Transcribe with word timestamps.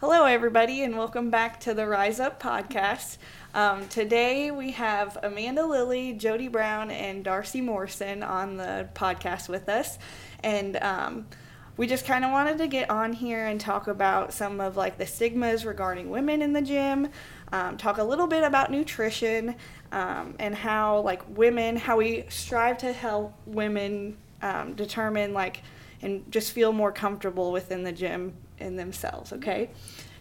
Hello, 0.00 0.24
everybody, 0.24 0.82
and 0.82 0.96
welcome 0.96 1.28
back 1.28 1.60
to 1.60 1.74
the 1.74 1.86
Rise 1.86 2.20
Up 2.20 2.42
podcast. 2.42 3.18
Um, 3.52 3.86
today 3.88 4.50
we 4.50 4.70
have 4.70 5.18
Amanda 5.22 5.66
Lily, 5.66 6.14
Jody 6.14 6.48
Brown, 6.48 6.90
and 6.90 7.22
Darci 7.22 7.62
Morrison 7.62 8.22
on 8.22 8.56
the 8.56 8.88
podcast 8.94 9.50
with 9.50 9.68
us, 9.68 9.98
and 10.42 10.78
um, 10.78 11.26
we 11.76 11.86
just 11.86 12.06
kind 12.06 12.24
of 12.24 12.30
wanted 12.30 12.56
to 12.56 12.66
get 12.66 12.88
on 12.88 13.12
here 13.12 13.44
and 13.44 13.60
talk 13.60 13.88
about 13.88 14.32
some 14.32 14.58
of 14.58 14.74
like 14.74 14.96
the 14.96 15.04
stigmas 15.04 15.66
regarding 15.66 16.08
women 16.08 16.40
in 16.40 16.54
the 16.54 16.62
gym, 16.62 17.08
um, 17.52 17.76
talk 17.76 17.98
a 17.98 18.04
little 18.04 18.26
bit 18.26 18.42
about 18.42 18.70
nutrition, 18.70 19.54
um, 19.92 20.34
and 20.38 20.54
how 20.54 21.00
like 21.00 21.20
women, 21.36 21.76
how 21.76 21.98
we 21.98 22.24
strive 22.30 22.78
to 22.78 22.94
help 22.94 23.34
women 23.44 24.16
um, 24.40 24.72
determine 24.72 25.34
like 25.34 25.62
and 26.00 26.24
just 26.32 26.52
feel 26.52 26.72
more 26.72 26.90
comfortable 26.90 27.52
within 27.52 27.82
the 27.82 27.92
gym 27.92 28.32
in 28.60 28.76
themselves. 28.76 29.32
Okay. 29.32 29.70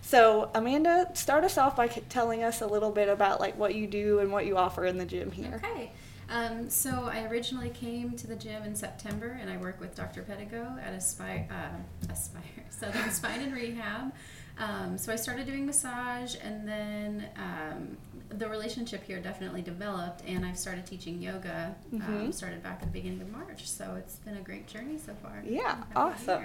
So 0.01 0.49
Amanda, 0.55 1.11
start 1.13 1.43
us 1.43 1.57
off 1.57 1.75
by 1.75 1.87
telling 1.87 2.43
us 2.43 2.61
a 2.61 2.67
little 2.67 2.91
bit 2.91 3.09
about 3.09 3.39
like 3.39 3.57
what 3.57 3.75
you 3.75 3.85
do 3.85 4.19
and 4.19 4.31
what 4.31 4.45
you 4.45 4.57
offer 4.57 4.85
in 4.85 4.97
the 4.97 5.05
gym 5.05 5.31
here. 5.31 5.61
Okay. 5.63 5.91
Um, 6.31 6.69
so 6.69 7.09
I 7.11 7.23
originally 7.25 7.69
came 7.69 8.15
to 8.17 8.27
the 8.27 8.35
gym 8.35 8.63
in 8.63 8.75
September, 8.75 9.39
and 9.41 9.49
I 9.49 9.57
work 9.57 9.79
with 9.79 9.95
Dr. 9.95 10.21
Pedigo 10.21 10.79
at 10.79 10.93
Aspire, 10.93 11.47
uh, 11.49 12.11
Aspire 12.11 12.43
Southern 12.69 13.09
Spine 13.09 13.41
and 13.41 13.53
Rehab. 13.53 14.13
Um, 14.59 14.97
so 14.97 15.11
I 15.11 15.15
started 15.15 15.47
doing 15.47 15.65
massage, 15.65 16.35
and 16.43 16.67
then 16.67 17.25
um, 17.35 17.97
the 18.29 18.47
relationship 18.47 19.03
here 19.03 19.19
definitely 19.19 19.61
developed, 19.63 20.21
and 20.27 20.45
I've 20.45 20.59
started 20.59 20.85
teaching 20.85 21.19
yoga. 21.21 21.75
Mhm. 21.91 22.31
started 22.33 22.61
back 22.61 22.79
at 22.81 22.87
the 22.89 22.93
beginning 22.93 23.21
of 23.21 23.31
March, 23.31 23.67
so 23.67 23.95
it's 23.97 24.17
been 24.17 24.37
a 24.37 24.41
great 24.41 24.67
journey 24.67 24.97
so 24.97 25.13
far. 25.23 25.41
Yeah, 25.43 25.77
awesome. 25.95 26.43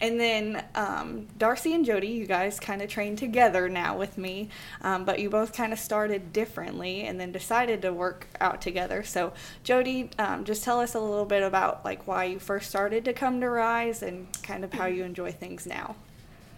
And 0.00 0.18
then 0.18 0.64
um, 0.74 1.26
Darci 1.38 1.74
and 1.74 1.84
Jody, 1.84 2.08
you 2.08 2.26
guys 2.26 2.60
kind 2.60 2.82
of 2.82 2.88
train 2.88 3.16
together 3.16 3.68
now 3.68 3.98
with 3.98 4.16
me, 4.16 4.48
um, 4.82 5.04
but 5.04 5.18
you 5.18 5.28
both 5.28 5.52
kind 5.52 5.72
of 5.72 5.78
started 5.78 6.32
differently 6.32 7.02
and 7.02 7.18
then 7.20 7.32
decided 7.32 7.82
to 7.82 7.92
work 7.92 8.28
out 8.40 8.60
together. 8.60 9.02
So, 9.02 9.32
Jody, 9.64 10.10
um, 10.18 10.44
just 10.44 10.62
tell 10.62 10.80
us 10.80 10.94
a 10.94 11.00
little 11.00 11.24
bit 11.24 11.42
about 11.42 11.84
like 11.84 12.06
why 12.06 12.24
you 12.24 12.38
first 12.38 12.68
started 12.68 13.04
to 13.06 13.12
come 13.12 13.40
to 13.40 13.50
Rise 13.50 14.02
and 14.02 14.28
kind 14.42 14.64
of 14.64 14.72
how 14.72 14.86
you 14.86 15.02
enjoy 15.02 15.32
things 15.32 15.66
now. 15.66 15.96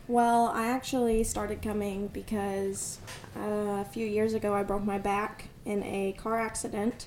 Well, 0.06 0.46
I 0.48 0.66
actually 0.66 1.22
started 1.22 1.62
coming 1.62 2.08
because 2.08 2.98
uh, 3.36 3.80
a 3.80 3.86
few 3.92 4.06
years 4.06 4.34
ago 4.34 4.52
I 4.52 4.64
broke 4.64 4.82
my 4.82 4.98
back 4.98 5.44
in 5.64 5.84
a 5.84 6.12
car 6.18 6.38
accident 6.38 7.06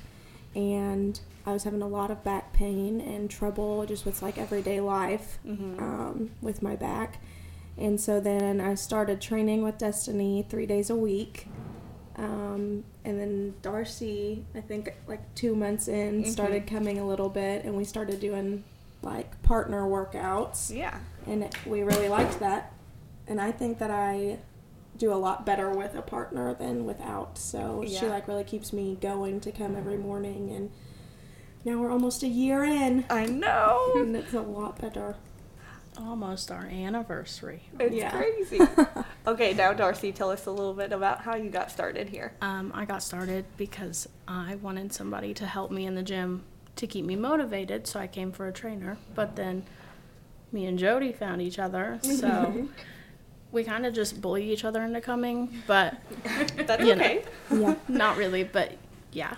and 0.56 1.20
I 1.46 1.52
was 1.54 1.64
having 1.64 1.82
a 1.82 1.88
lot 1.88 2.10
of 2.12 2.24
back 2.24 2.54
pain 2.54 3.02
and 3.02 3.30
trouble 3.30 3.86
just 3.86 4.06
with 4.06 4.22
like 4.22 4.38
everyday 4.38 4.80
life 4.80 5.40
Mhm. 5.46 5.80
um, 5.82 6.32
with 6.42 6.62
my 6.62 6.76
back. 6.76 7.20
And 7.78 8.00
so 8.00 8.20
then 8.20 8.62
I 8.62 8.76
started 8.76 9.20
training 9.20 9.64
with 9.64 9.78
Destiny 9.78 10.46
three 10.48 10.66
days 10.66 10.90
a 10.90 10.96
week. 10.96 11.48
Um, 12.16 12.84
and 13.04 13.20
then 13.20 13.56
Darci, 13.64 14.44
I 14.56 14.62
think 14.62 14.94
like 15.08 15.34
two 15.36 15.56
months 15.56 15.88
in, 15.88 16.24
Mhm. 16.24 16.28
started 16.32 16.68
coming 16.68 17.00
a 17.00 17.06
little 17.08 17.30
bit 17.30 17.66
and 17.66 17.76
we 17.76 17.84
started 17.84 18.20
doing 18.20 18.64
like 19.02 19.42
partner 19.42 19.82
workouts 19.84 20.74
Yeah. 20.74 20.98
and 21.28 21.44
it, 21.44 21.56
we 21.68 21.82
really 21.84 22.08
liked 22.08 22.40
that. 22.40 22.72
And 23.28 23.42
I 23.42 23.52
think 23.52 23.80
that 23.80 23.92
I 23.92 24.38
do 24.98 25.12
a 25.12 25.16
lot 25.16 25.46
better 25.46 25.72
with 25.72 25.96
a 25.96 26.02
partner 26.04 26.54
than 26.54 26.86
without. 26.86 27.38
So 27.40 27.84
she 27.88 28.06
like 28.08 28.28
really 28.28 28.44
keeps 28.44 28.72
me 28.72 28.96
going 29.02 29.40
to 29.42 29.52
come 29.52 29.76
every 29.76 29.98
morning. 29.98 30.52
And 30.52 30.70
now 31.66 31.78
we're 31.78 31.92
almost 31.92 32.24
a 32.24 32.28
year 32.28 32.64
in, 32.64 33.06
I 33.10 33.26
know. 33.26 33.92
and 33.96 34.16
it's 34.16 34.34
a 34.34 34.42
lot 34.42 34.80
better. 34.80 35.16
almost 35.98 36.52
our 36.52 36.66
anniversary. 36.66 37.62
It's 37.80 37.94
Yeah. 37.96 38.10
crazy. 38.12 38.60
okay, 39.28 39.54
now 39.54 39.74
Darci, 39.74 40.14
tell 40.14 40.32
us 40.32 40.46
a 40.48 40.52
little 40.52 40.74
bit 40.74 40.92
about 40.92 41.22
how 41.22 41.36
you 41.36 41.50
got 41.52 41.70
started 41.72 42.10
here. 42.10 42.34
Um, 42.42 42.72
I 42.74 42.86
got 42.86 43.04
started 43.04 43.46
because 43.58 44.10
I 44.28 44.56
wanted 44.56 44.92
somebody 44.94 45.34
to 45.36 45.46
help 45.46 45.70
me 45.72 45.86
in 45.86 45.94
the 45.96 46.02
gym 46.04 46.44
to 46.78 46.88
keep 46.88 47.06
me 47.06 47.16
motivated, 47.16 47.86
so 47.86 48.00
I 48.00 48.08
came 48.08 48.32
for 48.32 48.48
a 48.48 48.52
trainer. 48.52 48.98
But 49.14 49.36
then 49.36 49.64
me 50.52 50.66
and 50.66 50.80
Jody 50.80 51.12
found 51.14 51.42
each 51.44 51.60
other, 51.60 52.00
so 52.02 52.68
we 53.52 53.64
kind 53.64 53.86
of 53.86 53.94
just 53.94 54.20
bully 54.20 54.52
each 54.52 54.66
other 54.66 54.82
into 54.84 55.00
coming, 55.00 55.62
but 55.68 55.96
That's 56.66 56.84
You 56.84 56.96
know. 56.96 57.04
okay. 57.06 57.24
Yeah. 57.52 57.76
not 57.88 58.18
really. 58.18 58.44
But 58.44 58.72
yeah, 59.12 59.36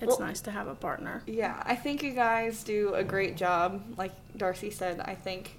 it's 0.00 0.18
Well- 0.18 0.20
nice 0.28 0.40
to 0.42 0.50
have 0.50 0.66
a 0.68 0.74
partner. 0.74 1.22
Yeah, 1.26 1.62
I 1.66 1.74
think 1.76 2.02
you 2.02 2.12
guys 2.12 2.62
do 2.62 2.94
a 2.94 3.02
great 3.04 3.36
job. 3.36 3.82
Like 3.96 4.12
Darci 4.36 4.72
said, 4.72 5.00
I 5.00 5.14
think 5.14 5.58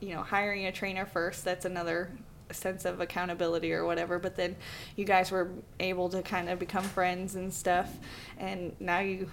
you 0.00 0.14
know 0.14 0.22
hiring 0.22 0.66
a 0.66 0.72
trainer 0.72 1.06
first. 1.06 1.44
That's 1.44 1.64
another 1.64 2.10
sense 2.50 2.84
of 2.86 3.00
accountability 3.00 3.72
or 3.72 3.84
whatever. 3.84 4.18
But 4.18 4.36
then 4.36 4.56
you 4.96 5.04
guys 5.04 5.30
were 5.30 5.50
able 5.80 6.08
to 6.10 6.22
kind 6.22 6.48
of 6.48 6.58
become 6.58 6.84
friends 6.84 7.34
and 7.34 7.52
stuff, 7.52 7.90
and 8.38 8.74
now 8.80 9.00
you 9.00 9.30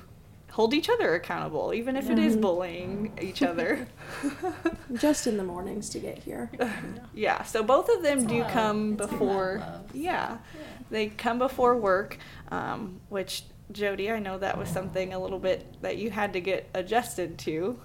hold 0.52 0.74
each 0.74 0.90
other 0.90 1.16
accountable, 1.16 1.74
even 1.74 1.98
if 1.98 2.10
it 2.10 2.18
is 2.18 2.38
Mhm. 2.38 2.42
bullying 2.42 3.12
each 3.22 3.42
other. 3.44 3.88
Just 4.94 5.28
in 5.28 5.36
the 5.38 5.44
mornings 5.44 5.90
to 5.90 6.00
get 6.00 6.20
here. 6.20 6.50
yeah, 7.14 7.44
so 7.44 7.62
both 7.64 7.90
of 7.90 8.02
them 8.04 8.20
It's 8.20 8.28
do 8.28 8.42
love. 8.42 8.52
come 8.52 8.94
It's 8.94 9.08
before. 9.08 9.58
love. 9.60 9.82
Yeah, 9.94 10.38
Yeah. 10.56 10.62
they 10.90 11.08
come 11.08 11.40
before 11.40 11.76
work, 11.76 12.18
um, 12.52 13.02
which 13.10 13.44
Jody, 13.72 14.12
I 14.12 14.20
know 14.20 14.38
that 14.38 14.58
was 14.58 14.70
something 14.70 15.14
a 15.14 15.20
little 15.20 15.40
bit 15.40 15.82
that 15.82 15.98
you 15.98 16.12
had 16.12 16.34
to 16.34 16.42
get 16.42 16.70
adjusted 16.74 17.38
to. 17.40 17.80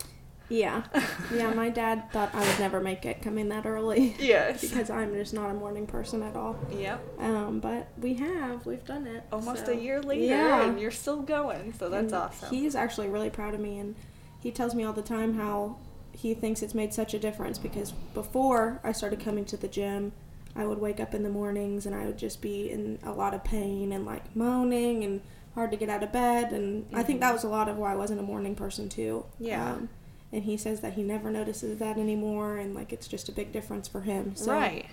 Yeah. 0.48 0.82
Yeah, 1.32 1.54
my 1.54 1.70
dad 1.70 2.10
thought 2.12 2.34
I 2.34 2.41
would 2.44 2.58
never 2.58 2.80
make 2.80 3.06
it 3.06 3.22
coming 3.22 3.50
that 3.50 3.64
early. 3.64 4.16
Yes. 4.19 4.62
Because 4.62 4.90
I'm 4.90 5.14
just 5.14 5.32
not 5.32 5.48
a 5.48 5.54
morning 5.54 5.86
person 5.86 6.24
at 6.24 6.34
all. 6.34 6.56
Yep. 6.72 7.20
Um, 7.20 7.60
but 7.60 7.86
we 7.98 8.14
have, 8.14 8.66
we've 8.66 8.84
done 8.84 9.06
it. 9.06 9.22
Almost 9.30 9.66
so- 9.66 9.72
a 9.72 9.76
year 9.76 10.02
later, 10.02 10.24
Yeah. 10.24 10.64
and 10.66 10.80
you're 10.80 10.90
still 10.90 11.22
going, 11.22 11.72
so 11.78 11.88
that's 11.88 12.12
And 12.12 12.22
awesome. 12.22 12.50
He's 12.50 12.74
actually 12.74 13.06
really 13.08 13.30
proud 13.30 13.54
of 13.54 13.60
me, 13.60 13.78
and 13.78 13.94
he 14.40 14.50
tells 14.50 14.74
me 14.74 14.82
all 14.82 14.92
the 14.92 15.02
time 15.02 15.34
how 15.34 15.76
he 16.12 16.34
thinks 16.34 16.62
it's 16.62 16.74
made 16.74 16.92
such 16.92 17.14
a 17.14 17.19
difference 17.20 17.56
because 17.58 17.92
before 18.12 18.80
I 18.82 18.90
started 18.90 19.20
coming 19.20 19.44
to 19.46 19.56
the 19.56 19.69
gym, 19.69 20.10
I 20.56 20.66
would 20.66 20.78
wake 20.78 20.98
up 20.98 21.14
in 21.14 21.22
the 21.22 21.28
mornings 21.30 21.86
and 21.86 21.94
I 21.94 22.06
would 22.06 22.19
just 22.19 22.40
be 22.42 22.69
in 22.72 22.98
a 23.04 23.12
lot 23.12 23.34
of 23.34 23.44
pain 23.44 23.92
and 23.92 24.04
like 24.04 24.34
moaning 24.34 25.04
and 25.04 25.20
hard 25.55 25.71
to 25.71 25.77
get 25.77 25.88
out 25.88 26.03
of 26.03 26.12
bed. 26.12 26.53
And 26.53 26.87
I 26.93 27.03
think 27.03 27.21
that 27.21 27.33
was 27.33 27.44
a 27.44 27.49
lot 27.49 27.69
of 27.69 27.77
why 27.77 27.93
I 27.93 27.97
wasn't 27.97 28.21
a 28.21 28.22
morning 28.22 28.55
person, 28.55 28.88
too. 28.88 29.25
Mm-hmm. 29.34 29.44
Yeah. 29.44 29.72
Um, 29.72 29.88
and 30.33 30.44
he 30.44 30.56
says 30.56 30.81
that 30.81 30.94
he 30.94 31.03
never 31.03 31.31
notices 31.31 31.78
that 31.78 31.99
anymore, 31.99 32.56
and 32.56 32.75
like 32.75 32.93
it's 32.93 33.09
just 33.09 33.28
a 33.28 33.33
big 33.33 33.53
difference 33.53 33.88
for 33.88 34.03
him. 34.03 34.37
So 34.37 34.53
right. 34.53 34.87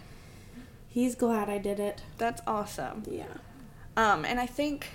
he's 0.88 1.16
glad 1.16 1.50
I 1.50 1.58
did 1.58 1.80
it. 1.80 2.02
That's 2.18 2.42
awesome. 2.48 3.04
Yeah. 3.10 3.26
Um, 3.96 4.26
and 4.26 4.40
I 4.40 4.46
think 4.46 4.88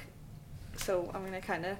so. 0.76 1.10
I'm 1.14 1.24
gonna 1.24 1.40
kind 1.40 1.64
of 1.64 1.76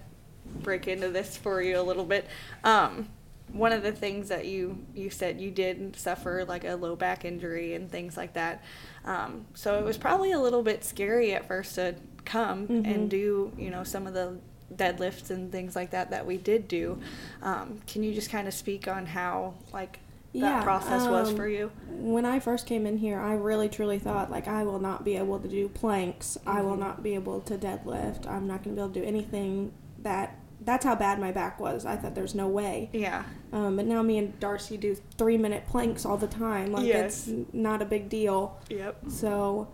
break 0.63 0.87
into 0.87 1.09
this 1.09 1.37
for 1.37 1.61
you 1.61 1.79
a 1.79 1.83
little 1.83 2.05
bit. 2.05 2.27
Um, 2.63 3.09
one 3.53 3.73
of 3.73 3.83
the 3.83 3.93
things 3.93 4.29
that 4.29 4.47
you 4.47 4.79
you 4.95 5.11
said 5.11 5.41
you 5.41 5.51
did 5.51 5.97
suffer 5.97 6.45
like 6.47 6.65
a 6.65 6.75
low 6.75 6.95
back 6.95 7.25
injury 7.25 7.75
and 7.75 7.91
things 7.91 8.17
like 8.17 8.35
that. 8.35 8.63
Um, 9.05 9.47
so 9.55 9.77
it 9.79 9.85
was 9.85 9.99
probably 9.99 10.31
a 10.31 10.39
little 10.39 10.63
bit 10.63 10.85
scary 10.85 11.33
at 11.35 11.47
first 11.47 11.75
to 11.75 11.97
come 12.25 12.67
Mhm. 12.69 12.87
and 12.95 13.11
do 13.11 13.53
you 13.59 13.71
know 13.71 13.85
some 13.85 14.07
of 14.07 14.15
the 14.15 14.37
deadlifts 14.75 15.31
and 15.31 15.53
things 15.53 15.77
like 15.77 15.91
that 15.91 16.11
that 16.11 16.25
we 16.27 16.37
did 16.39 16.67
do. 16.67 16.99
Um, 17.43 17.81
can 17.87 18.03
you 18.03 18.15
just 18.15 18.31
kind 18.31 18.49
of 18.49 18.55
speak 18.55 18.89
on 18.89 19.05
how 19.05 19.53
like 19.73 19.99
that 20.33 20.39
Yeah, 20.39 20.63
process 20.63 21.07
was 21.09 21.29
um, 21.29 21.37
for 21.37 21.47
you? 21.47 21.71
when 21.91 22.25
I 22.25 22.41
first 22.41 22.67
came 22.67 22.87
in 22.87 22.97
here, 22.97 23.21
I 23.21 23.35
really 23.35 23.69
truly 23.69 23.99
thought 23.99 24.31
like 24.31 24.49
I 24.49 24.65
will 24.65 24.79
not 24.79 25.05
be 25.05 25.17
able 25.17 25.39
to 25.41 25.47
do 25.49 25.69
planks. 25.69 26.39
I 26.47 26.63
will 26.63 26.77
Mhm. 26.77 26.81
not 26.81 27.03
be 27.03 27.15
able 27.15 27.41
to 27.41 27.59
deadlift. 27.59 28.27
I'm 28.27 28.47
not 28.47 28.63
going 28.65 28.75
to 28.75 28.81
be 28.81 28.85
able 28.85 28.95
to 28.95 29.01
do 29.01 29.07
anything 29.07 29.73
that. 30.03 30.37
That's 30.65 30.85
how 30.85 30.95
bad 30.95 31.19
my 31.19 31.33
back 31.33 31.59
was. 31.59 31.85
I 31.85 31.97
thought 31.97 32.15
there's 32.15 32.37
no 32.37 32.47
way. 32.47 32.89
Yeah. 32.93 33.25
Um, 33.53 33.75
but 33.75 33.85
now 33.85 34.01
me 34.01 34.17
and 34.17 34.39
Darci 34.39 34.79
do 34.79 34.97
three 35.19 35.37
minute 35.37 35.65
planks 35.67 36.07
all 36.07 36.17
the 36.17 36.29
time. 36.29 36.71
Like 36.73 36.87
Yes. 36.87 37.27
it's 37.27 37.53
not 37.53 37.83
a 37.83 37.85
big 37.85 38.09
deal. 38.09 38.57
Yep. 38.71 38.97
So, 39.11 39.67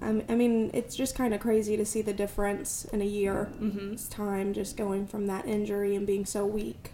I 0.00 0.34
mean, 0.34 0.70
it's 0.72 0.94
just 0.94 1.14
kind 1.14 1.34
of 1.34 1.40
crazy 1.40 1.76
to 1.76 1.84
see 1.84 2.02
the 2.02 2.12
difference 2.12 2.84
in 2.86 3.02
a 3.02 3.04
year 3.06 3.50
Mhm. 3.60 4.08
time 4.10 4.52
just 4.52 4.76
going 4.76 5.06
from 5.06 5.26
that 5.26 5.46
injury 5.46 5.94
and 5.96 6.06
being 6.06 6.24
so 6.24 6.46
weak. 6.46 6.92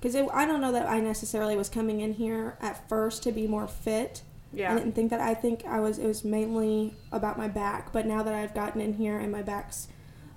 Because 0.00 0.16
I 0.16 0.44
don't 0.46 0.60
know 0.60 0.72
that 0.72 0.88
I 0.88 1.00
necessarily 1.00 1.56
was 1.56 1.68
coming 1.68 2.00
in 2.00 2.14
here 2.14 2.56
at 2.60 2.88
first 2.88 3.22
to 3.22 3.32
be 3.32 3.46
more 3.46 3.66
fit. 3.68 4.22
Yeah. 4.52 4.72
I 4.74 4.78
didn't 4.78 4.92
think 4.94 5.10
that. 5.10 5.20
I 5.20 5.32
think 5.34 5.64
I 5.66 5.80
was. 5.80 5.98
It 5.98 6.06
was 6.06 6.24
mainly 6.24 6.94
about 7.12 7.38
my 7.38 7.48
back. 7.48 7.92
But 7.92 8.06
now 8.06 8.22
that 8.22 8.34
I've 8.34 8.52
gotten 8.54 8.80
in 8.80 8.94
here 8.94 9.18
and 9.18 9.30
my 9.32 9.42
back's 9.42 9.88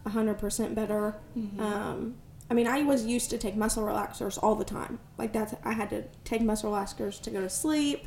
hundred 0.07 0.35
percent 0.37 0.75
better, 0.75 1.15
Mhm. 1.35 1.59
um, 1.59 2.15
I 2.49 2.53
mean, 2.53 2.67
I 2.67 2.83
was 2.83 3.05
used 3.07 3.31
to 3.31 3.39
take 3.39 3.55
muscle 3.55 3.83
relaxers 3.83 4.37
all 4.41 4.53
the 4.53 4.63
time. 4.63 4.99
Like 5.17 5.33
that's 5.33 5.55
I 5.65 5.73
had 5.73 5.89
to 5.89 6.03
take 6.23 6.41
muscle 6.43 6.71
relaxers 6.71 7.19
to 7.23 7.31
go 7.31 7.41
to 7.41 7.49
sleep, 7.49 8.05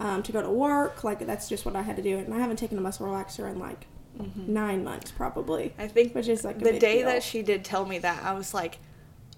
um, 0.00 0.22
to 0.22 0.32
go 0.32 0.42
to 0.42 0.50
work. 0.50 1.04
Like 1.04 1.24
that's 1.26 1.48
just 1.48 1.64
what 1.64 1.76
I 1.76 1.82
had 1.82 1.96
to 1.96 2.02
do. 2.02 2.18
And 2.18 2.32
I 2.34 2.38
haven't 2.38 2.56
taken 2.58 2.78
a 2.78 2.80
muscle 2.80 3.06
relaxer 3.06 3.50
in 3.50 3.58
like 3.58 3.86
Mhm. 4.18 4.48
nine 4.48 4.82
months 4.82 5.10
probably. 5.10 5.74
I 5.78 5.88
think 5.88 6.14
Which 6.14 6.28
is 6.28 6.42
like 6.42 6.58
the 6.58 6.78
day 6.78 6.98
deal. 6.98 7.06
that 7.08 7.22
she 7.22 7.42
did 7.42 7.64
tell 7.64 7.84
me 7.84 7.98
that, 7.98 8.22
I 8.24 8.32
was 8.32 8.54
like, 8.54 8.78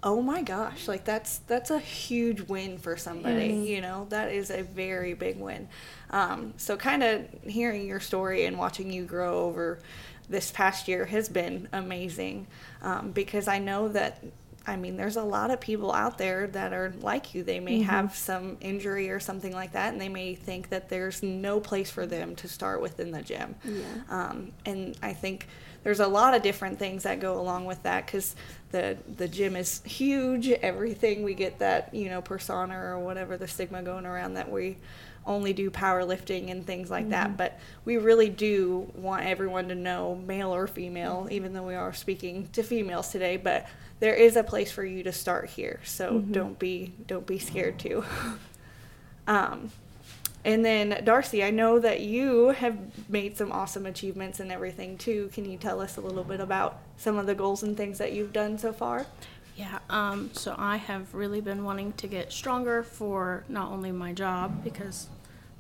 oh 0.05 0.23
my 0.23 0.43
gosh 0.43 0.87
like 0.87 1.05
that's 1.05 1.39
that's 1.49 1.73
a 1.73 1.79
huge 1.81 2.43
win 2.43 2.79
for 2.79 2.97
somebody 2.97 3.47
Yes. 3.49 3.69
you 3.69 3.81
know 3.81 4.07
that 4.11 4.31
is 4.31 4.49
a 4.49 4.63
very 4.63 5.13
big 5.15 5.41
win 5.41 5.67
um, 6.11 6.55
so 6.57 6.77
kind 6.77 7.03
of 7.03 7.27
hearing 7.43 7.85
your 7.85 7.99
story 7.99 8.45
and 8.45 8.57
watching 8.57 8.93
you 8.93 9.03
grow 9.05 9.41
over 9.41 9.81
this 10.29 10.53
past 10.53 10.87
year 10.87 11.05
has 11.07 11.29
been 11.29 11.67
amazing 11.73 12.47
um, 12.81 13.11
because 13.11 13.49
i 13.49 13.59
know 13.59 13.89
that 13.89 14.23
i 14.69 14.77
mean 14.77 14.97
there's 14.97 15.17
a 15.17 15.23
lot 15.23 15.51
of 15.51 15.61
people 15.61 15.93
out 15.93 16.19
there 16.19 16.47
that 16.49 16.73
are 16.73 16.93
like 17.01 17.35
you 17.35 17.43
they 17.43 17.59
may 17.61 17.81
have 17.83 18.15
some 18.15 18.57
injury 18.61 19.11
or 19.11 19.19
something 19.19 19.53
like 19.53 19.73
that 19.73 19.93
and 19.93 20.01
they 20.01 20.09
may 20.09 20.35
think 20.35 20.69
that 20.69 20.89
there's 20.89 21.23
no 21.23 21.59
place 21.61 21.91
for 21.91 22.07
them 22.07 22.37
to 22.37 22.47
start 22.49 22.81
within 22.83 23.11
the 23.11 23.23
gym 23.23 23.55
Yeah. 23.65 23.83
um, 24.11 24.53
and 24.67 24.97
I 25.03 25.13
think 25.15 25.47
there's 25.85 26.01
a 26.01 26.09
lot 26.09 26.35
of 26.35 26.43
different 26.43 26.79
things 26.79 27.05
that 27.05 27.21
go 27.21 27.41
along 27.41 27.65
with 27.65 27.83
that 27.85 28.05
because 28.07 28.35
the 28.73 28.99
the 29.17 29.29
gym 29.29 29.55
is 29.57 29.81
huge. 29.85 30.49
Everything 30.51 31.23
we 31.23 31.35
get 31.35 31.61
that 31.61 31.95
you 31.95 32.09
know 32.11 32.21
persona 32.21 32.75
or 32.77 32.99
whatever 32.99 33.37
the 33.39 33.47
stigma 33.49 33.83
going 33.83 34.05
around 34.05 34.35
that 34.35 34.51
we 34.51 34.77
only 35.25 35.53
do 35.53 35.71
powerlifting 35.71 36.51
and 36.51 36.67
things 36.67 36.91
like 36.91 37.11
that. 37.11 37.37
But 37.37 37.59
we 37.85 37.97
really 37.97 38.29
do 38.29 38.91
want 38.97 39.25
everyone 39.25 39.69
to 39.69 39.75
know, 39.75 40.17
male 40.27 40.55
or 40.55 40.67
female, 40.67 41.29
even 41.31 41.53
though 41.53 41.63
we 41.67 41.75
are 41.77 41.93
speaking 41.95 42.49
to 42.55 42.63
females 42.63 43.09
today. 43.11 43.37
But 43.37 43.67
there 44.01 44.15
is 44.15 44.37
a 44.37 44.43
place 44.43 44.71
for 44.71 44.85
you 44.85 45.03
to 45.03 45.13
start 45.13 45.51
here, 45.51 45.81
so 45.85 46.21
don't 46.21 46.59
be 46.59 46.93
don't 47.07 47.27
be 47.27 47.39
scared 47.39 47.79
to. 47.81 48.05
um, 49.27 49.71
and 50.45 50.65
then 50.65 50.93
Darci, 51.05 51.45
I 51.45 51.51
know 51.51 51.79
that 51.79 52.01
you 52.01 52.49
have 52.51 52.79
made 53.09 53.37
some 53.37 53.51
awesome 53.51 53.87
achievements 53.87 54.41
and 54.41 54.53
everything 54.53 54.97
too. 54.97 55.31
Can 55.33 55.51
you 55.51 55.59
tell 55.59 55.81
us 55.81 55.97
a 55.97 56.01
little 56.01 56.25
bit 56.25 56.41
about 56.41 56.79
some 56.97 57.19
of 57.19 57.27
the 57.27 57.35
goals 57.35 57.63
and 57.63 57.77
things 57.77 57.99
that 57.99 58.13
you've 58.13 58.33
done 58.33 58.59
so 58.59 58.73
far? 58.73 59.07
Yeah, 59.57 59.81
um, 59.91 60.31
so 60.33 60.55
I 60.57 60.77
have 60.77 61.13
really 61.13 61.41
been 61.41 61.65
wanting 61.65 61.93
to 61.95 62.07
get 62.07 62.33
stronger 62.33 62.85
for 62.85 63.43
not 63.49 63.73
only 63.73 63.91
my 63.91 64.13
job, 64.13 64.63
because 64.63 65.09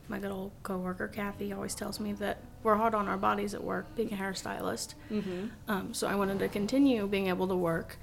my 0.07 0.21
good 0.21 0.31
old 0.31 0.53
coworker 0.63 1.09
Kathy 1.09 1.53
always 1.53 1.75
tells 1.75 1.99
me 1.99 2.13
that 2.15 2.39
we're 2.63 2.77
hard 2.77 2.95
on 2.95 3.09
our 3.09 3.17
bodies 3.17 3.55
at 3.55 3.63
work, 3.63 3.93
being 3.97 4.13
a 4.13 4.17
hairstylist. 4.17 4.95
Mm-hmm. 5.11 5.47
Um, 5.67 5.95
so 5.95 6.07
I 6.07 6.15
wanted 6.15 6.39
to 6.39 6.49
continue 6.49 7.09
being 7.09 7.27
able 7.27 7.49
to 7.49 7.57
work. 7.57 7.99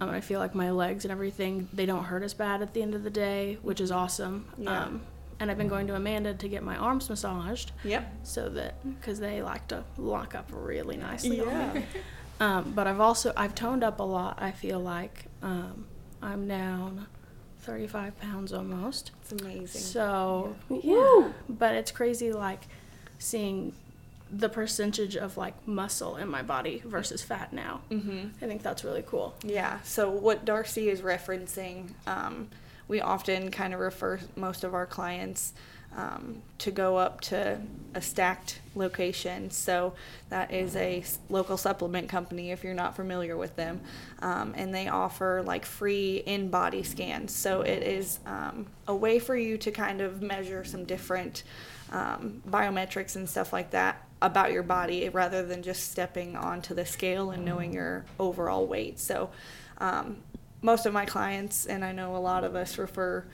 Um, 0.00 0.10
I 0.10 0.20
feel 0.20 0.38
like 0.38 0.54
my 0.54 0.70
legs 0.70 1.04
and 1.04 1.12
everything 1.12 1.68
they 1.72 1.84
don't 1.86 2.04
hurt 2.04 2.22
as 2.22 2.32
bad 2.34 2.62
at 2.62 2.72
the 2.74 2.82
end 2.82 2.94
of 2.94 3.02
the 3.02 3.10
day, 3.10 3.58
which 3.62 3.80
is 3.80 3.90
awesome. 3.90 4.46
Yeah. 4.56 4.84
Um, 4.84 5.02
and 5.40 5.50
I've 5.50 5.58
been 5.58 5.68
going 5.68 5.86
to 5.88 5.94
Amanda 5.94 6.34
to 6.34 6.48
get 6.48 6.62
my 6.64 6.76
arms 6.76 7.08
massaged, 7.08 7.70
Yep. 7.84 8.12
so 8.24 8.48
that 8.50 8.74
because 9.00 9.20
they 9.20 9.40
like 9.42 9.68
to 9.68 9.84
lock 9.96 10.34
up 10.34 10.50
really 10.52 10.96
nicely 10.96 11.40
on 11.40 11.48
Yeah. 11.48 11.82
Um, 12.40 12.70
but 12.72 12.86
I've 12.86 13.00
also 13.00 13.32
I've 13.36 13.56
toned 13.56 13.82
up 13.82 13.98
a 13.98 14.04
lot. 14.04 14.38
I 14.40 14.52
feel 14.52 14.78
like 14.78 15.24
um, 15.42 15.86
I'm 16.22 16.46
down 16.46 17.08
35 17.62 18.16
pounds 18.20 18.52
almost. 18.52 19.10
It's 19.22 19.32
amazing. 19.42 19.80
So 19.80 20.54
Woo. 20.68 20.80
yeah, 20.84 21.32
but 21.48 21.74
it's 21.74 21.90
crazy 21.90 22.32
like 22.32 22.62
seeing 23.18 23.72
the 24.30 24.48
percentage 24.48 25.16
of 25.16 25.36
like 25.36 25.66
muscle 25.66 26.16
in 26.16 26.28
my 26.28 26.42
body 26.42 26.82
versus 26.84 27.22
fat 27.22 27.52
now. 27.52 27.80
mm-hmm. 27.90 28.28
I 28.42 28.46
think 28.46 28.62
that's 28.62 28.84
really 28.84 29.04
cool. 29.06 29.34
Yeah. 29.42 29.80
So 29.82 30.10
what 30.10 30.44
Darci 30.44 30.86
is 30.86 31.00
referencing, 31.00 31.90
um, 32.06 32.48
we 32.88 33.00
often 33.00 33.50
kind 33.50 33.74
of 33.74 33.80
refer 33.80 34.20
most 34.36 34.64
of 34.64 34.74
our 34.74 34.86
clients 34.86 35.52
um, 35.96 36.42
to 36.58 36.70
go 36.70 36.96
up 36.96 37.20
to 37.22 37.58
a 37.94 38.02
stacked 38.02 38.60
location. 38.74 39.50
So 39.50 39.94
that 40.28 40.52
is 40.52 40.76
a 40.76 41.02
local 41.30 41.56
supplement 41.56 42.08
company 42.08 42.50
if 42.50 42.62
you're 42.62 42.74
not 42.74 42.94
familiar 42.94 43.36
with 43.36 43.56
them, 43.56 43.80
um, 44.20 44.54
and 44.56 44.74
they 44.74 44.88
offer 44.88 45.42
like 45.44 45.64
free 45.64 46.22
InBody 46.26 46.84
scans. 46.84 47.34
So 47.34 47.62
it 47.62 47.82
is 47.82 48.20
um, 48.26 48.66
a 48.86 48.94
way 48.94 49.18
for 49.18 49.36
you 49.36 49.56
to 49.58 49.70
kind 49.70 50.00
of 50.00 50.20
measure 50.20 50.64
some 50.64 50.84
different 50.84 51.42
um, 51.90 52.42
biometrics 52.48 53.16
and 53.16 53.28
stuff 53.28 53.52
like 53.52 53.70
that 53.70 54.07
about 54.20 54.52
your 54.52 54.62
body 54.62 55.08
rather 55.08 55.44
than 55.44 55.62
just 55.62 55.90
stepping 55.90 56.36
onto 56.36 56.74
the 56.74 56.84
scale 56.84 57.30
and 57.30 57.44
knowing 57.44 57.72
your 57.72 58.04
overall 58.18 58.66
weight. 58.66 58.98
So, 58.98 59.30
um, 59.78 60.18
most 60.60 60.86
of 60.86 60.92
my 60.92 61.04
clients, 61.04 61.66
and 61.66 61.84
I 61.84 61.92
know 61.92 62.16
a 62.16 62.18
lot 62.18 62.42
of 62.42 62.56
us 62.56 62.78
refer 62.78 63.24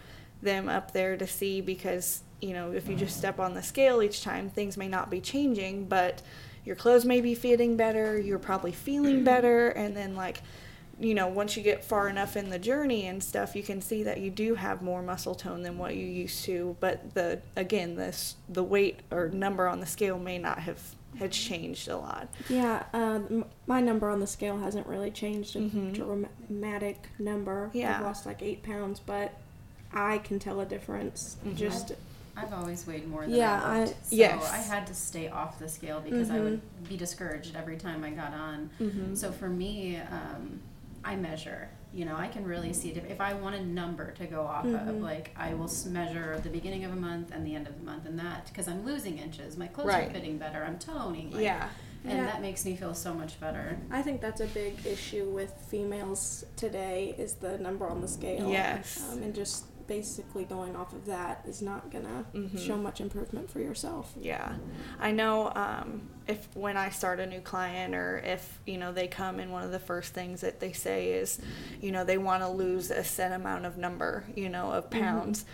them 0.42 0.68
up 0.68 0.92
there 0.92 1.16
to 1.16 1.26
see 1.26 1.60
because, 1.62 2.22
you 2.40 2.52
know, 2.52 2.72
if 2.72 2.86
you 2.86 2.96
just 2.96 3.16
step 3.16 3.40
on 3.40 3.54
the 3.54 3.62
scale 3.62 4.02
each 4.02 4.22
time, 4.22 4.50
things 4.50 4.76
may 4.76 4.88
not 4.88 5.10
be 5.10 5.20
changing, 5.20 5.86
but 5.86 6.20
your 6.64 6.76
clothes 6.76 7.04
may 7.04 7.20
be 7.20 7.34
fitting 7.34 7.76
better, 7.76 8.18
you're 8.18 8.38
probably 8.38 8.72
feeling 8.72 9.24
better, 9.24 9.68
and 9.68 9.96
then, 9.96 10.14
like, 10.14 10.42
you 11.00 11.14
know, 11.14 11.26
once 11.28 11.56
you 11.56 11.62
get 11.62 11.84
far 11.84 12.08
enough 12.08 12.36
in 12.36 12.50
the 12.50 12.58
journey 12.58 13.06
and 13.06 13.22
stuff, 13.22 13.54
you 13.56 13.62
can 13.62 13.80
see 13.80 14.02
that 14.04 14.20
you 14.20 14.30
do 14.30 14.54
have 14.54 14.82
more 14.82 15.02
muscle 15.02 15.34
tone 15.34 15.62
than 15.62 15.78
what 15.78 15.96
you 15.96 16.06
used 16.06 16.44
to. 16.44 16.76
But 16.80 17.14
the 17.14 17.40
again, 17.56 17.96
this 17.96 18.36
the 18.48 18.62
weight 18.62 19.00
or 19.10 19.28
number 19.28 19.66
on 19.68 19.80
the 19.80 19.86
scale 19.86 20.18
may 20.18 20.38
not 20.38 20.60
have 20.60 20.80
had 21.18 21.30
changed 21.32 21.88
a 21.88 21.96
lot. 21.96 22.28
Yeah, 22.48 22.82
uh, 22.92 23.20
my 23.66 23.80
number 23.80 24.10
on 24.10 24.18
the 24.20 24.26
scale 24.26 24.58
hasn't 24.58 24.86
really 24.86 25.10
changed 25.12 25.54
a 25.54 25.60
Mhm. 25.60 25.94
dramatic 25.94 27.08
number. 27.18 27.70
Yeah. 27.72 27.98
I've 27.98 28.04
lost 28.04 28.26
like 28.26 28.42
eight 28.42 28.62
pounds, 28.62 29.00
but 29.00 29.32
I 29.92 30.18
can 30.18 30.38
tell 30.40 30.60
a 30.60 30.66
difference. 30.66 31.36
Mhm. 31.46 31.56
Just 31.56 31.92
I've 32.36 32.52
always 32.52 32.84
weighed 32.84 33.06
more 33.06 33.20
than 33.22 33.30
that. 33.30 33.36
Yeah, 33.36 33.62
I 33.62 33.76
I- 33.76 33.84
looked, 33.84 34.06
so 34.06 34.16
Yes. 34.16 34.50
I 34.50 34.56
had 34.56 34.88
to 34.88 34.94
stay 34.94 35.28
off 35.28 35.60
the 35.60 35.68
scale 35.68 36.00
because 36.00 36.30
I 36.30 36.40
would 36.40 36.60
be 36.88 36.96
discouraged 36.96 37.54
every 37.54 37.76
time 37.76 38.02
I 38.02 38.10
got 38.10 38.32
on. 38.34 38.70
Mm-hmm. 38.80 39.14
So 39.14 39.30
for 39.30 39.48
me, 39.48 39.98
um, 39.98 40.60
I 41.04 41.16
measure. 41.16 41.68
You 41.92 42.04
know, 42.06 42.16
I 42.16 42.26
can 42.28 42.44
really 42.44 42.72
see 42.72 42.90
it. 42.90 42.96
If, 42.96 43.08
if 43.08 43.20
I 43.20 43.34
want 43.34 43.54
a 43.54 43.64
number 43.64 44.10
to 44.12 44.26
go 44.26 44.42
off 44.42 44.64
of, 44.64 44.72
Mhm. 44.72 45.02
like 45.02 45.30
I 45.36 45.54
will 45.54 45.70
measure 45.86 46.40
the 46.42 46.48
beginning 46.48 46.84
of 46.84 46.92
a 46.92 46.96
month 46.96 47.30
and 47.32 47.46
the 47.46 47.54
end 47.54 47.68
of 47.68 47.78
the 47.78 47.84
month, 47.84 48.06
and 48.06 48.18
that 48.18 48.46
because 48.46 48.66
I'm 48.66 48.84
losing 48.84 49.18
inches, 49.18 49.56
my 49.56 49.68
clothes 49.68 49.88
Right. 49.88 50.08
are 50.08 50.12
fitting 50.12 50.38
better, 50.38 50.64
I'm 50.64 50.78
toning. 50.78 51.30
like- 51.32 51.42
yeah. 51.42 51.68
and 52.06 52.18
Yeah. 52.18 52.26
that 52.26 52.42
makes 52.42 52.66
me 52.66 52.76
feel 52.76 52.92
so 52.92 53.14
much 53.14 53.40
better. 53.40 53.78
I 53.90 54.02
think 54.02 54.20
that's 54.20 54.42
a 54.42 54.46
big 54.48 54.84
issue 54.84 55.30
with 55.30 55.52
females 55.68 56.44
today 56.54 57.14
is 57.16 57.34
the 57.36 57.56
number 57.56 57.86
on 57.88 58.02
the 58.02 58.08
scale. 58.08 58.50
Yes. 58.50 59.02
Um, 59.10 59.22
and 59.22 59.34
just 59.34 59.64
basically 59.86 60.44
going 60.44 60.74
off 60.76 60.92
of 60.92 61.06
that 61.06 61.44
is 61.46 61.60
not 61.62 61.90
gonna 61.90 62.24
Mhm. 62.34 62.58
show 62.58 62.76
much 62.76 63.00
improvement 63.00 63.50
for 63.50 63.60
yourself. 63.60 64.12
Yeah, 64.20 64.54
I 64.98 65.10
know. 65.12 65.52
Um, 65.54 66.08
if 66.26 66.48
when 66.54 66.76
I 66.76 66.88
start 66.90 67.20
a 67.20 67.26
new 67.26 67.40
client, 67.40 67.94
or 67.94 68.18
if 68.24 68.60
you 68.66 68.78
know 68.78 68.92
they 68.92 69.08
come 69.08 69.38
and 69.40 69.52
one 69.52 69.62
of 69.62 69.70
the 69.72 69.78
first 69.78 70.12
things 70.14 70.40
that 70.40 70.60
they 70.60 70.72
say 70.72 71.12
is, 71.12 71.38
you 71.80 71.92
know, 71.92 72.04
they 72.04 72.18
want 72.18 72.42
to 72.42 72.48
lose 72.48 72.90
a 72.90 73.04
set 73.04 73.32
amount 73.32 73.66
of 73.66 73.76
number, 73.76 74.24
you 74.34 74.48
know, 74.48 74.72
of 74.72 74.90
pounds. 74.90 75.44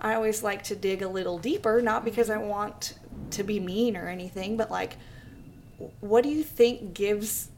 I 0.00 0.14
always 0.14 0.42
like 0.42 0.62
to 0.64 0.76
dig 0.76 1.02
a 1.02 1.08
little 1.08 1.38
deeper, 1.38 1.82
not 1.82 2.04
because 2.04 2.30
I 2.30 2.38
want 2.38 2.94
to 3.32 3.42
be 3.42 3.60
mean 3.60 3.96
or 3.96 4.08
anything, 4.08 4.56
but 4.56 4.70
like, 4.70 4.96
what 6.00 6.22
do 6.24 6.30
you 6.30 6.42
think 6.42 6.94
gives 6.94 7.48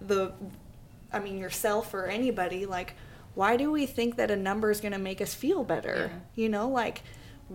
the, 0.00 0.32
I 1.12 1.18
mean, 1.18 1.38
yourself 1.38 1.94
or 1.94 2.06
anybody 2.06 2.66
like? 2.66 2.94
Why 3.38 3.56
do 3.56 3.70
we 3.70 3.86
think 3.86 4.16
that 4.16 4.32
a 4.32 4.36
number 4.36 4.68
is 4.68 4.80
going 4.80 4.90
to 4.94 4.98
make 4.98 5.20
us 5.20 5.32
feel 5.32 5.62
better? 5.62 6.10
Yeah. 6.10 6.42
You 6.42 6.48
know, 6.48 6.68
like, 6.68 7.02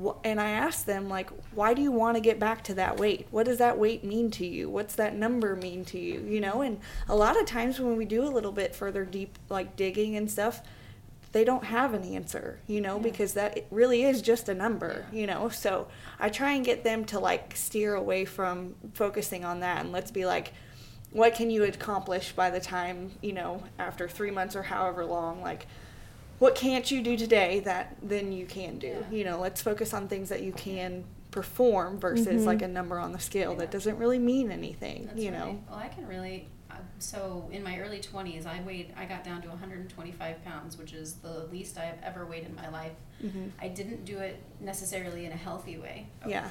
wh- 0.02 0.16
and 0.24 0.40
I 0.40 0.52
asked 0.52 0.86
them 0.86 1.10
like, 1.10 1.30
why 1.54 1.74
do 1.74 1.82
you 1.82 1.92
want 1.92 2.16
to 2.16 2.22
get 2.22 2.40
back 2.40 2.64
to 2.66 2.74
that 2.76 2.96
weight? 2.98 3.28
What 3.32 3.44
does 3.48 3.58
that 3.58 3.78
weight 3.78 4.02
mean 4.06 4.32
to 4.32 4.46
you? 4.48 4.70
What's 4.70 4.96
that 4.96 5.14
number 5.14 5.58
mean 5.58 5.84
to 5.86 6.00
you? 6.00 6.22
You 6.22 6.40
know, 6.40 6.62
and 6.62 6.80
a 7.10 7.16
lot 7.18 7.38
of 7.38 7.46
times 7.46 7.82
when 7.82 7.98
we 7.98 8.06
do 8.06 8.24
a 8.24 8.32
little 8.32 8.54
bit 8.54 8.74
further 8.74 9.04
deep, 9.04 9.38
like 9.50 9.76
digging 9.76 10.16
and 10.16 10.32
stuff, 10.32 10.62
they 11.34 11.44
don't 11.44 11.66
have 11.66 11.94
an 11.94 12.06
answer, 12.06 12.60
you 12.66 12.80
know, 12.80 12.96
Yeah. 12.96 13.04
because 13.04 13.34
that 13.34 13.66
really 13.70 14.04
is 14.04 14.22
just 14.22 14.48
a 14.48 14.54
number, 14.54 15.06
Yeah. 15.12 15.20
you 15.20 15.28
know. 15.28 15.50
So 15.50 15.90
I 16.18 16.30
try 16.30 16.54
and 16.54 16.64
get 16.64 16.86
them 16.86 17.04
to 17.08 17.20
like 17.20 17.58
steer 17.58 17.94
away 17.94 18.24
from 18.24 18.76
focusing 18.94 19.44
on 19.44 19.60
that 19.60 19.82
and 19.82 19.92
let's 19.92 20.12
be 20.12 20.26
like, 20.26 20.54
what 21.14 21.34
can 21.36 21.50
you 21.50 21.64
accomplish 21.64 22.32
by 22.34 22.50
the 22.50 22.60
time, 22.60 23.12
you 23.22 23.32
know, 23.34 23.64
after 23.80 24.08
three 24.10 24.32
months 24.32 24.56
or 24.56 24.64
however 24.64 25.06
long, 25.06 25.42
like, 25.42 25.68
what 26.40 26.56
can't 26.56 26.90
you 26.92 27.02
do 27.02 27.16
today 27.16 27.60
that 27.62 27.96
then 28.02 28.32
you 28.34 28.46
can 28.46 28.80
do? 28.80 28.88
Yeah. 29.10 29.18
You 29.18 29.24
know, 29.24 29.40
let's 29.40 29.62
focus 29.62 29.94
on 29.94 30.08
things 30.08 30.30
that 30.30 30.42
you 30.42 30.52
can 30.52 31.06
perform 31.32 32.00
versus 32.00 32.44
Mhm. 32.44 32.46
like 32.46 32.62
a 32.62 32.68
number 32.68 33.00
on 33.00 33.12
the 33.12 33.20
scale 33.20 33.56
that 33.56 33.72
doesn't 33.72 33.98
really 33.98 34.20
mean 34.20 34.52
anything, 34.52 35.06
That's 35.06 35.20
you 35.20 35.32
right. 35.32 35.40
know. 35.40 35.60
Well, 35.70 35.80
I 35.80 35.88
can 35.88 36.06
really. 36.08 36.50
Uh, 36.70 36.76
so 37.00 37.48
in 37.52 37.64
my 37.64 37.80
early 37.80 38.00
twenties, 38.00 38.46
I 38.48 38.62
weighed. 38.62 38.94
I 38.98 39.06
got 39.06 39.24
down 39.24 39.42
to 39.44 39.50
125 39.50 40.44
pounds, 40.44 40.78
which 40.78 40.94
is 40.94 41.14
the 41.16 41.46
least 41.52 41.78
I 41.78 41.86
have 41.86 41.98
ever 42.04 42.26
weighed 42.26 42.46
in 42.46 42.56
my 42.56 42.68
life. 42.70 42.94
Mm-hmm. 43.24 43.46
I 43.62 43.68
didn't 43.68 44.06
do 44.06 44.18
it 44.18 44.42
necessarily 44.60 45.26
in 45.26 45.32
a 45.32 45.36
healthy 45.38 45.78
way. 45.78 46.08
Oh, 46.26 46.30
Yeah. 46.30 46.50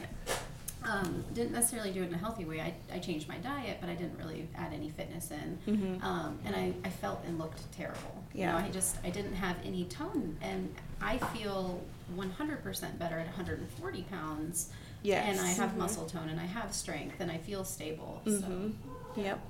Um, 0.85 1.25
didn't 1.35 1.53
necessarily 1.53 1.93
do 1.93 2.03
it 2.03 2.09
in 2.09 2.15
a 2.15 2.19
healthy 2.19 2.45
way. 2.45 2.61
I, 2.61 2.75
I 2.95 2.99
changed 2.99 3.29
my 3.29 3.37
diet, 3.39 3.79
but 3.81 3.89
I 3.89 3.95
didn't 3.95 4.19
really 4.19 4.49
add 4.57 4.73
any 4.73 4.89
fitness 4.91 5.31
in. 5.31 5.59
Mm-hmm. 5.67 6.05
Um, 6.05 6.39
and 6.45 6.57
I, 6.57 6.75
I 6.85 6.91
felt 6.91 7.23
and 7.27 7.39
looked 7.39 7.71
terrible. 7.73 8.25
You 8.35 8.41
Yeah. 8.41 8.53
know, 8.53 8.59
I 8.59 8.69
just, 8.71 8.97
I 9.05 9.11
didn't 9.11 9.35
have 9.35 9.57
any 9.65 9.85
tone. 9.85 10.37
And 10.43 10.75
I 11.01 11.19
feel 11.19 11.81
100% 12.17 12.99
better 12.99 13.19
at 13.19 13.27
140 13.27 14.03
pounds. 14.11 14.71
Yes. 15.03 15.27
And 15.29 15.41
I 15.41 15.51
have 15.51 15.71
Mhm. 15.71 15.77
muscle 15.79 16.07
tone 16.07 16.29
and 16.29 16.39
I 16.41 16.47
have 16.47 16.73
strength 16.75 17.21
and 17.21 17.31
I 17.31 17.39
feel 17.39 17.65
stable. 17.65 18.21
So, 18.25 18.31
Mm-hmm. 18.33 19.21
Yep. 19.21 19.41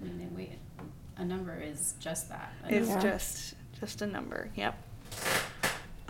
I 0.00 0.04
mean, 0.04 0.32
we, 0.36 0.50
a 1.18 1.24
number 1.24 1.56
is 1.60 1.94
just 2.00 2.28
that. 2.30 2.52
It's 2.68 2.88
Yeah. 2.88 3.00
just 3.00 3.54
Just 3.78 4.02
a 4.02 4.06
number. 4.06 4.50
Yep. 4.56 4.76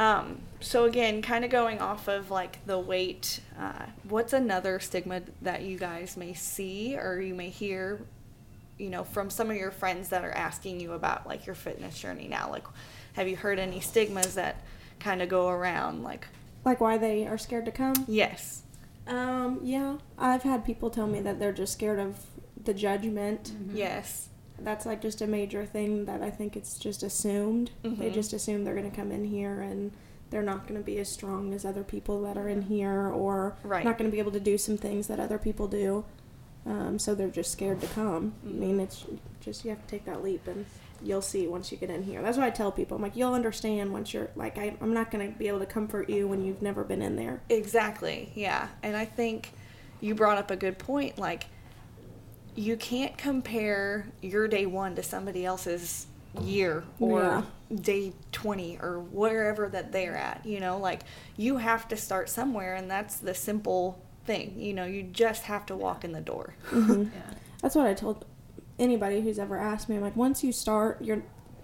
Um, 0.01 0.39
so 0.61 0.85
again, 0.87 1.21
kind 1.21 1.45
of 1.45 1.51
going 1.51 1.79
off 1.79 2.09
of 2.09 2.31
like 2.31 2.65
the 2.67 2.79
weight, 2.79 3.41
uh, 3.59 3.85
what's 4.09 4.33
another 4.33 4.81
stigma 4.81 5.21
that 5.43 5.61
you 5.63 5.79
guys 5.79 6.17
may 6.17 6.33
see 6.33 6.97
or 6.97 7.21
you 7.21 7.35
may 7.35 7.51
hear, 7.51 8.01
you 8.79 8.89
know, 8.89 9.05
from 9.05 9.29
some 9.29 9.51
of 9.51 9.57
your 9.57 9.71
friends 9.71 10.09
that 10.09 10.25
are 10.25 10.33
asking 10.33 10.81
you 10.81 10.93
about 10.95 11.27
like 11.27 11.45
your 11.45 11.55
fitness 11.55 11.99
journey 12.01 12.29
now? 12.29 12.51
Like, 12.51 12.65
have 13.13 13.29
you 13.29 13.37
heard 13.37 13.59
any 13.59 13.81
stigmas 13.81 14.35
that 14.37 14.57
kind 15.01 15.21
of 15.21 15.29
go 15.29 15.49
around? 15.51 16.03
Like, 16.03 16.27
Like 16.65 16.81
why 16.81 16.97
they 16.97 17.27
are 17.27 17.37
scared 17.39 17.67
to 17.67 17.73
come? 17.73 17.93
yes, 18.09 18.63
Um, 19.07 19.61
yeah. 19.63 19.99
I've 20.19 20.45
had 20.45 20.65
people 20.65 20.89
tell 20.89 21.09
me 21.09 21.21
that 21.21 21.39
they're 21.39 21.53
just 21.53 21.75
scared 21.75 21.99
of 21.99 22.17
the 22.65 22.73
judgment. 22.73 23.53
yes, 23.75 24.29
That's 24.63 24.87
like 24.87 25.01
just 25.01 25.21
a 25.23 25.27
major 25.27 25.65
thing 25.65 26.05
that 26.05 26.23
I 26.23 26.31
think 26.31 26.57
it's 26.57 26.79
just 26.79 27.03
assumed. 27.03 27.71
They 27.83 27.89
Mhm. 28.11 28.13
just 28.15 28.33
assume 28.33 28.65
they're 28.65 28.75
going 28.75 28.91
to 28.91 28.95
come 28.97 29.11
in 29.13 29.25
here 29.25 29.61
and 29.61 29.93
they're 30.31 30.43
not 30.43 30.67
going 30.69 30.79
to 30.81 30.85
be 30.85 30.99
as 30.99 31.09
strong 31.09 31.53
as 31.55 31.65
other 31.65 31.83
people 31.83 32.23
that 32.23 32.37
are 32.37 32.49
in 32.49 32.63
here 32.63 33.09
or 33.09 33.57
Right. 33.65 33.85
not 33.85 33.99
going 33.99 34.09
to 34.11 34.15
be 34.15 34.21
able 34.21 34.33
to 34.33 34.41
do 34.41 34.57
some 34.59 34.77
things 34.77 35.07
that 35.09 35.19
other 35.19 35.39
people 35.39 35.67
do. 35.67 36.05
Um, 36.67 36.99
so 36.99 37.15
they're 37.15 37.29
just 37.29 37.51
scared 37.51 37.81
to 37.81 37.87
come. 37.89 38.35
I 38.45 38.49
mean, 38.51 38.71
Mm-hmm. 38.73 38.81
it's 38.81 39.05
just 39.41 39.65
you 39.65 39.71
have 39.71 39.81
to 39.81 39.89
take 39.89 40.05
that 40.05 40.23
leap 40.23 40.47
and 40.47 40.67
you'll 41.03 41.23
see 41.23 41.47
once 41.47 41.73
you 41.73 41.79
get 41.79 41.89
in 41.89 42.03
here. 42.03 42.21
That's 42.21 42.37
what 42.37 42.47
I 42.47 42.51
tell 42.51 42.71
people. 42.71 42.97
I'm 42.97 43.03
like, 43.03 43.17
you'll 43.17 43.33
understand 43.33 43.91
once 43.93 44.13
you're 44.13 44.29
like, 44.37 44.59
I, 44.59 44.77
I'm 44.83 44.93
not 44.93 45.11
going 45.11 45.33
to 45.33 45.39
be 45.39 45.49
able 45.49 45.61
to 45.61 45.67
comfort 45.67 46.11
you 46.11 46.29
when 46.29 46.45
you've 46.45 46.61
never 46.61 46.85
been 46.85 47.01
in 47.01 47.17
there. 47.17 47.41
Exactly. 47.49 48.31
Yeah. 48.35 48.69
And 48.83 48.95
I 48.97 49.07
think 49.07 49.53
you 50.03 50.15
brought 50.15 50.37
up 50.37 50.51
a 50.51 50.57
good 50.57 50.79
point. 50.79 51.19
Like, 51.19 51.47
you 52.61 52.77
can't 52.77 53.17
compare 53.17 54.07
your 54.21 54.47
day 54.47 54.67
one 54.67 54.95
to 54.95 55.03
somebody 55.03 55.47
else's 55.47 56.07
year 56.43 56.85
or 57.01 57.21
Yeah. 57.23 57.43
day 57.75 58.13
20 58.33 58.79
or 58.83 59.01
wherever 59.01 59.69
that 59.71 59.93
they're 59.93 60.17
at. 60.17 60.45
You 60.45 60.61
know, 60.61 60.77
like, 60.79 61.01
you 61.37 61.57
have 61.57 61.89
to 61.89 61.97
start 61.97 62.29
somewhere, 62.29 62.75
and 62.75 62.91
that's 62.91 63.17
the 63.17 63.35
simple 63.35 63.99
thing. 64.27 64.55
You 64.59 64.75
know, 64.75 64.85
you 64.85 65.03
just 65.05 65.45
have 65.45 65.65
to 65.67 65.77
walk 65.77 66.05
in 66.05 66.13
the 66.13 66.21
door. 66.21 66.55
Mm-hmm. 66.71 67.03
Yeah. 67.15 67.35
That's 67.63 67.75
what 67.75 67.87
I 67.87 67.95
told 67.95 68.25
anybody 68.79 69.21
who's 69.23 69.39
ever 69.39 69.59
asked 69.59 69.89
me. 69.89 69.97
I'm 69.97 70.03
like, 70.03 70.17
once 70.17 70.45
you 70.45 70.53
start, 70.53 71.03
you're 71.03 71.23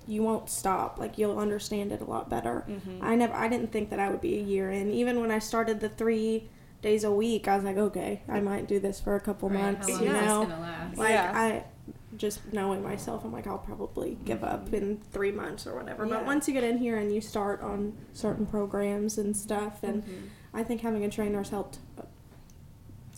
you 0.09 0.23
won't 0.23 0.49
stop. 0.49 0.99
Like 0.99 1.19
you'll 1.19 1.37
understand 1.39 1.91
it 1.91 2.01
a 2.01 2.05
lot 2.05 2.31
better. 2.31 2.65
Mhm. 2.69 3.03
I 3.03 3.17
never, 3.17 3.35
I 3.35 3.49
didn't 3.49 3.73
think 3.73 3.91
that 3.91 3.99
I 3.99 4.09
would 4.09 4.21
be 4.21 4.39
a 4.39 4.43
year 4.43 4.71
in. 4.71 4.89
Even 4.93 5.21
when 5.21 5.33
I 5.33 5.41
started 5.41 5.81
the 5.81 5.89
three 5.89 6.49
days 6.83 7.05
a 7.05 7.11
week, 7.11 7.49
I 7.49 7.57
was 7.57 7.65
like, 7.65 7.77
okay, 7.77 8.23
I 8.29 8.41
might 8.41 8.69
do 8.69 8.79
this 8.79 9.01
for 9.01 9.17
a 9.17 9.21
couple 9.21 9.49
Right, 9.49 9.61
months. 9.63 9.87
How 9.89 9.95
long 9.95 10.03
you 10.05 10.09
is 10.11 10.13
this 10.21 10.27
know, 10.29 10.43
gonna 10.43 10.61
last? 10.61 10.99
like 10.99 11.11
Yeah. 11.11 11.33
I 11.35 11.65
just 12.17 12.53
knowing 12.53 12.83
myself, 12.83 13.25
I'm 13.25 13.33
like, 13.33 13.47
I'll 13.47 13.59
probably 13.59 14.17
give 14.25 14.43
up 14.43 14.73
in 14.73 14.99
three 15.13 15.33
months 15.33 15.67
or 15.67 15.75
whatever. 15.75 16.07
But 16.07 16.25
once 16.25 16.49
you 16.49 16.55
get 16.55 16.65
in 16.65 16.79
here 16.79 16.97
and 16.97 17.13
you 17.15 17.21
start 17.21 17.61
on 17.63 17.95
certain 18.13 18.47
programs 18.47 19.19
and 19.19 19.37
stuff, 19.37 19.83
and 19.83 20.03
Mhm. 20.05 20.09
I 20.55 20.63
think 20.63 20.81
having 20.81 21.05
a 21.05 21.11
trainer 21.11 21.39
has 21.39 21.51
helped 21.51 21.79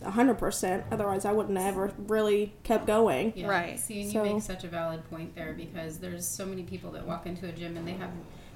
a 0.01 0.11
hundred 0.11 0.35
percent. 0.35 0.85
Otherwise, 0.91 1.25
I 1.25 1.31
wouldn't 1.33 1.57
have 1.57 1.73
ever 1.73 1.91
really 2.07 2.53
kept 2.63 2.87
going. 2.87 3.33
Yeah. 3.35 3.47
Right. 3.47 3.77
See, 3.79 4.01
and 4.03 4.11
So- 4.11 4.23
you 4.23 4.33
make 4.35 4.43
such 4.43 4.63
a 4.63 4.67
valid 4.69 5.03
point 5.09 5.35
there 5.35 5.53
because 5.53 5.99
there's 5.99 6.25
so 6.27 6.45
many 6.45 6.63
people 6.63 6.91
that 6.91 7.05
walk 7.05 7.25
into 7.25 7.47
a 7.47 7.51
gym 7.51 7.75
and 7.77 7.85
they 7.87 7.93
have, 7.93 8.09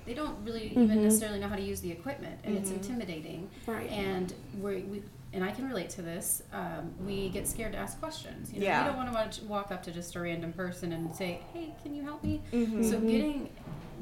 they 0.06 0.14
don't 0.14 0.44
really 0.44 0.72
even 0.72 0.90
Mhm. 0.90 1.04
necessarily 1.04 1.40
know 1.40 1.48
how 1.48 1.56
to 1.56 1.62
use 1.62 1.82
the 1.82 1.92
equipment, 1.92 2.40
and 2.44 2.58
it's 2.58 2.70
Mhm. 2.70 2.76
intimidating. 2.76 3.50
Right. 3.66 3.90
And 3.90 4.34
we 4.62 4.82
we 4.84 5.04
and 5.36 5.44
I 5.44 5.50
can 5.50 5.68
relate 5.68 5.90
to 5.92 6.04
this. 6.04 6.44
Um, 6.54 6.94
we 7.08 7.30
get 7.30 7.48
scared 7.48 7.72
to 7.72 7.78
ask 7.80 8.00
questions. 8.00 8.54
You 8.54 8.60
know, 8.60 8.66
Yeah. 8.68 8.84
we 8.84 8.94
don't 9.04 9.14
want 9.16 9.32
to 9.34 9.46
walk 9.46 9.72
up 9.72 9.82
to 9.84 9.92
just 9.92 10.16
a 10.16 10.20
random 10.22 10.54
person 10.54 10.92
and 10.92 11.16
say, 11.16 11.40
"Hey, 11.54 11.74
can 11.82 11.96
you 11.96 12.04
help 12.04 12.24
me?" 12.24 12.42
Mhm. 12.52 12.84
So 12.88 13.00
getting 13.00 13.50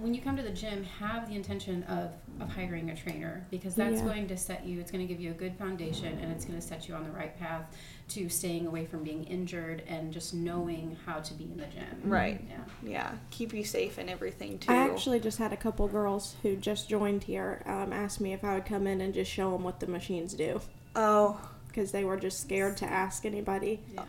when 0.01 0.13
you 0.13 0.21
come 0.21 0.35
to 0.37 0.43
the 0.43 0.49
gym, 0.51 0.83
have 0.99 1.29
the 1.29 1.35
intention 1.35 1.83
of, 1.83 2.11
of 2.41 2.49
hiring 2.49 2.89
a 2.89 2.95
trainer 2.95 3.45
because 3.51 3.75
that's 3.75 3.97
Yeah. 3.99 4.05
going 4.05 4.27
to 4.27 4.37
set 4.37 4.65
you. 4.65 4.79
It's 4.79 4.91
going 4.91 5.05
to 5.07 5.11
give 5.13 5.21
you 5.21 5.31
a 5.31 5.35
good 5.35 5.55
foundation 5.57 6.17
and 6.19 6.31
it's 6.31 6.43
going 6.45 6.59
to 6.59 6.65
set 6.65 6.87
you 6.87 6.95
on 6.95 7.03
the 7.03 7.11
right 7.11 7.37
path 7.39 7.63
to 8.09 8.27
staying 8.27 8.65
away 8.67 8.85
from 8.85 9.03
being 9.03 9.23
injured 9.25 9.83
and 9.87 10.11
just 10.11 10.33
knowing 10.33 10.97
how 11.05 11.19
to 11.19 11.33
be 11.35 11.45
in 11.45 11.57
the 11.57 11.65
gym. 11.67 11.85
Right. 12.03 12.41
Yeah. 12.49 12.89
Yeah. 12.89 13.11
Keep 13.29 13.53
you 13.53 13.63
safe 13.63 13.97
and 13.97 14.09
everything, 14.09 14.57
too. 14.59 14.71
I 14.71 14.89
actually 14.89 15.19
just 15.19 15.37
had 15.37 15.53
a 15.53 15.57
couple 15.57 15.87
girls 15.87 16.35
who 16.41 16.55
just 16.55 16.89
joined 16.89 17.23
here 17.23 17.61
um, 17.65 17.93
ask 17.93 18.19
me 18.19 18.33
if 18.33 18.43
I 18.43 18.55
would 18.55 18.65
come 18.65 18.87
in 18.87 19.01
and 19.01 19.13
just 19.13 19.31
show 19.31 19.51
them 19.51 19.63
what 19.63 19.79
the 19.79 19.87
machines 19.87 20.33
do 20.33 20.59
Oh, 20.95 21.39
because 21.67 21.91
they 21.91 22.03
were 22.03 22.17
just 22.17 22.41
scared 22.41 22.75
to 22.77 22.85
ask 22.85 23.23
anybody. 23.25 23.79
Yeah. 23.93 24.03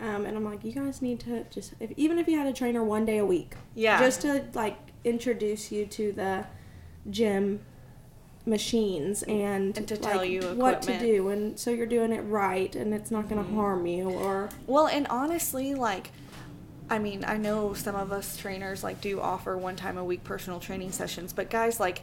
Um, 0.00 0.26
and 0.26 0.36
I'm 0.36 0.44
like, 0.44 0.64
you 0.64 0.72
guys 0.72 1.00
need 1.02 1.20
to 1.20 1.44
just, 1.50 1.72
if, 1.80 1.90
even 1.96 2.18
if 2.18 2.28
you 2.28 2.36
had 2.36 2.46
a 2.46 2.52
trainer 2.52 2.82
one 2.84 3.04
day 3.06 3.18
a 3.18 3.24
week, 3.24 3.54
yeah. 3.74 3.98
just 4.00 4.20
to 4.22 4.44
like 4.52 4.76
introduce 5.04 5.70
you 5.70 5.86
to 5.86 6.12
the 6.12 6.44
gym 7.10 7.60
machines 8.46 9.22
and, 9.22 9.76
And 9.76 9.88
to 9.88 9.96
tell 9.96 10.18
like, 10.18 10.30
you 10.30 10.42
what 10.54 10.82
to 10.82 10.98
do, 10.98 11.28
and 11.28 11.58
so 11.58 11.70
you're 11.70 11.86
doing 11.86 12.12
it 12.12 12.20
right, 12.20 12.74
and 12.76 12.92
it's 12.92 13.10
not 13.10 13.28
going 13.28 13.42
to 13.42 13.50
Mhm. 13.50 13.54
harm 13.54 13.86
you 13.86 14.08
or 14.10 14.50
Well, 14.66 14.86
and 14.86 15.06
honestly, 15.08 15.74
like, 15.74 16.10
I 16.90 16.98
mean, 16.98 17.24
I 17.24 17.38
know 17.38 17.72
some 17.72 17.94
of 17.94 18.12
us 18.12 18.36
trainers 18.36 18.84
like 18.84 19.00
do 19.00 19.18
offer 19.20 19.56
one 19.56 19.76
time 19.76 19.96
a 19.96 20.04
week 20.04 20.24
personal 20.24 20.60
training 20.60 20.92
sessions, 20.92 21.32
but 21.32 21.48
guys, 21.48 21.80
like, 21.80 22.02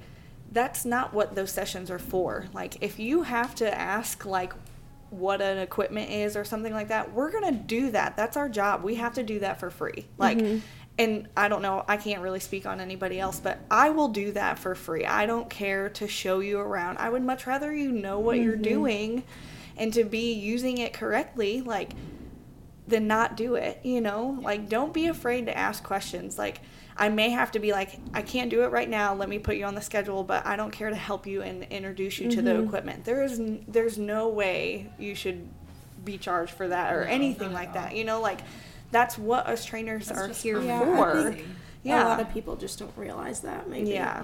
that's 0.51 0.83
not 0.83 1.13
what 1.13 1.35
those 1.35 1.51
sessions 1.51 1.91
are 1.91 1.99
for. 1.99 2.47
Like, 2.53 2.81
if 2.81 2.99
you 2.99 3.21
have 3.23 3.53
to 3.55 3.71
ask, 3.79 4.25
like, 4.25 4.53
what 5.11 5.41
an 5.41 5.59
equipment 5.59 6.09
is 6.09 6.35
or 6.35 6.43
something 6.43 6.73
like 6.73 6.87
that, 6.87 7.13
we're 7.13 7.29
gonna 7.31 7.51
do 7.51 7.91
that. 7.91 8.17
That's 8.17 8.35
our 8.35 8.49
job. 8.49 8.81
We 8.83 8.95
have 8.95 9.13
to 9.13 9.23
do 9.23 9.39
that 9.39 9.59
for 9.59 9.69
free. 9.69 10.07
Like, 10.17 10.39
Mhm. 10.39 10.61
And 10.99 11.27
I 11.35 11.47
don't 11.47 11.61
know, 11.61 11.83
I 11.87 11.97
can't 11.97 12.21
really 12.21 12.39
speak 12.39 12.65
on 12.65 12.79
anybody 12.79 13.19
else, 13.19 13.39
but 13.39 13.59
I 13.71 13.89
will 13.89 14.09
do 14.09 14.31
that 14.33 14.59
for 14.59 14.75
free. 14.75 15.05
I 15.05 15.25
don't 15.25 15.49
care 15.49 15.89
to 15.89 16.07
show 16.07 16.39
you 16.39 16.59
around. 16.59 16.97
I 16.97 17.09
would 17.09 17.23
much 17.23 17.47
rather 17.47 17.73
you 17.73 17.91
know 17.91 18.19
what 18.19 18.39
you're 18.39 18.57
Mhm. 18.57 18.61
doing 18.63 19.23
and 19.77 19.93
to 19.93 20.03
be 20.03 20.33
using 20.33 20.77
it 20.77 20.93
correctly, 20.93 21.61
like, 21.61 21.91
than 22.87 23.07
not 23.07 23.37
do 23.37 23.55
it, 23.55 23.79
you 23.83 24.01
know? 24.01 24.37
Like, 24.41 24.67
don't 24.67 24.93
be 24.93 25.07
afraid 25.07 25.45
to 25.45 25.57
ask 25.57 25.81
questions. 25.83 26.37
Like, 26.37 26.59
I 26.97 27.07
may 27.09 27.29
have 27.29 27.51
to 27.53 27.59
be 27.59 27.71
like, 27.71 27.99
I 28.13 28.21
can't 28.21 28.49
do 28.49 28.63
it 28.63 28.67
right 28.67 28.89
now. 28.89 29.15
Let 29.15 29.29
me 29.29 29.39
put 29.39 29.55
you 29.55 29.63
on 29.65 29.75
the 29.75 29.81
schedule, 29.81 30.23
but 30.23 30.45
I 30.45 30.55
don't 30.57 30.71
care 30.71 30.89
to 30.89 30.95
help 30.95 31.25
you 31.25 31.41
and 31.41 31.63
introduce 31.63 32.19
you 32.19 32.29
to 32.31 32.41
the 32.41 32.51
Mhm. 32.51 32.65
equipment. 32.67 33.05
There 33.05 33.23
is, 33.23 33.41
there's 33.67 33.97
no 33.97 34.27
way 34.27 34.91
you 34.99 35.15
should 35.15 35.47
be 36.03 36.17
charged 36.17 36.51
for 36.51 36.67
that 36.67 36.93
or 36.93 37.05
No, 37.05 37.11
anything 37.11 37.53
like 37.53 37.73
that. 37.73 37.95
You 37.95 38.03
know, 38.03 38.19
like, 38.19 38.41
that's 38.91 39.17
what 39.17 39.47
us 39.47 39.65
trainers 39.65 40.07
That's 40.07 40.19
are 40.19 40.27
just 40.27 40.43
here 40.43 40.61
Yeah, 40.61 40.79
for. 40.85 41.35
Yeah. 41.83 42.03
a 42.03 42.09
lot 42.09 42.19
of 42.19 42.31
people 42.33 42.55
just 42.55 42.77
don't 42.79 42.95
realize 42.95 43.41
that. 43.41 43.69
Maybe. 43.69 43.89
Yeah. 43.91 44.23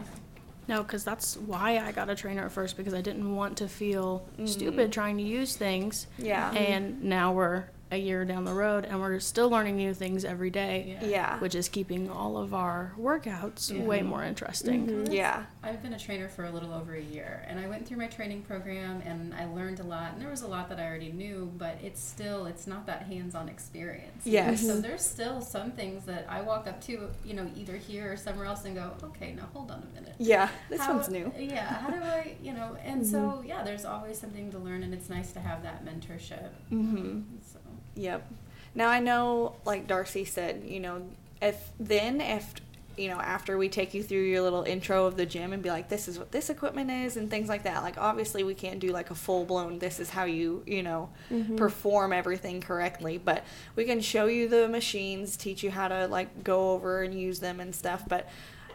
No, 0.67 0.83
because 0.83 1.03
that's 1.05 1.37
why 1.37 1.77
I 1.79 1.91
got 1.93 2.09
a 2.09 2.15
trainer 2.15 2.45
at 2.45 2.51
first 2.51 2.75
because 2.75 2.93
I 2.93 3.01
didn't 3.01 3.35
want 3.35 3.57
to 3.57 3.67
feel 3.69 4.27
Mhm. 4.37 4.49
stupid 4.49 4.91
trying 4.91 5.17
to 5.17 5.23
use 5.23 5.55
things. 5.55 6.07
Yeah. 6.17 6.51
And 6.51 7.03
now 7.03 7.31
we're 7.33 7.63
a 7.89 7.97
year 7.97 8.25
down 8.25 8.43
the 8.43 8.53
road 8.53 8.83
and 8.85 8.99
we're 8.99 9.19
still 9.19 9.49
learning 9.49 9.77
new 9.77 9.93
things 9.93 10.25
every 10.25 10.49
day, 10.49 10.97
Yeah. 11.01 11.07
Yeah. 11.07 11.39
which 11.39 11.55
is 11.55 11.69
keeping 11.69 12.09
all 12.09 12.37
of 12.37 12.53
our 12.53 12.93
workouts 12.99 13.71
Yeah. 13.73 13.83
way 13.83 14.01
more 14.01 14.23
interesting. 14.23 14.87
Mhm. 14.87 15.13
Yeah. 15.13 15.45
I've 15.63 15.81
been 15.81 15.93
a 15.93 15.99
trainer 15.99 16.27
for 16.27 16.45
a 16.45 16.49
little 16.51 16.73
over 16.73 16.93
a 16.95 17.01
year, 17.01 17.43
and 17.47 17.59
I 17.59 17.67
went 17.67 17.87
through 17.87 17.97
my 17.97 18.07
training 18.07 18.41
program, 18.43 19.01
and 19.05 19.33
I 19.33 19.45
learned 19.45 19.79
a 19.79 19.83
lot. 19.83 20.13
And 20.13 20.21
there 20.21 20.29
was 20.29 20.41
a 20.41 20.47
lot 20.47 20.69
that 20.69 20.79
I 20.79 20.85
already 20.85 21.11
knew, 21.11 21.51
but 21.57 21.77
it's 21.83 22.01
still 22.01 22.45
it's 22.45 22.67
not 22.67 22.85
that 22.87 23.03
hands-on 23.03 23.47
experience. 23.49 24.25
Yes. 24.25 24.61
So 24.61 24.79
there's 24.81 25.05
still 25.05 25.41
some 25.41 25.71
things 25.71 26.05
that 26.05 26.25
I 26.29 26.41
walk 26.41 26.67
up 26.67 26.81
to, 26.85 27.09
you 27.25 27.33
know, 27.33 27.49
either 27.55 27.77
here 27.77 28.11
or 28.13 28.17
somewhere 28.17 28.45
else, 28.47 28.65
and 28.65 28.75
go, 28.75 28.91
okay, 29.03 29.33
now 29.33 29.47
hold 29.53 29.71
on 29.71 29.83
a 29.91 29.99
minute. 29.99 30.15
Yeah. 30.17 30.49
This 30.69 30.81
How- 30.81 30.93
one's 30.93 31.09
new. 31.09 31.31
Yeah. 31.37 31.65
How 31.65 31.89
do 31.89 32.01
I, 32.01 32.35
you 32.41 32.53
know? 32.53 32.75
And 32.83 33.05
so 33.05 33.43
yeah, 33.45 33.63
there's 33.63 33.85
always 33.85 34.17
something 34.19 34.51
to 34.51 34.59
learn, 34.59 34.83
and 34.83 34.93
it's 34.93 35.09
nice 35.09 35.31
to 35.33 35.39
have 35.39 35.63
that 35.63 35.85
mentorship. 35.85 36.49
Mm-hmm. 36.71 37.21
So 37.45 37.56
Yep. 37.97 38.31
Now 38.75 38.89
I 38.89 38.99
know, 38.99 39.55
like 39.65 39.87
Darci 39.87 40.25
said, 40.27 40.63
you 40.65 40.79
know, 40.79 41.01
if 41.41 41.69
then 41.79 42.21
if 42.21 42.53
you 42.95 43.09
know 43.09 43.19
after 43.19 43.57
we 43.59 43.69
take 43.69 43.93
you 43.93 44.01
through 44.01 44.23
your 44.23 44.41
little 44.41 44.63
intro 44.63 45.05
of 45.05 45.17
the 45.17 45.25
gym 45.25 45.53
and 45.53 45.61
be 45.61 45.69
like, 45.69 45.87
this 45.89 46.07
is 46.07 46.17
what 46.17 46.31
this 46.31 46.49
equipment 46.49 46.89
is 46.89 47.17
and 47.17 47.29
things 47.29 47.47
like 47.49 47.63
that. 47.63 47.83
Like 47.83 47.97
obviously 47.97 48.43
we 48.43 48.53
can't 48.55 48.79
do 48.79 48.91
like 48.91 49.09
a 49.11 49.15
full 49.15 49.45
blown. 49.45 49.79
This 49.79 49.99
is 49.99 50.09
how 50.11 50.25
you 50.25 50.63
you 50.65 50.81
know 50.83 51.09
Mhm. 51.31 51.57
perform 51.57 52.13
everything 52.13 52.61
correctly, 52.61 53.17
but 53.17 53.43
we 53.75 53.83
can 53.85 53.99
show 54.01 54.25
you 54.27 54.47
the 54.47 54.67
machines, 54.67 55.37
teach 55.37 55.63
you 55.63 55.71
how 55.71 55.87
to 55.87 56.07
like 56.07 56.43
go 56.43 56.71
over 56.71 57.03
and 57.03 57.19
use 57.19 57.39
them 57.39 57.59
and 57.59 57.73
stuff. 57.75 58.03
But 58.07 58.27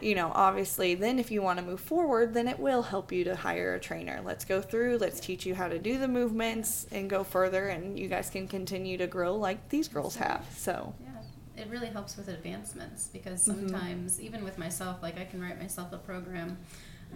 you 0.03 0.15
know, 0.15 0.31
obviously, 0.35 0.95
then 0.95 1.17
if 1.19 1.31
you 1.31 1.41
want 1.41 1.59
to 1.59 1.65
move 1.65 1.79
forward, 1.79 2.33
then 2.33 2.47
it 2.47 2.59
will 2.59 2.81
help 2.83 3.11
you 3.11 3.23
to 3.25 3.35
hire 3.35 3.75
a 3.75 3.79
trainer. 3.79 4.21
Let's 4.23 4.45
go 4.45 4.61
through, 4.61 4.97
let's 4.97 5.19
teach 5.19 5.45
you 5.45 5.55
how 5.55 5.67
to 5.69 5.79
do 5.79 5.97
the 5.97 6.07
movements 6.07 6.85
and 6.91 7.09
go 7.09 7.23
further, 7.23 7.67
and 7.69 7.97
you 7.97 8.07
guys 8.07 8.29
can 8.29 8.47
continue 8.47 8.97
to 8.97 9.07
grow 9.07 9.35
like 9.35 9.69
these 9.69 9.87
girls 9.87 10.15
have. 10.17 10.45
So, 10.55 10.93
yeah, 11.01 11.61
it 11.63 11.69
really 11.69 11.87
helps 11.87 12.17
with 12.17 12.27
advancements 12.27 13.07
because 13.07 13.41
Mhm. 13.47 13.69
sometimes, 13.69 14.19
even 14.21 14.43
with 14.43 14.57
myself, 14.57 15.01
like 15.01 15.17
I 15.17 15.25
can 15.25 15.41
write 15.41 15.59
myself 15.59 15.93
a 15.93 15.97
program, 15.97 16.57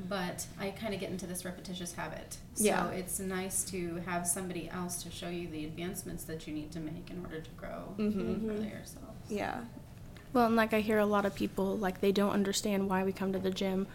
but 0.08 0.46
I 0.60 0.70
kind 0.70 0.94
of 0.94 1.00
get 1.00 1.10
into 1.10 1.26
this 1.26 1.44
repetitious 1.44 1.94
habit. 1.94 2.38
So 2.54 2.64
Yeah. 2.66 2.88
it's 2.90 3.20
nice 3.20 3.64
to 3.72 3.96
have 4.06 4.28
somebody 4.28 4.70
else 4.70 5.02
to 5.04 5.10
show 5.12 5.28
you 5.30 5.48
the 5.48 5.66
advancements 5.66 6.24
that 6.26 6.48
you 6.48 6.54
need 6.54 6.72
to 6.74 6.80
make 6.80 7.10
in 7.10 7.20
order 7.26 7.42
to 7.42 7.50
grow 7.52 7.96
Mhm. 7.98 8.46
further 8.48 8.68
yourself. 8.68 9.04
yeah. 9.28 9.62
Well, 10.38 10.46
and 10.46 10.56
like 10.56 10.72
I 10.72 10.82
hear 10.82 11.00
a 11.00 11.06
lot 11.08 11.26
of 11.26 11.34
people 11.34 11.78
like 11.78 12.00
they 12.00 12.12
don't 12.12 12.30
understand 12.30 12.88
why 12.92 13.04
we 13.04 13.12
come 13.12 13.34
to 13.34 13.40
the 13.40 13.50
gym 13.50 13.88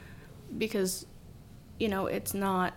because 0.59 1.07
you 1.79 1.89
know, 1.89 2.07
it's 2.07 2.35
not 2.35 2.75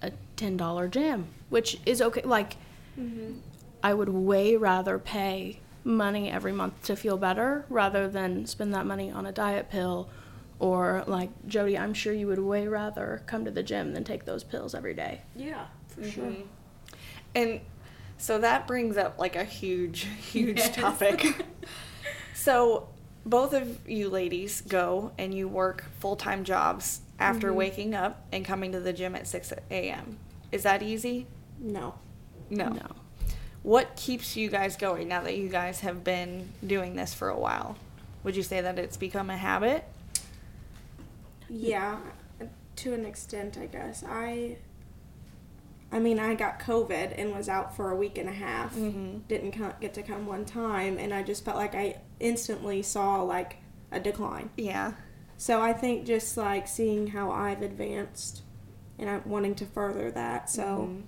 a 0.00 0.12
$10 0.38 0.90
gym, 0.90 1.26
which 1.50 1.78
is 1.84 2.00
okay 2.00 2.22
like 2.22 2.56
mm-hmm. 2.98 3.32
I 3.82 3.92
would 3.92 4.08
way 4.08 4.56
rather 4.56 4.98
pay 4.98 5.60
money 5.84 6.30
every 6.30 6.52
month 6.52 6.82
to 6.84 6.96
feel 6.96 7.18
better 7.18 7.66
rather 7.68 8.08
than 8.08 8.46
spend 8.46 8.72
that 8.72 8.86
money 8.86 9.10
on 9.10 9.26
a 9.26 9.32
diet 9.32 9.68
pill 9.68 10.08
or 10.58 11.04
like 11.06 11.28
Jody, 11.46 11.76
I'm 11.76 11.92
sure 11.92 12.14
you 12.14 12.28
would 12.28 12.38
way 12.38 12.66
rather 12.66 13.22
come 13.26 13.44
to 13.44 13.50
the 13.50 13.62
gym 13.62 13.92
than 13.92 14.04
take 14.04 14.24
those 14.24 14.42
pills 14.42 14.74
every 14.74 14.94
day. 14.94 15.20
Yeah, 15.36 15.66
for 15.88 16.00
mm-hmm. 16.00 16.10
sure. 16.10 16.32
And 17.34 17.60
so 18.16 18.38
that 18.38 18.66
brings 18.66 18.96
up 18.96 19.18
like 19.18 19.36
a 19.36 19.44
huge, 19.44 20.06
huge 20.32 20.56
Yes. 20.60 20.74
topic. 20.74 21.44
so 22.40 22.88
both 23.26 23.52
of 23.52 23.86
you 23.86 24.08
ladies 24.08 24.62
go 24.62 25.12
and 25.18 25.34
you 25.34 25.46
work 25.46 25.84
full 25.98 26.16
time 26.16 26.42
jobs 26.42 27.00
after 27.18 27.52
waking 27.52 27.94
up 27.94 28.24
and 28.32 28.46
coming 28.46 28.72
to 28.72 28.80
the 28.80 28.94
gym 28.94 29.14
at 29.14 29.26
6 29.26 29.52
a.m. 29.70 30.16
Is 30.50 30.62
that 30.62 30.82
easy? 30.82 31.26
No. 31.58 31.94
No. 32.48 32.70
No. 32.70 32.86
What 33.62 33.94
keeps 33.94 34.36
you 34.38 34.48
guys 34.48 34.76
going 34.76 35.08
now 35.08 35.20
that 35.22 35.36
you 35.36 35.50
guys 35.50 35.80
have 35.80 36.02
been 36.02 36.48
doing 36.66 36.96
this 36.96 37.12
for 37.12 37.28
a 37.28 37.38
while? 37.38 37.76
Would 38.24 38.36
you 38.36 38.42
say 38.42 38.62
that 38.62 38.78
it's 38.78 38.96
become 38.96 39.28
a 39.28 39.36
habit? 39.36 39.84
Yeah, 41.50 41.98
to 42.76 42.94
an 42.94 43.04
extent, 43.04 43.58
I 43.60 43.66
guess. 43.66 44.02
I 44.08 44.56
I 45.92 45.98
mean, 45.98 46.18
I 46.18 46.34
got 46.36 46.58
COVID 46.60 47.18
and 47.18 47.34
was 47.34 47.48
out 47.50 47.76
for 47.76 47.90
a 47.90 47.96
week 47.96 48.16
and 48.16 48.28
a 48.28 48.32
half. 48.32 48.74
Mhm. 48.76 49.26
Didn't 49.28 49.52
co- 49.52 49.74
get 49.80 49.92
to 49.94 50.02
come 50.02 50.26
one 50.26 50.44
time, 50.46 50.96
and 50.98 51.12
I 51.12 51.22
just 51.22 51.44
felt 51.44 51.56
like 51.58 51.74
I 51.74 51.96
instantly 52.20 52.82
saw 52.82 53.22
like 53.22 53.56
a 53.90 53.98
decline. 54.00 54.50
Yeah. 54.56 54.92
So 55.36 55.60
I 55.60 55.72
think 55.72 56.06
just 56.06 56.36
like 56.36 56.68
seeing 56.68 57.08
how 57.08 57.30
I've 57.30 57.62
advanced, 57.62 58.42
and 58.98 59.08
I'm 59.08 59.22
wanting 59.24 59.54
to 59.56 59.64
further 59.66 60.10
that. 60.10 60.50
So 60.50 60.62
Mhm. 60.90 61.02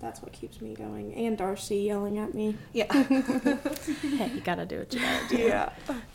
that's 0.00 0.20
what 0.22 0.32
keeps 0.32 0.60
me 0.60 0.74
going. 0.74 1.14
And 1.14 1.38
Darci 1.38 1.86
yelling 1.86 2.18
at 2.18 2.34
me. 2.34 2.56
Yeah. 2.72 2.92
Hey, 4.02 4.30
you 4.34 4.40
gotta 4.42 4.66
do 4.66 4.80
what 4.80 4.92
you 4.92 5.00
gotta 5.00 5.28
do. 5.28 5.36
yeah. 5.42 5.70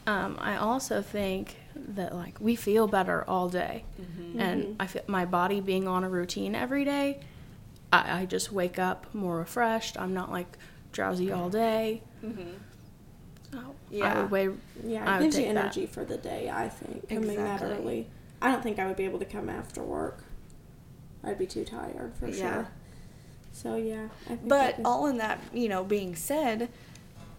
Um, 0.08 0.38
I 0.40 0.58
also 0.58 1.02
think 1.02 1.56
that 1.76 2.14
like 2.16 2.40
we 2.40 2.56
feel 2.56 2.88
better 2.88 3.24
all 3.28 3.50
day, 3.50 3.84
and 4.38 4.76
I 4.80 4.88
feel 4.88 5.02
my 5.08 5.26
body 5.26 5.60
being 5.62 5.88
on 5.88 6.04
a 6.04 6.10
routine 6.10 6.56
every 6.56 6.86
day. 6.86 7.20
I, 7.92 8.22
I 8.22 8.26
just 8.26 8.52
wake 8.52 8.78
up 8.80 9.14
more 9.14 9.38
refreshed. 9.38 10.00
I'm 10.00 10.14
not 10.14 10.32
like 10.32 10.58
drowsy 10.92 11.32
all 11.32 11.50
day. 11.50 12.04
Mhm. 12.24 12.54
So 14.00 14.06
I 14.06 14.10
Yeah. 14.10 14.22
would 14.24 14.32
way 14.32 14.50
Yeah, 14.84 15.18
it 15.18 15.24
gives 15.24 15.36
you 15.38 15.46
take 15.46 15.54
that. 15.54 15.60
energy 15.66 15.86
for 15.86 16.06
the 16.06 16.18
day. 16.18 16.50
I 16.50 16.70
think 16.70 17.08
coming 17.10 17.36
that 17.38 17.62
early. 17.64 18.08
I 18.42 18.52
don't 18.52 18.62
think 18.62 18.80
I 18.80 18.86
would 18.88 18.98
be 18.98 19.06
able 19.06 19.20
to 19.20 19.26
come 19.26 19.50
after 19.50 19.82
work. 19.82 20.24
I'd 21.24 21.38
be 21.40 21.48
too 21.48 21.66
tired 21.66 22.14
for 22.20 22.28
Yeah. 22.28 22.34
sure. 22.36 22.68
So 23.52 23.76
yeah, 23.76 24.10
I 24.26 24.36
think 24.36 24.48
But 24.48 24.80
all 24.84 25.08
in 25.08 25.18
that, 25.18 25.40
you 25.54 25.70
know, 25.70 25.84
being 25.84 26.16
said, 26.16 26.70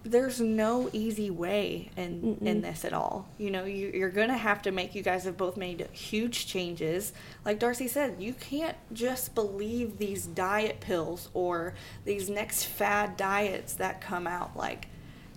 there's 0.03 0.41
no 0.41 0.89
easy 0.93 1.31
way 1.31 1.91
in 1.97 2.39
in 2.45 2.59
Mm-mm. 2.59 2.63
this 2.63 2.85
at 2.85 2.93
all. 2.93 3.29
You 3.39 3.51
know, 3.51 3.65
you, 3.65 3.91
you're 3.93 4.09
gonna 4.11 4.37
have 4.39 4.63
to 4.63 4.71
make. 4.71 4.95
You 4.95 5.03
guys 5.03 5.25
have 5.25 5.37
both 5.37 5.57
made 5.57 5.87
huge 5.93 6.47
changes. 6.47 7.13
Like 7.45 7.59
Darci 7.61 7.89
said, 7.89 8.17
you 8.21 8.33
can't 8.33 8.77
just 8.93 9.35
believe 9.35 9.99
these 9.99 10.27
diet 10.27 10.81
pills 10.81 11.29
or 11.35 11.75
these 12.05 12.31
next 12.31 12.65
fad 12.65 13.17
diets 13.17 13.75
that 13.75 14.01
come 14.01 14.27
out. 14.27 14.57
Like, 14.57 14.89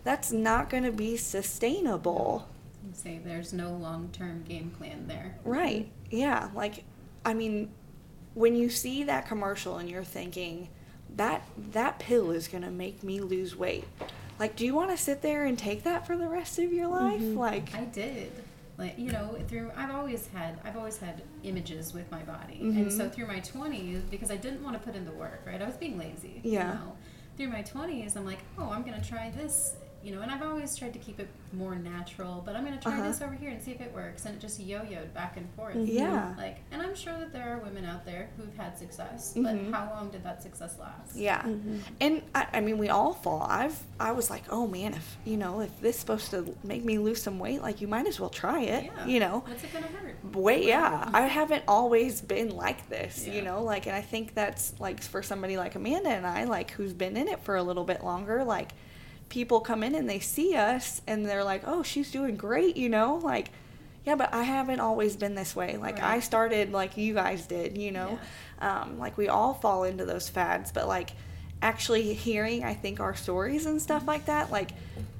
that's 0.09 0.31
not 0.31 0.71
gonna 0.71 0.91
be 0.91 1.15
sustainable. 1.15 2.47
Say 2.93 3.19
there's 3.23 3.53
no 3.53 3.69
long 3.73 4.09
term 4.11 4.41
game 4.41 4.71
plan 4.71 5.05
there. 5.07 5.35
Right. 5.43 5.87
Yeah. 6.09 6.49
Like, 6.55 6.83
I 7.23 7.35
mean, 7.35 7.69
when 8.33 8.55
you 8.55 8.69
see 8.69 9.03
that 9.03 9.27
commercial 9.27 9.77
and 9.77 9.87
you're 9.87 10.03
thinking 10.03 10.69
that 11.15 11.43
that 11.73 11.99
pill 11.99 12.31
is 12.31 12.47
gonna 12.47 12.71
make 12.71 13.03
me 13.03 13.19
lose 13.21 13.55
weight, 13.55 13.83
like, 14.39 14.55
do 14.55 14.65
you 14.65 14.73
want 14.73 14.89
to 14.89 14.97
sit 14.97 15.21
there 15.21 15.45
and 15.45 15.59
take 15.59 15.83
that 15.83 16.07
for 16.07 16.17
the 16.17 16.27
rest 16.27 16.57
of 16.57 16.73
your 16.73 16.87
life? 16.87 17.21
Like, 17.21 17.75
I 17.75 17.83
did. 17.85 18.31
Like 18.79 18.97
you 18.97 19.11
know, 19.11 19.37
through 19.47 19.71
I've 19.77 19.91
always 19.93 20.27
had 20.33 20.57
I've 20.63 20.75
always 20.77 20.97
had 20.97 21.21
images 21.43 21.93
with 21.93 22.09
my 22.09 22.23
body, 22.23 22.59
Mhm. 22.63 22.77
and 22.81 22.91
so 22.91 23.09
through 23.09 23.27
my 23.27 23.41
twenties, 23.41 24.01
because 24.09 24.31
I 24.31 24.37
didn't 24.37 24.63
want 24.63 24.75
to 24.75 24.79
put 24.83 24.95
in 24.95 25.05
the 25.05 25.11
work, 25.11 25.41
right? 25.45 25.61
I 25.61 25.67
was 25.67 25.75
being 25.77 25.99
lazy. 25.99 26.39
Yeah. 26.43 26.69
You 26.69 26.73
know? 26.79 26.95
Through 27.37 27.49
my 27.49 27.61
twenties, 27.61 28.15
I'm 28.15 28.25
like, 28.25 28.39
oh, 28.57 28.69
I'm 28.71 28.81
gonna 28.83 29.03
try 29.03 29.29
this, 29.31 29.75
you 30.03 30.15
know, 30.15 30.21
and 30.21 30.31
I've 30.31 30.41
always 30.43 30.75
tried 30.77 30.93
to 30.93 30.99
keep 30.99 31.19
it 31.19 31.27
more 31.51 31.75
natural, 31.75 32.41
but 32.45 32.55
I'm 32.55 32.63
gonna 32.63 32.79
try 32.79 32.93
Uh-huh. 32.93 33.03
this 33.07 33.21
over 33.21 33.33
here 33.33 33.49
and 33.49 33.61
see 33.61 33.71
if 33.71 33.81
it 33.81 33.93
works, 33.93 34.25
and 34.25 34.35
it 34.35 34.39
just 34.39 34.59
yo-yoed 34.59 35.13
back 35.13 35.35
and 35.37 35.49
forth. 35.55 35.75
yeah. 35.75 36.33
Like, 36.37 36.57
and 36.71 36.81
I'm 36.81 36.95
sure 36.95 37.17
that 37.17 37.33
there 37.33 37.53
are 37.53 37.57
women 37.59 37.85
out 37.85 38.05
there 38.05 38.29
who've 38.37 38.55
had 38.55 38.77
success, 38.77 39.33
Mhm. 39.35 39.43
but 39.71 39.77
how 39.77 39.89
long 39.93 40.09
did 40.09 40.23
that 40.23 40.41
success 40.43 40.77
last? 40.79 41.15
Yeah. 41.15 41.41
Mhm. 41.43 41.79
And 41.99 42.21
I, 42.33 42.47
I 42.53 42.59
mean, 42.61 42.77
we 42.77 42.89
all 42.89 43.13
fall. 43.13 43.45
I've, 43.49 43.81
I 43.99 44.11
was 44.11 44.29
like, 44.29 44.43
oh 44.49 44.67
man, 44.67 44.93
if, 44.93 45.17
you 45.25 45.37
know, 45.37 45.59
if 45.61 45.79
this 45.81 45.95
is 45.95 45.99
supposed 46.01 46.29
to 46.31 46.55
make 46.63 46.85
me 46.85 46.97
lose 46.97 47.21
some 47.21 47.39
weight, 47.39 47.61
like, 47.61 47.81
you 47.81 47.87
might 47.87 48.07
as 48.07 48.19
well 48.19 48.29
try 48.29 48.61
it, 48.61 48.85
Yeah. 48.85 49.05
you 49.05 49.19
know? 49.19 49.43
What's 49.47 49.63
it 49.63 49.73
gonna 49.73 49.87
hurt? 49.87 50.15
Wait, 50.33 50.65
yeah, 50.65 51.09
I 51.13 51.21
haven't 51.21 51.63
always 51.67 52.21
been 52.21 52.55
like 52.55 52.87
this, 52.89 53.27
you 53.27 53.41
know, 53.41 53.63
like, 53.63 53.85
and 53.87 53.95
I 53.95 54.01
think 54.01 54.33
that's 54.35 54.73
like 54.79 55.01
for 55.01 55.21
somebody 55.23 55.57
like 55.57 55.75
Amanda 55.75 56.09
and 56.09 56.25
I, 56.27 56.43
like, 56.45 56.71
who's 56.71 56.93
been 56.93 57.17
in 57.17 57.27
it 57.27 57.39
for 57.41 57.55
a 57.55 57.63
little 57.63 57.83
bit 57.85 58.03
longer, 58.03 58.43
like, 58.43 58.71
people 59.29 59.59
come 59.59 59.83
in 59.83 59.95
and 59.95 60.09
they 60.09 60.19
see 60.19 60.55
us 60.55 61.01
and 61.07 61.25
they're 61.25 61.43
like, 61.43 61.61
oh, 61.65 61.83
she's 61.83 62.11
doing 62.11 62.35
great, 62.35 62.75
you 62.75 62.89
know, 62.89 63.15
like, 63.23 63.49
yeah, 64.05 64.15
but 64.15 64.33
I 64.33 64.43
haven't 64.43 64.79
always 64.79 65.15
been 65.15 65.35
this 65.35 65.55
way. 65.55 65.77
Like, 65.77 66.01
I 66.01 66.19
started 66.19 66.71
like 66.71 66.97
you 66.97 67.13
guys 67.13 67.45
did, 67.45 67.77
you 67.77 67.91
know, 67.91 68.17
um, 68.59 68.97
like, 68.97 69.17
we 69.17 69.27
all 69.29 69.53
fall 69.53 69.83
into 69.83 70.05
those 70.05 70.27
fads, 70.29 70.71
but 70.71 70.87
like, 70.87 71.11
actually 71.61 72.13
hearing, 72.13 72.63
I 72.63 72.73
think, 72.73 72.99
our 72.99 73.15
stories 73.15 73.65
and 73.65 73.81
stuff 73.81 74.07
like 74.07 74.25
that, 74.25 74.49
like, 74.51 74.71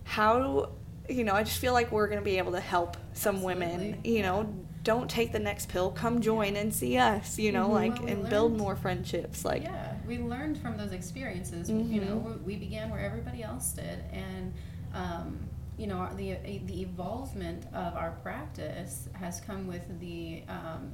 how, 0.06 0.70
you 1.08 1.24
know, 1.24 1.34
I 1.34 1.44
just 1.44 1.60
feel 1.60 1.74
like 1.74 1.92
we're 1.92 2.08
going 2.08 2.20
to 2.20 2.26
be 2.26 2.38
able 2.38 2.54
to 2.54 2.60
help 2.60 2.98
some 3.14 3.44
women, 3.44 3.72
Absolutely. 3.72 4.16
you 4.16 4.24
know, 4.24 4.52
don't 4.84 5.10
take 5.10 5.32
the 5.34 5.40
next 5.40 5.70
pill, 5.70 5.92
come 5.92 6.22
join 6.22 6.56
and 6.56 6.74
see 6.74 6.98
us, 6.98 7.38
you 7.38 7.52
know, 7.52 7.68
Mhm. 7.68 7.74
like, 7.74 7.96
Well, 7.98 8.06
we 8.06 8.12
and 8.14 8.30
build 8.30 8.58
more 8.58 8.76
friendships. 8.76 9.44
Like, 9.46 9.64
yeah, 9.64 9.89
we 10.10 10.18
learned 10.18 10.58
from 10.58 10.76
those 10.76 10.92
experiences. 10.92 11.70
You 11.70 11.76
Mhm. 12.02 12.06
know, 12.08 12.16
we 12.18 12.32
we 12.54 12.56
began 12.58 12.90
where 12.90 13.00
everybody 13.00 13.44
else 13.44 13.72
did, 13.72 14.00
and 14.12 14.54
um, 14.94 15.40
you 15.78 15.88
know, 15.88 16.10
the 16.18 16.34
the 16.66 16.82
evolvement 16.82 17.66
of 17.74 17.96
our 17.96 18.12
practice 18.24 19.08
has 19.14 19.40
come 19.40 19.68
with 19.68 19.86
the 20.02 20.44
um, 20.50 20.92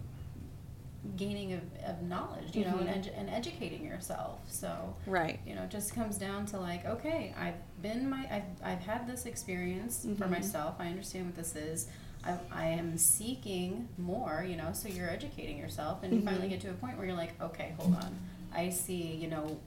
gaining 1.15 1.54
of, 1.54 1.62
of 1.86 2.01
knowledge. 2.01 2.56
You 2.56 2.65
know, 2.65 2.78
and, 2.80 2.89
Mhm. 2.89 2.97
edu- 3.06 3.17
and 3.19 3.30
educating 3.30 3.86
yourself. 3.86 4.39
So 4.47 4.95
right. 5.06 5.39
you 5.47 5.56
know, 5.56 5.63
it 5.63 5.69
just 5.69 5.93
comes 5.95 6.17
down 6.17 6.45
to 6.47 6.60
like, 6.60 6.86
okay, 6.86 7.34
I've 7.39 7.62
been 7.82 8.10
my, 8.10 8.28
I've, 8.30 8.51
I've 8.63 8.80
had 8.80 9.08
this 9.08 9.25
experience 9.25 10.01
for 10.17 10.25
Mhm. 10.25 10.32
myself. 10.32 10.75
I 10.80 10.88
understand 10.88 11.28
what 11.28 11.36
this 11.36 11.56
is. 11.56 11.88
I, 12.23 12.39
I 12.51 12.65
am 12.69 12.97
seeking 12.97 13.88
more, 13.99 14.43
you 14.49 14.58
know, 14.58 14.73
so 14.73 14.88
you're 14.89 15.10
educating 15.12 15.60
yourself 15.60 16.01
and 16.01 16.12
you 16.12 16.21
finally 16.21 16.49
get 16.49 16.60
to 16.62 16.71
a 16.71 16.73
point 16.73 16.97
where 16.97 17.06
you're 17.06 17.15
like, 17.15 17.39
okay, 17.39 17.75
hold 17.78 17.93
on. 17.95 18.17
I 18.56 18.70
see, 18.70 19.15
you 19.15 19.28
know, 19.28 19.58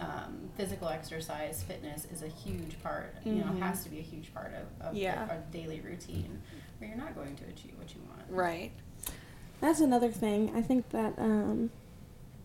um, 0.00 0.48
physical 0.56 0.88
exercise, 0.88 1.62
fitness 1.62 2.06
is 2.12 2.22
a 2.22 2.28
huge 2.28 2.82
part, 2.82 3.14
you 3.24 3.34
know, 3.34 3.44
Mhm. 3.52 3.60
has 3.60 3.84
to 3.84 3.90
be 3.90 3.98
a 3.98 4.02
huge 4.02 4.34
part 4.34 4.52
of, 4.54 4.86
of 4.88 4.94
Yeah. 4.96 5.26
our 5.30 5.38
daily 5.52 5.80
routine 5.80 6.40
where 6.78 6.88
you're 6.88 6.98
not 6.98 7.14
going 7.14 7.36
to 7.36 7.44
achieve 7.44 7.74
what 7.78 7.94
you 7.94 8.00
want. 8.08 8.22
Right. 8.28 8.72
That's 9.60 9.80
another 9.80 10.10
thing. 10.10 10.50
I 10.56 10.62
think 10.62 10.88
that 10.90 11.14
um, 11.18 11.70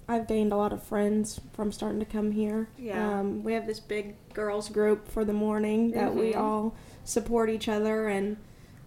I've 0.07 0.27
gained 0.27 0.51
a 0.51 0.55
lot 0.57 0.71
of 0.71 0.83
friends 0.83 1.41
from 1.53 1.71
starting 1.71 1.99
to 1.99 2.05
come 2.05 2.31
here. 2.31 2.67
Yeah. 2.77 3.19
Um, 3.19 3.43
we 3.43 3.53
have 3.53 3.65
this 3.65 3.79
big 3.79 4.15
girls 4.33 4.69
group 4.69 5.07
for 5.07 5.25
the 5.25 5.33
morning 5.33 5.91
that 5.91 6.13
we 6.13 6.33
Mhm. 6.33 6.37
all 6.37 6.75
support 7.05 7.49
each 7.49 7.67
other 7.67 8.07
and 8.07 8.37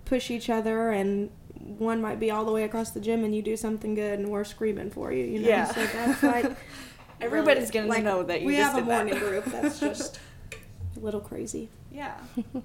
push 0.04 0.30
each 0.30 0.48
other 0.48 0.90
and 0.90 1.30
one 1.78 2.00
might 2.00 2.18
be 2.20 2.30
all 2.30 2.44
the 2.44 2.52
way 2.52 2.62
across 2.64 2.90
the 2.90 3.00
gym 3.00 3.22
and 3.24 3.34
you 3.34 3.42
do 3.42 3.56
something 3.56 3.94
good 3.94 4.18
and 4.18 4.28
we're 4.28 4.44
screaming 4.44 4.90
for 4.90 5.12
you, 5.12 5.24
you 5.24 5.40
know. 5.40 5.48
Yeah. 5.48 5.64
So 5.64 5.84
that's 5.86 6.22
like 6.22 6.56
Everybody's 7.20 7.70
gonna 7.70 7.86
like, 7.86 8.02
know 8.04 8.22
that 8.22 8.40
you 8.40 8.46
we 8.48 8.54
have 8.56 8.74
a 8.74 8.80
did 8.80 8.88
that. 8.88 9.06
morning 9.06 9.18
group 9.18 9.44
that's 9.46 9.78
just 9.88 10.18
a 10.96 11.00
little 11.00 11.20
crazy 11.20 11.68
Yeah. 11.92 12.16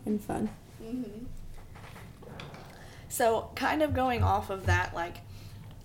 and 0.06 0.22
fun. 0.22 0.50
Mm-hmm. 0.84 1.26
So, 3.10 3.50
kind 3.56 3.82
of 3.82 3.94
going 3.94 4.24
off 4.24 4.50
of 4.50 4.66
that, 4.66 4.94
like, 4.94 5.18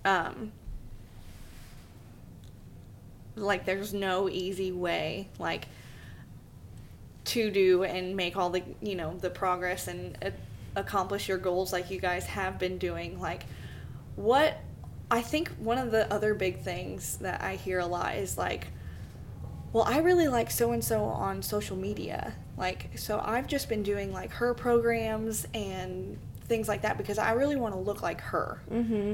um, 0.03 0.51
like 3.35 3.65
there's 3.65 3.93
no 3.93 4.29
easy 4.29 4.71
way, 4.71 5.29
like, 5.39 5.67
to 7.23 7.49
do 7.51 7.83
and 7.83 8.15
make 8.15 8.35
all 8.35 8.49
the 8.49 8.63
you 8.81 8.95
know 8.95 9.15
the 9.19 9.29
progress 9.29 9.87
and 9.87 10.17
uh, 10.25 10.31
accomplish 10.75 11.29
your 11.29 11.37
goals 11.37 11.71
like 11.71 11.89
you 11.91 11.99
guys 11.99 12.25
have 12.25 12.59
been 12.59 12.77
doing. 12.77 13.19
Like, 13.19 13.43
what 14.15 14.57
I 15.11 15.21
think 15.21 15.49
one 15.59 15.77
of 15.77 15.91
the 15.91 16.11
other 16.11 16.33
big 16.33 16.61
things 16.61 17.17
that 17.17 17.41
I 17.41 17.55
hear 17.55 17.79
a 17.79 17.85
lot 17.85 18.15
is 18.15 18.37
like, 18.37 18.67
well, 19.73 19.83
I 19.83 19.99
really 19.99 20.27
like 20.29 20.49
so 20.49 20.71
and 20.71 20.83
so 20.83 21.03
on 21.03 21.43
social 21.43 21.75
media. 21.77 22.33
Like, 22.57 22.97
so 22.97 23.21
I've 23.23 23.45
just 23.47 23.67
been 23.69 23.83
doing 23.83 24.13
like 24.13 24.31
her 24.31 24.53
programs 24.53 25.45
and 25.53 26.17
things 26.45 26.67
like 26.67 26.81
that 26.83 26.97
because 26.97 27.17
I 27.17 27.33
really 27.33 27.55
want 27.57 27.73
to 27.73 27.79
look 27.79 28.01
like 28.01 28.21
her. 28.21 28.61
Mm-hmm. 28.71 29.13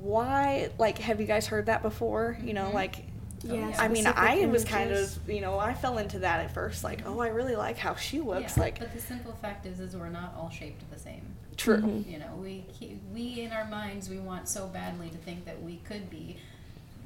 Why, 0.00 0.70
like, 0.78 0.98
have 0.98 1.20
you 1.20 1.26
guys 1.26 1.46
heard 1.46 1.66
that 1.66 1.82
before? 1.82 2.38
You 2.42 2.54
know, 2.54 2.66
Mhm. 2.70 2.74
like, 2.74 3.04
Yeah. 3.42 3.54
yeah. 3.54 3.76
I 3.78 3.88
mean, 3.88 4.04
specific 4.04 4.16
I 4.18 4.46
was 4.46 4.64
kind 4.64 4.90
of, 4.92 5.28
you 5.28 5.40
know, 5.40 5.58
I 5.58 5.74
fell 5.74 5.98
into 5.98 6.20
that 6.20 6.40
at 6.40 6.52
first. 6.52 6.82
Like, 6.84 7.02
oh, 7.06 7.20
I 7.20 7.28
really 7.28 7.56
like 7.56 7.76
how 7.78 7.94
she 7.94 8.20
looks. 8.20 8.56
Yeah, 8.56 8.62
Like, 8.62 8.78
but 8.80 8.92
the 8.92 9.00
simple 9.00 9.32
fact 9.40 9.66
is, 9.66 9.80
is 9.80 9.96
we're 9.96 10.08
not 10.08 10.34
all 10.36 10.50
shaped 10.50 10.88
the 10.90 10.98
same. 10.98 11.22
True. 11.58 11.82
Mhm. 11.82 12.10
You 12.10 12.18
know, 12.20 12.34
we 12.40 12.64
we 13.12 13.40
in 13.42 13.52
our 13.52 13.66
minds 13.66 14.08
we 14.08 14.18
want 14.18 14.48
so 14.48 14.66
badly 14.68 15.10
to 15.10 15.18
think 15.18 15.44
that 15.44 15.62
we 15.62 15.76
could 15.84 16.08
be 16.08 16.38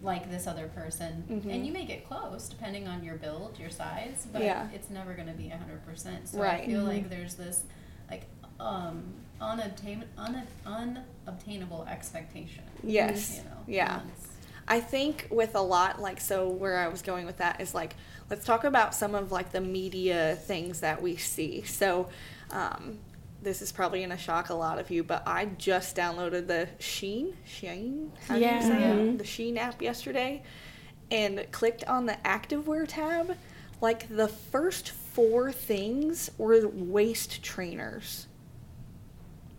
like 0.02 0.30
this 0.30 0.46
other 0.46 0.68
person, 0.68 1.24
Mhm. 1.28 1.52
and 1.54 1.66
you 1.66 1.72
may 1.72 1.84
get 1.84 2.06
close 2.08 2.48
depending 2.48 2.86
on 2.88 3.02
your 3.04 3.14
build, 3.16 3.56
your 3.58 3.70
size, 3.70 4.26
but 4.32 4.42
Yeah. 4.42 4.68
it's 4.74 4.90
never 4.90 5.14
going 5.14 5.28
to 5.28 5.32
be 5.34 5.48
hundred 5.48 5.84
percent. 5.86 6.28
So 6.28 6.38
Right. 6.40 6.62
I 6.62 6.66
feel 6.66 6.82
Mhm. 6.82 6.88
like 6.88 7.10
there's 7.10 7.34
this 7.34 7.64
like 8.10 8.26
um 8.60 9.02
unobtain 9.40 10.04
un- 10.18 10.46
unobtainable 10.66 11.84
expectation. 11.88 12.62
Yes. 12.84 13.38
You 13.38 13.44
know. 13.44 13.56
Yeah. 13.66 14.00
I 14.68 14.80
think 14.80 15.26
with 15.30 15.54
a 15.56 15.60
lot 15.60 16.00
like 16.00 16.20
so 16.20 16.48
where 16.48 16.78
I 16.78 16.88
was 16.88 17.02
going 17.02 17.26
with 17.26 17.38
that 17.38 17.60
is 17.60 17.74
like 17.74 17.96
let's 18.30 18.44
talk 18.44 18.64
about 18.64 18.94
some 18.94 19.14
of 19.14 19.32
like 19.32 19.50
the 19.52 19.60
media 19.60 20.36
things 20.36 20.80
that 20.80 21.02
we 21.02 21.16
see. 21.16 21.62
So 21.62 22.08
um, 22.50 22.98
this 23.42 23.60
is 23.60 23.72
probably 23.72 24.00
gonna 24.02 24.16
shock 24.16 24.50
a 24.50 24.54
lot 24.54 24.78
of 24.78 24.90
you, 24.90 25.02
but 25.02 25.22
I 25.26 25.46
just 25.58 25.96
downloaded 25.96 26.46
the 26.46 26.68
Shein 26.78 27.34
Shein 27.46 28.10
how 28.28 28.36
do 28.36 28.40
Yeah. 28.40 28.56
you 28.56 28.62
say 28.62 28.82
it? 28.90 28.96
Mhm. 28.96 29.18
the 29.18 29.24
Shein 29.24 29.56
app 29.58 29.82
yesterday 29.82 30.42
and 31.10 31.44
clicked 31.50 31.84
on 31.84 32.06
the 32.06 32.16
activewear 32.24 32.86
tab. 32.86 33.36
Like 33.80 34.08
the 34.08 34.28
first 34.28 34.90
four 34.90 35.50
things 35.52 36.30
were 36.38 36.68
waist 36.68 37.42
trainers. 37.42 38.28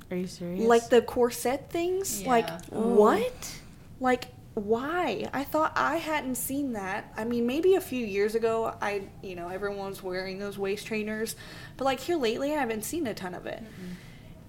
Are 0.10 0.18
you 0.18 0.28
serious? 0.28 0.64
Like 0.64 0.90
the 0.90 1.02
corset 1.02 1.70
things? 1.70 2.26
Like 2.26 2.48
Yeah. 2.48 2.62
Oh. 2.72 2.96
what? 2.96 3.60
Like 4.00 4.28
why? 4.56 5.28
I 5.34 5.44
thought 5.44 5.74
I 5.76 5.98
hadn't 5.98 6.36
seen 6.36 6.74
that. 6.74 7.12
I 7.18 7.24
mean, 7.24 7.48
maybe 7.48 7.76
a 7.76 7.82
few 7.82 8.06
years 8.06 8.36
ago, 8.36 8.76
I 8.82 9.04
you 9.22 9.36
know 9.36 9.48
everyone 9.50 9.90
was 9.90 10.04
wearing 10.04 10.38
those 10.40 10.58
waist 10.58 10.86
trainers, 10.86 11.36
but 11.78 11.86
like 11.86 12.00
here 12.00 12.18
lately, 12.18 12.54
I 12.54 12.60
haven't 12.60 12.84
seen 12.84 13.08
a 13.08 13.14
ton 13.14 13.34
of 13.34 13.46
it. 13.48 13.64
Mm-mm. 13.64 13.96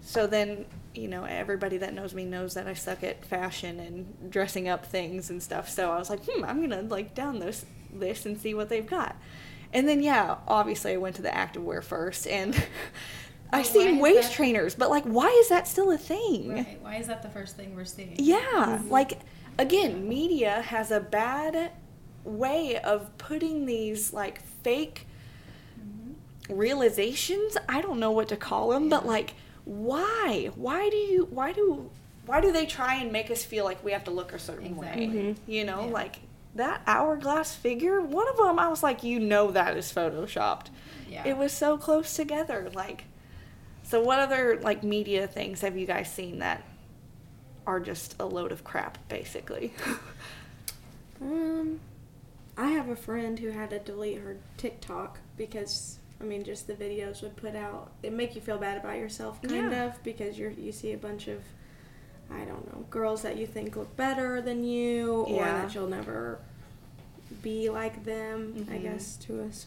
So 0.03 0.27
then 0.27 0.67
you 0.95 1.09
know 1.09 1.25
everybody 1.25 1.79
that 1.79 1.95
knows 1.95 2.15
me 2.15 2.25
knows 2.27 2.55
that 2.55 2.67
I 2.67 2.75
suck 2.75 3.03
at 3.03 3.25
fashion 3.25 3.81
and 3.81 4.31
dressing 4.31 4.69
up 4.69 4.85
things 4.85 5.31
and 5.31 5.43
stuff. 5.43 5.71
So 5.71 5.91
I 5.91 5.99
was 5.99 6.11
like, 6.11 6.21
hmm, 6.29 6.45
I'm 6.45 6.61
gonna 6.61 6.83
like 6.83 7.15
down 7.15 7.39
this 7.39 7.65
this 7.93 8.27
and 8.27 8.39
see 8.39 8.53
what 8.53 8.69
they've 8.69 8.87
got. 8.87 9.17
And 9.73 9.89
then 9.89 10.03
yeah, 10.03 10.37
obviously 10.47 10.93
I 10.93 10.99
went 10.99 11.17
to 11.17 11.23
the 11.23 11.31
activewear 11.31 11.83
first 11.83 12.27
and. 12.27 12.55
I 13.53 13.59
why 13.59 13.63
seen 13.63 13.99
waist 14.01 14.31
that- 14.31 14.33
trainers, 14.37 14.75
but 14.75 14.91
like, 14.91 15.05
why 15.05 15.29
is 15.29 15.49
that 15.51 15.69
still 15.69 15.93
a 15.93 15.99
thing? 15.99 16.49
Right. 16.49 16.79
Why 16.81 16.97
is 16.97 17.07
that 17.07 17.23
the 17.23 17.29
first 17.29 17.57
thing 17.57 17.77
we're 17.77 17.85
seeing? 17.85 18.17
Yeah, 18.19 18.83
like 18.89 19.21
again, 19.59 20.09
media 20.09 20.63
has 20.63 20.91
a 20.91 21.01
bad 21.01 21.73
way 22.25 22.79
of 22.79 23.17
putting 23.19 23.67
these 23.67 24.13
like 24.13 24.41
fake 24.63 25.07
Mhm. 25.79 26.15
realizations. 26.49 27.57
I 27.69 27.81
don't 27.81 28.01
know 28.01 28.11
what 28.11 28.29
to 28.29 28.37
call 28.37 28.71
them, 28.71 28.89
but 28.89 29.07
like 29.07 29.35
why? 29.65 30.51
Why 30.57 30.91
do 30.91 30.97
you 30.97 31.27
why 31.31 31.53
do 31.53 31.91
why 32.27 32.41
do 32.41 32.53
they 32.53 32.65
try 32.67 32.95
and 32.97 33.13
make 33.13 33.31
us 33.31 33.45
feel 33.45 33.65
like 33.65 33.85
we 33.85 33.93
have 33.93 34.05
to 34.05 34.11
look 34.11 34.33
a 34.33 34.39
certain 34.39 34.67
Exactly. 34.79 35.07
way? 35.09 35.13
Mhm. 35.15 35.37
You 35.47 35.65
know, 35.65 35.85
Yeah. 35.87 35.93
like 35.93 36.21
that 36.55 36.81
hourglass 36.87 37.55
figure, 37.55 38.01
one 38.01 38.29
of 38.29 38.37
them 38.37 38.59
I 38.59 38.69
was 38.69 38.83
like, 38.83 39.03
you 39.03 39.19
know 39.21 39.51
that 39.51 39.77
is 39.77 39.93
photoshopped. 39.93 40.67
Yeah. 41.11 41.27
It 41.27 41.37
was 41.37 41.53
so 41.53 41.77
close 41.77 42.15
together 42.15 42.71
like 42.75 43.05
so 43.83 44.01
what 44.03 44.19
other 44.19 44.59
like 44.63 44.83
media 44.83 45.27
things 45.27 45.61
have 45.61 45.77
you 45.77 45.87
guys 45.87 46.11
seen 46.11 46.39
that 46.39 46.63
are 47.67 47.81
just 47.81 48.17
a 48.21 48.25
load 48.27 48.53
of 48.53 48.65
crap 48.65 48.99
basically? 49.09 49.73
Um, 51.21 51.81
I 52.57 52.71
have 52.71 52.89
a 52.89 52.97
friend 52.97 53.39
who 53.39 53.51
had 53.51 53.71
to 53.71 53.79
delete 53.79 54.19
her 54.19 54.37
TikTok 54.57 55.19
because 55.37 55.99
I 56.21 56.25
mean, 56.25 56.45
just 56.45 56.67
the 56.67 56.75
videos 56.75 57.23
would 57.23 57.37
put 57.37 57.55
out. 57.57 57.91
It 58.03 58.13
make 58.13 58.35
you 58.35 58.41
feel 58.41 58.57
bad 58.59 58.79
about 58.79 58.99
yourself, 58.99 59.43
kind 59.43 59.73
Yeah. 59.73 59.87
of, 59.87 60.03
because 60.03 60.39
you're 60.39 60.51
you 60.51 60.73
see 60.73 60.93
a 60.93 60.97
bunch 60.99 61.29
of, 61.29 61.43
I 62.31 62.45
don't 62.45 62.73
know, 62.73 62.85
girls 62.91 63.23
that 63.23 63.37
you 63.37 63.47
think 63.47 63.77
look 63.77 63.95
better 63.97 64.41
than 64.41 64.65
you, 64.65 65.23
or 65.25 65.37
Yeah. 65.45 65.63
that 65.63 65.75
you'll 65.75 65.89
never 65.89 66.39
be 67.43 67.69
like 67.69 68.05
them. 68.05 68.67
I 68.71 68.75
Mhm. 68.75 68.83
guess 68.83 69.17
to 69.27 69.41
a 69.43 69.47
s- 69.49 69.67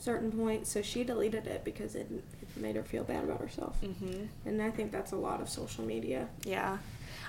certain 0.00 0.30
point. 0.30 0.66
So 0.66 0.82
she 0.82 1.02
deleted 1.02 1.46
it 1.46 1.64
because 1.64 1.94
it, 1.94 2.08
it 2.10 2.60
made 2.60 2.76
her 2.76 2.82
feel 2.82 3.04
bad 3.04 3.24
about 3.24 3.40
herself, 3.40 3.80
mhm. 3.82 4.28
and 4.44 4.60
I 4.62 4.70
think 4.70 4.92
that's 4.92 5.12
a 5.12 5.16
lot 5.16 5.40
of 5.40 5.48
social 5.48 5.84
media. 5.84 6.28
Yeah. 6.44 6.78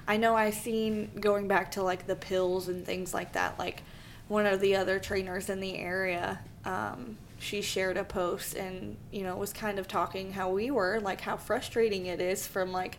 I 0.08 0.18
know 0.18 0.36
I 0.36 0.52
seen 0.52 1.12
going 1.20 1.48
back 1.48 1.72
to 1.72 1.84
like 1.84 2.08
the 2.08 2.16
pills 2.16 2.68
and 2.70 2.86
things 2.86 3.14
like 3.14 3.34
that, 3.34 3.60
like 3.60 3.84
one 4.28 4.46
of 4.46 4.62
the 4.62 4.76
other 4.76 5.00
trainers 5.00 5.50
in 5.50 5.60
the 5.60 5.78
area, 5.78 6.40
um, 6.66 7.18
she 7.40 7.62
shared 7.62 7.98
a 7.98 8.04
post 8.04 8.56
and, 8.56 8.98
you 9.12 9.24
know, 9.24 9.36
was 9.36 9.54
kind 9.54 9.80
of 9.80 9.88
talking 9.88 10.32
how 10.32 10.50
we 10.50 10.72
were, 10.72 11.00
like 11.02 11.22
how 11.22 11.38
frustrating 11.38 12.06
it 12.08 12.20
is 12.20 12.48
from 12.48 12.72
like 12.72 12.98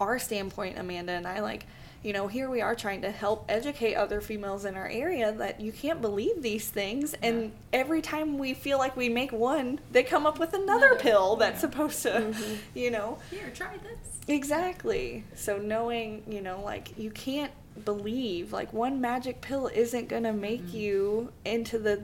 our 0.00 0.18
standpoint, 0.18 0.78
Amanda 0.78 1.12
and 1.12 1.26
I, 1.26 1.40
like, 1.40 1.66
you 2.02 2.12
know, 2.12 2.26
here 2.28 2.50
we 2.50 2.60
are 2.60 2.74
trying 2.74 3.02
to 3.02 3.10
help 3.10 3.44
educate 3.48 3.94
other 3.94 4.20
females 4.20 4.64
in 4.64 4.74
our 4.76 4.88
area 4.88 5.32
that 5.32 5.60
you 5.60 5.70
can't 5.72 6.00
believe 6.00 6.42
these 6.42 6.68
things. 6.68 7.14
And 7.22 7.52
every 7.72 8.02
time 8.02 8.38
we 8.38 8.54
feel 8.54 8.78
like 8.78 8.96
we 8.96 9.08
make 9.08 9.30
one, 9.32 9.78
they 9.92 10.02
come 10.02 10.26
up 10.26 10.38
with 10.38 10.52
another 10.52 10.86
Another, 10.86 11.00
pill 11.00 11.36
that's 11.36 11.56
yeah. 11.56 11.60
supposed 11.70 12.02
to, 12.02 12.10
Mhm. 12.10 12.56
you 12.74 12.90
know, 12.90 13.18
Here, 13.30 13.50
try 13.54 13.76
this. 13.78 14.18
Exactly. 14.28 15.24
So 15.34 15.58
knowing, 15.58 16.22
you 16.28 16.40
know, 16.40 16.60
like 16.64 16.98
you 16.98 17.10
can't 17.10 17.52
believe 17.84 18.52
like 18.52 18.72
one 18.72 19.00
magic 19.00 19.40
pill 19.40 19.68
isn't 19.68 20.08
going 20.08 20.24
to 20.24 20.32
make 20.32 20.62
Mhm. 20.66 20.72
you 20.74 21.32
into 21.44 21.78
the 21.78 22.02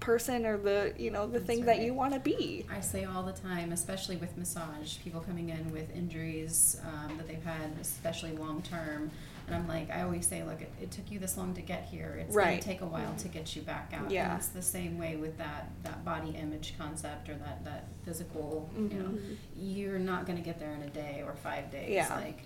person 0.00 0.46
or 0.46 0.56
the, 0.58 0.94
you 0.96 1.10
know, 1.10 1.26
the 1.26 1.34
That's 1.38 1.46
thing 1.46 1.64
that 1.66 1.80
you 1.80 1.94
want 1.94 2.14
to 2.14 2.20
be. 2.20 2.64
I 2.70 2.80
say 2.80 3.04
all 3.04 3.22
the 3.22 3.32
time, 3.32 3.72
especially 3.72 4.16
with 4.16 4.36
massage, 4.36 4.98
people 4.98 5.20
coming 5.20 5.48
in 5.50 5.70
with 5.72 5.94
injuries 5.94 6.80
um, 6.86 7.16
that 7.16 7.26
they've 7.28 7.42
had, 7.44 7.72
especially 7.80 8.32
long 8.32 8.62
term. 8.62 9.10
And 9.46 9.56
I'm 9.56 9.66
like, 9.66 9.90
I 9.90 10.02
always 10.02 10.26
say, 10.26 10.42
look, 10.44 10.60
it, 10.60 10.70
it 10.80 10.90
took 10.90 11.10
you 11.10 11.18
this 11.18 11.38
long 11.38 11.54
to 11.54 11.62
get 11.62 11.84
here. 11.90 12.18
It's 12.20 12.36
going 12.36 12.58
to 12.58 12.62
take 12.64 12.82
a 12.82 12.86
while 12.86 13.14
to 13.14 13.28
get 13.28 13.56
you 13.56 13.62
back 13.62 13.94
out. 13.94 14.10
Yeah. 14.10 14.30
And 14.32 14.38
it's 14.38 14.48
the 14.48 14.60
same 14.60 14.98
way 14.98 15.16
with 15.16 15.38
that, 15.38 15.70
that 15.84 16.04
body 16.04 16.30
image 16.38 16.74
concept 16.76 17.30
or 17.30 17.34
that, 17.36 17.64
that 17.64 17.88
physical, 18.04 18.68
you 18.76 18.82
know, 18.98 19.08
Mhm. 19.08 19.36
you're 19.56 19.98
not 19.98 20.26
going 20.26 20.36
to 20.36 20.44
get 20.44 20.60
there 20.60 20.74
in 20.74 20.82
a 20.82 20.90
day 20.90 21.22
or 21.24 21.34
five 21.42 21.70
days. 21.70 21.88
Yeah. 21.90 22.14
Like, 22.14 22.40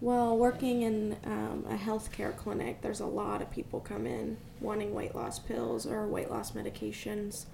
Well, 0.00 0.36
working 0.36 0.82
in 0.82 1.16
um, 1.24 1.64
a 1.68 1.76
healthcare 1.76 2.36
clinic, 2.36 2.82
there's 2.82 3.00
a 3.00 3.06
lot 3.06 3.40
of 3.40 3.50
people 3.50 3.80
come 3.80 4.06
in 4.06 4.36
wanting 4.60 4.92
weight 4.94 5.14
loss 5.14 5.38
pills 5.38 5.86
or 5.86 6.06
weight 6.06 6.30
loss 6.30 6.52
medications, 6.52 7.46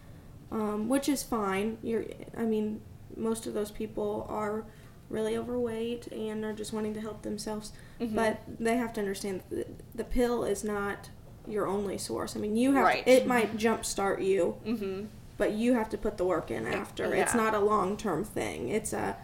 um, 0.50 0.88
which 0.88 1.09
is 1.09 1.22
fine. 1.22 1.79
You're, 1.83 2.05
I 2.37 2.42
mean, 2.42 2.81
most 3.16 3.46
of 3.46 3.55
those 3.55 3.70
people 3.70 4.26
are 4.29 4.64
really 5.11 5.37
overweight 5.37 6.07
and 6.09 6.44
are 6.44 6.53
just 6.53 6.72
wanting 6.72 6.94
to 6.94 7.00
help 7.00 7.22
themselves, 7.22 7.72
Mhm. 8.00 8.14
but 8.14 8.40
they 8.59 8.76
have 8.76 8.92
to 8.94 9.00
understand 9.00 9.42
that 9.50 9.68
the 9.94 10.05
pill 10.05 10.44
is 10.44 10.62
not 10.64 11.11
your 11.48 11.66
only 11.66 11.98
source. 11.98 12.37
I 12.37 12.38
mean, 12.40 12.57
you 12.57 12.72
have 12.74 12.85
Right. 12.85 13.07
it 13.07 13.26
might 13.26 13.57
jumpstart 13.57 14.24
you, 14.24 14.57
Mhm. 14.64 15.09
but 15.37 15.53
you 15.53 15.74
have 15.74 15.88
to 15.90 15.98
put 15.98 16.16
the 16.16 16.24
work 16.24 16.50
in 16.50 16.64
after. 16.66 17.12
It's 17.14 17.35
not 17.35 17.55
a 17.55 17.59
long 17.59 17.96
term 17.96 18.24
thing. 18.24 18.68
It's 18.68 18.92
a 18.92 19.16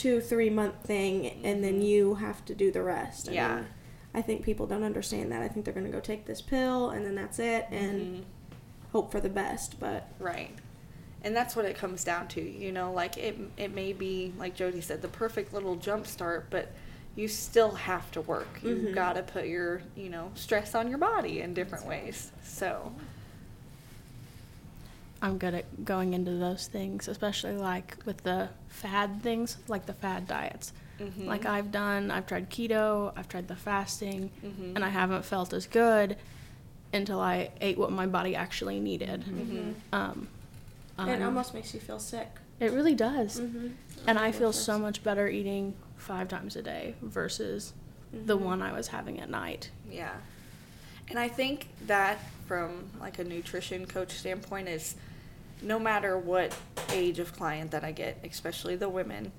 two 0.00 0.18
three 0.20 0.48
month 0.48 0.82
thing, 0.84 1.26
and 1.44 1.62
then 1.62 1.82
you 1.82 2.14
have 2.14 2.42
to 2.46 2.54
do 2.54 2.72
the 2.72 2.82
rest. 2.82 3.28
I 3.28 3.32
Yeah. 3.32 3.56
mean, 3.56 3.66
I 4.14 4.22
think 4.22 4.42
people 4.42 4.66
don't 4.66 4.82
understand 4.82 5.30
that. 5.30 5.42
I 5.42 5.48
think 5.48 5.64
they're 5.66 5.74
going 5.74 5.84
to 5.86 5.92
go 5.92 6.00
take 6.00 6.24
this 6.24 6.40
pill, 6.40 6.88
and 6.90 7.04
then 7.04 7.14
that's 7.14 7.38
it, 7.38 7.66
and 7.70 8.00
Mhm. 8.00 8.24
hope 8.92 9.12
for 9.12 9.20
the 9.20 9.28
best. 9.28 9.78
But 9.78 10.08
Right. 10.18 10.52
And 11.22 11.36
that's 11.36 11.54
what 11.54 11.66
it 11.66 11.76
comes 11.76 12.02
down 12.02 12.28
to, 12.28 12.40
you 12.40 12.72
know, 12.72 12.92
like 12.94 13.18
it 13.18 13.36
it 13.58 13.74
may 13.74 13.92
be 13.92 14.32
like 14.38 14.54
Jody 14.56 14.80
said 14.80 15.02
the 15.02 15.08
perfect 15.08 15.52
little 15.52 15.76
jump 15.76 16.06
start, 16.06 16.46
but 16.48 16.72
you 17.14 17.28
still 17.28 17.72
have 17.72 18.10
to 18.12 18.22
work. 18.22 18.48
You've 18.62 18.78
Mhm. 18.86 18.94
got 18.94 19.16
to 19.16 19.22
put 19.22 19.46
your, 19.46 19.82
you 19.94 20.08
know, 20.08 20.30
stress 20.34 20.74
on 20.74 20.88
your 20.88 20.96
body 20.96 21.40
in 21.42 21.52
different 21.52 21.84
ways. 21.84 22.32
So, 22.42 22.92
I'm 25.22 25.36
good 25.38 25.54
at 25.54 25.84
going 25.84 26.14
into 26.14 26.32
those 26.32 26.66
things, 26.66 27.06
especially 27.08 27.56
like 27.56 27.96
with 28.06 28.22
the 28.22 28.48
fad 28.68 29.22
things, 29.22 29.58
like 29.68 29.86
the 29.86 29.92
fad 29.92 30.26
diets. 30.26 30.72
mhm. 30.98 31.26
Like 31.26 31.46
I've 31.46 31.70
done, 31.72 32.10
I've 32.10 32.26
tried 32.26 32.50
keto, 32.50 33.12
I've 33.16 33.28
tried 33.28 33.48
the 33.48 33.56
fasting, 33.56 34.30
Mhm. 34.44 34.76
and 34.76 34.84
I 34.84 34.88
haven't 34.90 35.24
felt 35.24 35.52
as 35.54 35.66
good 35.66 36.16
until 36.92 37.20
I 37.20 37.50
ate 37.60 37.78
what 37.78 37.90
my 37.92 38.06
body 38.06 38.34
actually 38.36 38.80
needed. 38.80 39.24
Mhm. 39.26 39.74
Um, 39.92 40.28
it 41.08 41.22
almost 41.22 41.54
makes 41.54 41.72
you 41.74 41.80
feel 41.80 41.98
sick. 41.98 42.28
it 42.58 42.72
really 42.72 42.94
does, 42.94 43.40
Mm-hmm. 43.40 43.68
and 44.06 44.18
I 44.18 44.32
feel 44.32 44.52
so 44.52 44.78
much 44.78 45.02
better 45.02 45.26
eating 45.28 45.74
five 45.96 46.28
times 46.28 46.56
a 46.56 46.60
day 46.62 46.94
versus 47.00 47.72
the 48.12 48.36
Mhm. 48.36 48.42
one 48.42 48.60
I 48.62 48.72
was 48.72 48.88
having 48.88 49.18
at 49.18 49.30
night. 49.30 49.70
Yeah. 49.90 50.16
And 51.08 51.18
I 51.18 51.28
think 51.28 51.68
that 51.86 52.18
from 52.46 52.90
like 53.00 53.18
a 53.18 53.24
nutrition 53.24 53.86
coach 53.86 54.12
standpoint 54.12 54.68
is 54.68 54.94
no 55.62 55.78
matter 55.78 56.18
what 56.18 56.56
age 56.92 57.18
of 57.18 57.32
client 57.34 57.70
that 57.70 57.84
I 57.84 57.92
get, 57.92 58.18
especially 58.24 58.76
the 58.76 58.88
women, 58.88 59.32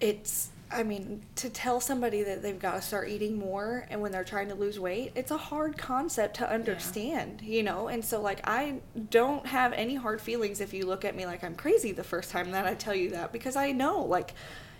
it's 0.00 0.50
I 0.70 0.82
mean, 0.82 1.22
to 1.36 1.48
tell 1.48 1.80
somebody 1.80 2.24
that 2.24 2.42
they've 2.42 2.58
got 2.58 2.74
to 2.74 2.82
start 2.82 3.08
eating 3.08 3.38
more 3.38 3.86
and 3.88 4.00
when 4.00 4.10
they're 4.10 4.24
trying 4.24 4.48
to 4.48 4.56
lose 4.56 4.80
weight, 4.80 5.12
it's 5.14 5.30
a 5.30 5.36
hard 5.36 5.78
concept 5.78 6.36
to 6.38 6.50
understand, 6.50 7.40
you 7.40 7.62
know? 7.62 7.86
And 7.86 8.04
so, 8.04 8.20
like, 8.20 8.40
I 8.48 8.80
don't 9.10 9.46
have 9.46 9.72
any 9.72 9.94
hard 9.94 10.20
feelings 10.20 10.60
if 10.60 10.74
you 10.74 10.84
look 10.86 11.04
at 11.04 11.14
me 11.14 11.24
like 11.24 11.44
I'm 11.44 11.54
crazy 11.54 11.92
the 11.92 12.02
first 12.02 12.30
time 12.30 12.50
that 12.50 12.66
I 12.66 12.74
tell 12.74 12.96
you 12.96 13.10
that 13.10 13.32
because 13.32 13.54
I 13.54 13.70
know, 13.70 14.02
like, 14.02 14.34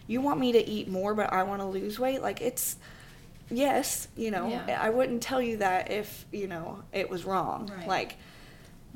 you 0.08 0.20
want 0.20 0.40
me 0.40 0.52
to 0.52 0.68
eat 0.68 0.88
more, 0.88 1.14
but 1.14 1.32
I 1.32 1.44
want 1.44 1.60
to 1.60 1.66
lose 1.66 2.00
weight. 2.00 2.20
Like, 2.20 2.40
it's, 2.40 2.76
yes, 3.48 4.08
you 4.16 4.32
know, 4.32 4.48
Yeah. 4.48 4.80
I 4.80 4.90
wouldn't 4.90 5.22
tell 5.22 5.40
you 5.40 5.58
that 5.58 5.92
if, 5.92 6.26
you 6.32 6.48
know, 6.48 6.82
it 6.92 7.08
was 7.08 7.24
wrong. 7.24 7.70
Right. 7.72 7.86
Like, 7.86 8.16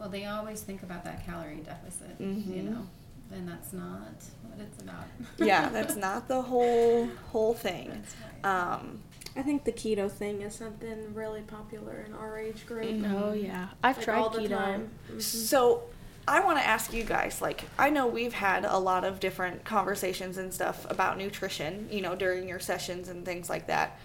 Well, 0.00 0.08
they 0.08 0.24
always 0.24 0.62
think 0.62 0.82
about 0.82 1.04
that 1.04 1.26
calorie 1.26 1.60
deficit, 1.62 2.16
you 2.18 2.26
Mhm. 2.26 2.70
know, 2.70 2.86
and 3.32 3.46
that's 3.46 3.74
not 3.74 4.14
what 4.42 4.58
it's 4.58 4.82
about. 4.82 5.04
yeah, 5.36 5.68
that's 5.72 5.94
not 5.94 6.26
the 6.26 6.40
whole, 6.40 7.06
whole 7.30 7.52
thing. 7.52 7.90
That's 7.90 8.14
right. 8.42 8.50
Um, 8.50 9.02
I 9.36 9.42
think 9.42 9.64
the 9.64 9.72
keto 9.72 10.10
thing 10.10 10.40
is 10.40 10.54
something 10.54 11.12
really 11.14 11.42
popular 11.42 12.02
in 12.06 12.14
our 12.14 12.38
age 12.38 12.66
group. 12.66 13.04
Oh 13.10 13.32
yeah, 13.32 13.68
I've 13.84 13.98
Like, 13.98 14.04
tried 14.06 14.18
all 14.20 14.30
the 14.30 14.40
keto. 14.40 14.48
time. 14.48 14.88
Mhm. 15.12 15.20
So 15.22 15.82
I 16.26 16.40
want 16.40 16.58
to 16.58 16.66
ask 16.66 16.92
you 16.94 17.04
guys 17.04 17.42
like 17.42 17.64
I 17.78 17.90
know 17.90 18.06
we've 18.06 18.32
had 18.32 18.64
a 18.64 18.78
lot 18.78 19.04
of 19.04 19.20
different 19.20 19.64
conversations 19.64 20.38
and 20.38 20.52
stuff 20.52 20.86
about 20.90 21.18
nutrition, 21.18 21.88
you 21.92 22.00
know, 22.00 22.14
during 22.16 22.48
your 22.48 22.58
sessions 22.58 23.08
and 23.08 23.24
things 23.26 23.50
like 23.50 23.66
that. 23.66 23.98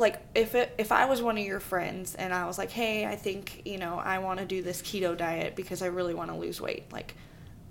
Like 0.00 0.20
if 0.34 0.54
it 0.54 0.74
if 0.78 0.90
I 0.92 1.04
was 1.04 1.20
one 1.22 1.36
of 1.38 1.44
your 1.44 1.60
friends 1.60 2.14
and 2.14 2.32
I 2.32 2.46
was 2.46 2.56
like, 2.58 2.70
"Hey, 2.70 3.06
I 3.06 3.16
think, 3.16 3.62
you 3.64 3.78
know, 3.78 3.98
I 3.98 4.18
want 4.18 4.40
to 4.40 4.46
do 4.46 4.62
this 4.62 4.80
keto 4.82 5.16
diet 5.16 5.54
because 5.54 5.82
I 5.82 5.86
really 5.86 6.14
want 6.14 6.30
to 6.30 6.36
lose 6.36 6.60
weight." 6.60 6.90
Like 6.92 7.14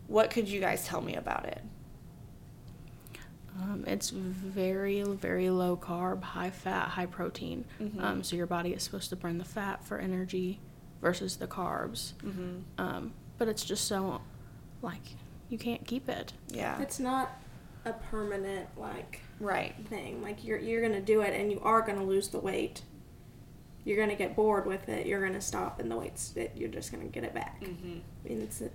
what 0.08 0.30
could 0.32 0.48
you 0.48 0.60
guys 0.60 0.86
tell 0.86 1.02
me 1.02 1.16
about 1.16 1.46
it? 1.46 1.62
Um, 3.62 3.84
it's 3.88 4.10
very, 4.12 5.04
very 5.04 5.50
low 5.50 5.76
carb, 5.76 6.24
high 6.24 6.50
fat, 6.50 6.90
high 6.90 7.06
protein. 7.08 7.66
Mhm. 7.80 8.02
Um, 8.02 8.24
so 8.24 8.36
your 8.36 8.46
body 8.48 8.74
is 8.74 8.84
supposed 8.84 9.10
to 9.10 9.16
burn 9.16 9.38
the 9.38 9.44
fat 9.46 9.84
for 9.84 9.98
energy 10.00 10.60
versus 11.02 11.36
the 11.38 11.48
carbs. 11.48 12.14
Mhm. 12.24 12.62
Um, 12.78 13.14
but 13.38 13.48
it's 13.48 13.66
just 13.66 13.86
so, 13.86 14.22
like, 14.82 15.02
you 15.50 15.58
can't 15.58 15.86
keep 15.86 16.08
it. 16.08 16.34
Yeah. 16.48 16.80
It's 16.82 17.00
not 17.00 17.32
a 17.86 17.94
permanent 17.94 18.68
like 18.78 19.22
right. 19.40 19.74
thing. 19.90 20.22
Like 20.22 20.44
you're 20.44 20.60
you're 20.60 20.82
gonna 20.82 21.02
do 21.02 21.22
it 21.22 21.34
and 21.40 21.52
you 21.52 21.60
are 21.62 21.82
gonna 21.82 22.04
lose 22.04 22.28
the 22.30 22.40
weight. 22.40 22.82
You're 23.86 23.98
gonna 23.98 24.16
get 24.16 24.36
bored 24.36 24.66
with 24.66 24.90
it. 24.90 25.08
You're 25.08 25.26
gonna 25.26 25.42
stop 25.42 25.80
and 25.80 25.90
the 25.90 25.96
weight's 25.98 26.36
it, 26.36 26.52
you're 26.56 26.70
just 26.70 26.92
gonna 26.92 27.06
get 27.06 27.24
it 27.24 27.34
back. 27.34 27.62
Mhm. 27.62 28.02
I 28.26 28.30
mean, 28.30 28.42
it's 28.42 28.62
a, 28.62 28.70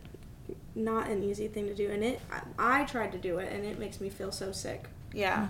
not 0.74 1.08
an 1.08 1.22
easy 1.22 1.48
thing 1.48 1.66
to 1.66 1.74
do, 1.74 1.90
and 1.90 2.02
it. 2.02 2.20
I, 2.58 2.80
I 2.80 2.84
tried 2.84 3.12
to 3.12 3.18
do 3.18 3.38
it, 3.38 3.52
and 3.52 3.64
it 3.64 3.78
makes 3.78 4.00
me 4.00 4.08
feel 4.08 4.32
so 4.32 4.52
sick. 4.52 4.86
Yeah. 5.12 5.46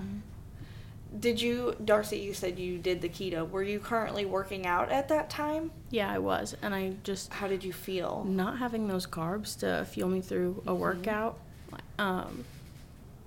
Did 1.19 1.40
you 1.40 1.77
Darci, 1.83 2.21
you 2.23 2.35
said 2.35 2.59
you 2.59 2.77
did 2.79 3.01
the 3.01 3.09
keto. 3.09 3.49
Were 3.49 3.62
you 3.62 3.79
currently 3.79 4.25
working 4.25 4.67
out 4.67 4.90
at 4.90 5.09
that 5.09 5.31
time? 5.31 5.71
Yeah, 5.90 6.11
I 6.11 6.19
was. 6.19 6.57
And 6.61 6.75
I 6.75 6.95
just, 7.05 7.33
How 7.33 7.47
did 7.47 7.62
you 7.62 7.73
feel? 7.73 8.25
not 8.27 8.59
having 8.59 8.88
those 8.88 9.07
carbs 9.07 9.57
to 9.61 9.85
fuel 9.85 10.09
me 10.09 10.21
through 10.21 10.62
a 10.67 10.75
workout, 10.75 11.38
um, 12.01 12.45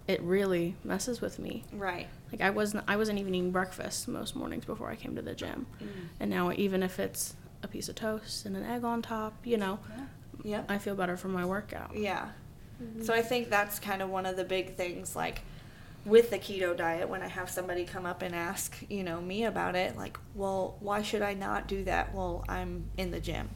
it 0.08 0.22
really 0.22 0.76
messes 0.84 1.22
with 1.22 1.40
me. 1.40 1.64
Right. 1.74 2.08
Like 2.32 2.42
I 2.42 2.50
wasn't, 2.50 2.84
I 2.88 2.96
wasn't 2.96 3.20
even 3.20 3.36
eating 3.36 3.52
breakfast 3.52 4.08
most 4.08 4.36
mornings 4.36 4.66
before 4.66 4.90
I 4.90 4.96
came 4.96 5.16
to 5.16 5.22
the 5.22 5.36
gym, 5.36 5.68
mm. 5.82 5.88
and 6.20 6.30
now 6.30 6.52
even 6.52 6.84
if 6.84 7.00
it's 7.00 7.36
a 7.64 7.68
piece 7.68 7.90
of 7.90 7.96
toast 7.96 8.46
and 8.46 8.56
an 8.56 8.64
egg 8.64 8.84
on 8.84 9.02
top, 9.02 9.34
you 9.44 9.58
know, 9.58 9.80
Yeah. 9.90 10.04
Yep. 10.44 10.72
I 10.72 10.78
feel 10.78 10.96
better 10.96 11.18
from 11.18 11.34
my 11.34 11.46
workout. 11.46 11.96
Yeah. 11.96 12.30
Mm-hmm. 12.82 13.04
So 13.04 13.14
I 13.14 13.22
think 13.22 13.50
that's 13.50 13.80
kind 13.80 14.02
of 14.02 14.10
one 14.10 14.26
of 14.26 14.36
the 14.38 14.44
big 14.44 14.76
things, 14.76 15.16
like 15.16 15.42
with 16.06 16.30
the 16.30 16.40
keto 16.40 16.76
diet, 16.78 17.10
when 17.10 17.22
I 17.22 17.28
have 17.28 17.50
somebody 17.50 17.84
come 17.84 18.06
up 18.06 18.22
and 18.22 18.34
ask, 18.34 18.78
you 18.88 19.04
know, 19.04 19.20
me 19.20 19.44
about 19.44 19.76
it, 19.76 19.98
like, 19.98 20.18
well, 20.36 20.78
why 20.80 21.02
should 21.02 21.22
I 21.22 21.34
not 21.34 21.68
do 21.68 21.84
that? 21.86 22.14
Well, 22.14 22.46
I'm 22.48 22.86
in 22.98 23.12
the 23.12 23.20
gym. 23.20 23.50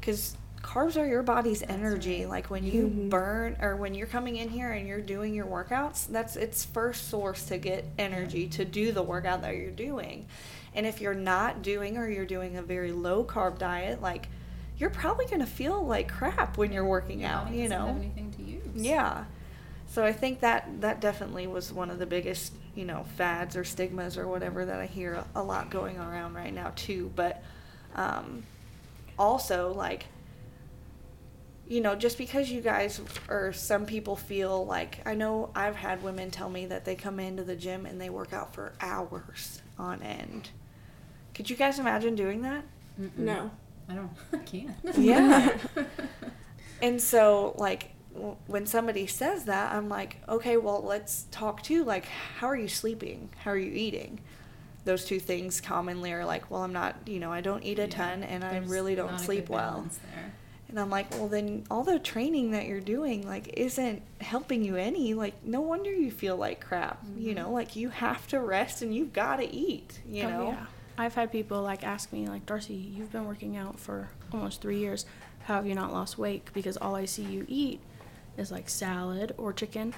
Because 0.00 0.36
carbs 0.62 0.96
are 1.00 1.06
your 1.06 1.22
body's 1.22 1.62
energy. 1.62 2.20
right. 2.22 2.28
Like 2.30 2.50
when 2.50 2.64
you 2.64 2.88
Mhm. 2.88 3.10
burn 3.10 3.56
or 3.60 3.76
when 3.76 3.94
you're 3.94 4.06
coming 4.06 4.36
in 4.36 4.48
here 4.48 4.70
and 4.72 4.86
you're 4.86 5.00
doing 5.00 5.34
your 5.34 5.46
workouts, 5.46 6.06
that's 6.06 6.36
its 6.36 6.64
first 6.64 7.08
source 7.08 7.44
to 7.46 7.58
get 7.58 7.84
energy 7.98 8.48
to 8.48 8.64
do 8.64 8.92
the 8.92 9.02
workout 9.02 9.42
that 9.42 9.56
you're 9.56 9.70
doing. 9.70 10.26
And 10.74 10.86
if 10.86 11.00
you're 11.00 11.14
not 11.14 11.62
doing 11.62 11.98
or 11.98 12.08
you're 12.08 12.24
doing 12.26 12.56
a 12.56 12.62
very 12.62 12.92
low 12.92 13.24
carb 13.24 13.58
diet, 13.58 14.00
like 14.00 14.28
you're 14.78 14.90
probably 14.90 15.26
going 15.26 15.40
to 15.40 15.46
feel 15.46 15.84
like 15.84 16.08
crap 16.10 16.56
when 16.56 16.72
you're 16.72 16.84
working 16.86 17.20
Your 17.20 17.30
out, 17.30 17.52
you 17.52 17.68
know. 17.68 17.86
have 17.86 17.96
anything 17.96 18.32
to 18.32 18.42
use. 18.42 18.62
Yeah. 18.74 19.24
So 19.88 20.04
I 20.04 20.12
think 20.12 20.40
that 20.40 20.80
that 20.80 21.00
definitely 21.00 21.46
was 21.46 21.70
one 21.72 21.90
of 21.90 21.98
the 21.98 22.06
biggest, 22.06 22.54
you 22.74 22.86
know, 22.86 23.04
fads 23.16 23.54
or 23.56 23.64
stigmas 23.64 24.16
or 24.16 24.26
whatever 24.26 24.64
that 24.64 24.80
I 24.80 24.86
hear 24.86 25.22
a 25.34 25.42
lot 25.42 25.68
going 25.70 25.98
around 25.98 26.32
right 26.34 26.52
now 26.54 26.72
too. 26.74 27.12
But 27.14 27.42
um, 27.94 28.44
also 29.18 29.72
like, 29.74 30.06
you 31.68 31.80
know, 31.80 31.94
just 31.94 32.18
because 32.18 32.50
you 32.50 32.60
guys 32.60 33.00
or 33.28 33.52
some 33.52 33.86
people 33.86 34.16
feel 34.16 34.66
like 34.66 35.00
I 35.06 35.14
know 35.14 35.50
I've 35.54 35.76
had 35.76 36.02
women 36.02 36.30
tell 36.30 36.50
me 36.50 36.66
that 36.66 36.84
they 36.84 36.94
come 36.94 37.18
into 37.20 37.44
the 37.44 37.56
gym 37.56 37.86
and 37.86 38.00
they 38.00 38.10
work 38.10 38.32
out 38.32 38.54
for 38.54 38.72
hours 38.80 39.62
on 39.78 40.02
end. 40.02 40.50
Could 41.34 41.48
you 41.48 41.56
guys 41.56 41.78
imagine 41.78 42.14
doing 42.14 42.42
that? 42.42 42.64
Mm-mm. 43.00 43.16
No. 43.18 43.50
I 43.88 43.94
don't. 43.94 44.10
I 44.32 44.38
can't. 44.38 44.70
Yeah. 44.98 45.56
And 46.80 47.00
so, 47.00 47.54
like, 47.58 47.90
when 48.48 48.66
somebody 48.66 49.06
says 49.06 49.44
that, 49.44 49.72
I'm 49.72 49.88
like, 49.88 50.16
okay, 50.28 50.56
well, 50.56 50.82
let's 50.82 51.26
talk 51.30 51.62
too. 51.62 51.84
Like, 51.84 52.06
how 52.06 52.48
are 52.48 52.56
you 52.56 52.66
sleeping? 52.66 53.28
How 53.44 53.52
are 53.52 53.56
you 53.56 53.72
eating? 53.72 54.18
Those 54.84 55.04
two 55.04 55.20
things 55.20 55.60
commonly 55.60 56.12
are 56.12 56.24
like, 56.24 56.50
well, 56.50 56.62
I'm 56.62 56.72
not, 56.72 56.96
you 57.06 57.20
know, 57.20 57.30
I 57.32 57.40
don't 57.40 57.62
eat 57.62 57.78
a 57.78 57.82
Yeah. 57.82 57.88
ton 57.88 58.22
and 58.24 58.42
I 58.42 58.58
really 58.58 58.96
don't 58.96 59.16
sleep 59.20 59.48
well. 59.48 59.86
there. 60.12 60.34
And 60.72 60.80
I'm 60.80 60.88
like, 60.88 61.10
well, 61.12 61.28
then 61.28 61.64
all 61.70 61.84
the 61.84 61.98
training 61.98 62.52
that 62.52 62.66
you're 62.66 62.80
doing, 62.80 63.26
like, 63.26 63.52
isn't 63.58 64.00
helping 64.22 64.64
you 64.64 64.76
any. 64.76 65.12
Like, 65.12 65.34
no 65.44 65.60
wonder 65.60 65.92
you 65.92 66.10
feel 66.10 66.36
like 66.38 66.60
crap. 66.64 67.04
You 67.14 67.32
Mhm. 67.32 67.36
know, 67.36 67.52
like, 67.52 67.76
you 67.76 67.90
have 67.90 68.26
to 68.28 68.40
rest 68.40 68.80
and 68.80 68.94
you've 68.94 69.12
got 69.12 69.36
to 69.36 69.44
eat, 69.54 70.00
you 70.08 70.24
Oh, 70.24 70.28
know? 70.30 70.44
yeah. 70.48 70.66
I've 70.96 71.14
had 71.14 71.30
people 71.30 71.60
like 71.62 71.84
ask 71.84 72.10
me 72.10 72.26
like, 72.26 72.46
Darci, 72.46 72.96
you've 72.96 73.12
been 73.12 73.26
working 73.26 73.54
out 73.56 73.78
for 73.78 74.08
almost 74.32 74.62
three 74.62 74.78
years. 74.78 75.04
How 75.44 75.56
have 75.56 75.66
you 75.66 75.74
not 75.74 75.92
lost 75.92 76.16
weight? 76.16 76.48
Because 76.54 76.78
all 76.78 76.94
I 76.94 77.04
see 77.04 77.22
you 77.22 77.44
eat 77.48 77.80
is 78.38 78.50
like 78.50 78.68
salad 78.70 79.34
or 79.36 79.52
chicken. 79.52 79.92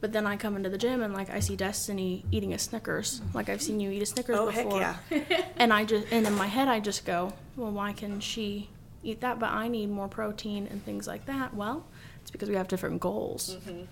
But 0.00 0.12
then 0.12 0.26
I 0.26 0.36
come 0.36 0.56
into 0.56 0.68
the 0.68 0.78
gym 0.78 1.00
and 1.02 1.14
like 1.14 1.30
I 1.30 1.38
see 1.40 1.54
Destiny 1.56 2.24
eating 2.32 2.52
a 2.52 2.58
Snickers. 2.58 3.20
Like 3.34 3.48
I've 3.48 3.62
seen 3.62 3.78
you 3.80 3.90
eat 3.90 4.02
a 4.02 4.06
Snickers 4.06 4.36
Oh, 4.38 4.48
heck 4.48 4.64
before. 4.64 4.80
yeah. 4.80 4.96
And 5.58 5.72
I 5.72 5.84
just 5.84 6.06
and 6.12 6.26
in 6.26 6.34
my 6.34 6.46
head 6.46 6.66
I 6.68 6.80
just 6.80 7.04
go, 7.04 7.32
well, 7.56 7.70
why 7.70 7.92
can 7.92 8.20
she 8.20 8.68
eat 9.06 9.20
that? 9.20 9.38
But 9.38 9.50
I 9.50 9.68
need 9.68 9.90
more 9.90 10.08
protein 10.08 10.66
and 10.70 10.84
things 10.84 11.06
like 11.06 11.26
that. 11.26 11.54
Well, 11.54 11.86
it's 12.22 12.30
because 12.30 12.48
we 12.48 12.56
have 12.56 12.68
different 12.68 13.00
goals. 13.00 13.56
hmm 13.66 13.82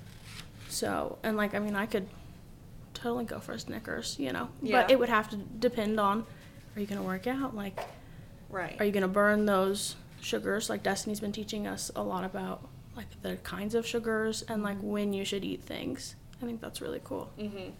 So 0.68 1.18
and 1.22 1.36
like 1.36 1.54
I 1.54 1.58
mean 1.58 1.76
I 1.76 1.86
could 1.86 2.08
totally 2.94 3.24
go 3.24 3.38
for 3.40 3.56
Snickers, 3.58 4.16
you 4.18 4.32
know. 4.32 4.48
Yeah. 4.62 4.82
But 4.82 4.90
it 4.90 4.98
would 4.98 5.08
have 5.08 5.28
to 5.30 5.36
depend 5.36 5.98
on 6.00 6.26
are 6.76 6.80
you 6.80 6.86
gonna 6.86 7.02
work 7.02 7.26
out? 7.26 7.54
Like 7.54 7.78
Right. 8.50 8.76
are 8.78 8.84
you 8.84 8.92
gonna 8.92 9.08
burn 9.08 9.46
those 9.46 9.96
sugars? 10.20 10.68
Like 10.70 10.82
Destiny's 10.82 11.20
been 11.20 11.32
teaching 11.32 11.66
us 11.66 11.90
a 11.96 12.02
lot 12.02 12.24
about 12.24 12.66
like 12.96 13.06
the 13.22 13.36
kinds 13.36 13.74
of 13.74 13.86
sugars 13.86 14.42
and 14.42 14.62
like 14.62 14.78
when 14.80 15.12
you 15.12 15.24
should 15.24 15.44
eat 15.44 15.62
things. 15.62 16.14
I 16.42 16.46
think 16.46 16.60
that's 16.60 16.80
really 16.80 17.00
cool. 17.04 17.30
hmm 17.38 17.70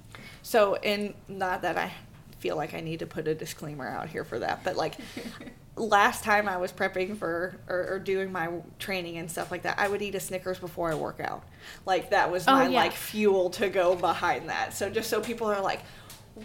So, 0.43 0.77
and 0.77 1.15
not 1.29 1.63
that 1.63 1.77
I 1.77 1.93
feel 2.39 2.57
like 2.57 2.75
I 2.75 2.81
need 2.81 2.99
to 3.01 3.07
put 3.07 3.27
a 3.29 3.35
disclaimer 3.35 3.87
out 3.89 4.09
here 4.09 4.25
for 4.25 4.39
that, 4.41 4.63
but 4.65 4.77
like 4.77 4.97
last 5.77 6.23
time 6.23 6.49
I 6.49 6.57
was 6.57 6.73
prepping 6.73 7.17
for 7.17 7.59
or, 7.69 7.95
or 7.95 7.99
doing 7.99 8.31
my 8.31 8.49
training 8.79 9.17
and 9.19 9.31
stuff 9.31 9.51
like 9.51 9.63
that, 9.63 9.79
I 9.79 9.89
would 9.89 10.03
eat 10.03 10.15
a 10.15 10.21
Snickers 10.21 10.59
before 10.59 10.91
I 10.91 10.95
work 10.95 11.21
out. 11.21 11.45
Like 11.85 12.11
that 12.11 12.31
was 12.31 12.47
Oh, 12.47 12.53
my 12.55 12.69
yeah. 12.69 12.79
like 12.81 12.93
fuel 12.93 13.51
to 13.51 13.69
go 13.69 13.97
behind 13.97 14.49
that. 14.51 14.73
So 14.75 14.89
just 14.91 15.11
so 15.11 15.21
people 15.21 15.49
are 15.49 15.61
like, 15.61 15.81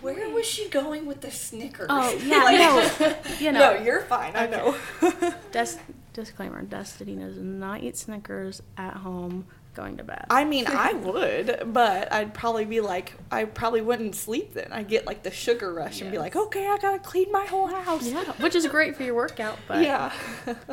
where 0.02 0.30
was 0.30 0.46
she 0.46 0.70
going 0.70 1.06
with 1.06 1.22
the 1.22 1.32
Snickers? 1.32 1.88
Oh, 1.90 2.12
yeah, 2.24 2.44
Like- 2.44 3.00
no, 3.00 3.16
you 3.40 3.52
no, 3.52 3.60
know. 3.76 3.82
you're 3.84 4.02
fine. 4.02 4.36
I 4.36 4.48
know. 4.48 4.76
Des- 5.52 5.80
disclaimer: 6.14 6.62
Destiny 6.64 7.16
does 7.16 7.38
not 7.38 7.82
eat 7.84 7.98
Snickers 7.98 8.62
at 8.78 8.96
home 8.96 9.48
going 9.80 9.98
to 9.98 10.04
bed. 10.04 10.26
I 10.30 10.44
mean, 10.44 10.66
I 10.68 10.94
would, 11.06 11.74
but 11.74 12.12
I'd 12.12 12.34
probably 12.34 12.66
be 12.66 12.82
like, 12.82 13.14
I 13.32 13.46
probably 13.46 13.82
wouldn't 13.82 14.16
sleep 14.16 14.54
then. 14.54 14.70
I'd 14.72 14.90
get 14.90 15.06
like 15.06 15.24
the 15.24 15.32
sugar 15.32 15.74
rush 15.74 16.02
and 16.02 16.12
be 16.12 16.18
like, 16.18 16.36
okay, 16.36 16.68
I 16.68 16.78
gotta 16.78 17.00
clean 17.00 17.32
my 17.32 17.46
whole 17.46 17.68
house. 17.68 18.06
yeah, 18.06 18.24
which 18.34 18.56
is 18.56 18.68
great 18.68 18.96
for 18.96 19.04
your 19.04 19.16
workout, 19.16 19.58
but 19.68 19.82
yeah. 19.82 20.12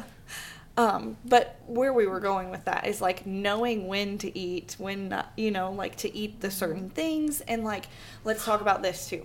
um, 0.77 1.16
but 1.25 1.61
where 1.66 1.92
we 1.92 2.07
were 2.07 2.21
going 2.21 2.51
with 2.51 2.64
that 2.64 2.87
is 2.87 3.01
like 3.01 3.27
knowing 3.27 3.87
when 3.87 4.19
to 4.19 4.37
eat, 4.37 4.75
when 4.79 5.09
not, 5.09 5.33
you 5.37 5.51
know, 5.51 5.71
like 5.71 5.97
to 5.97 6.14
eat 6.14 6.40
the 6.40 6.51
certain 6.51 6.90
things, 6.90 7.40
and 7.42 7.62
like 7.64 7.87
let's 8.25 8.45
talk 8.45 8.61
about 8.61 8.83
this 8.83 9.09
too. 9.09 9.25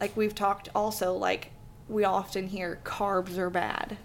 Like 0.00 0.16
we've 0.16 0.34
talked 0.34 0.70
also, 0.74 1.12
like 1.12 1.50
we 1.88 2.04
often 2.04 2.48
hear 2.48 2.80
carbs 2.84 3.36
are 3.36 3.50
bad. 3.50 3.98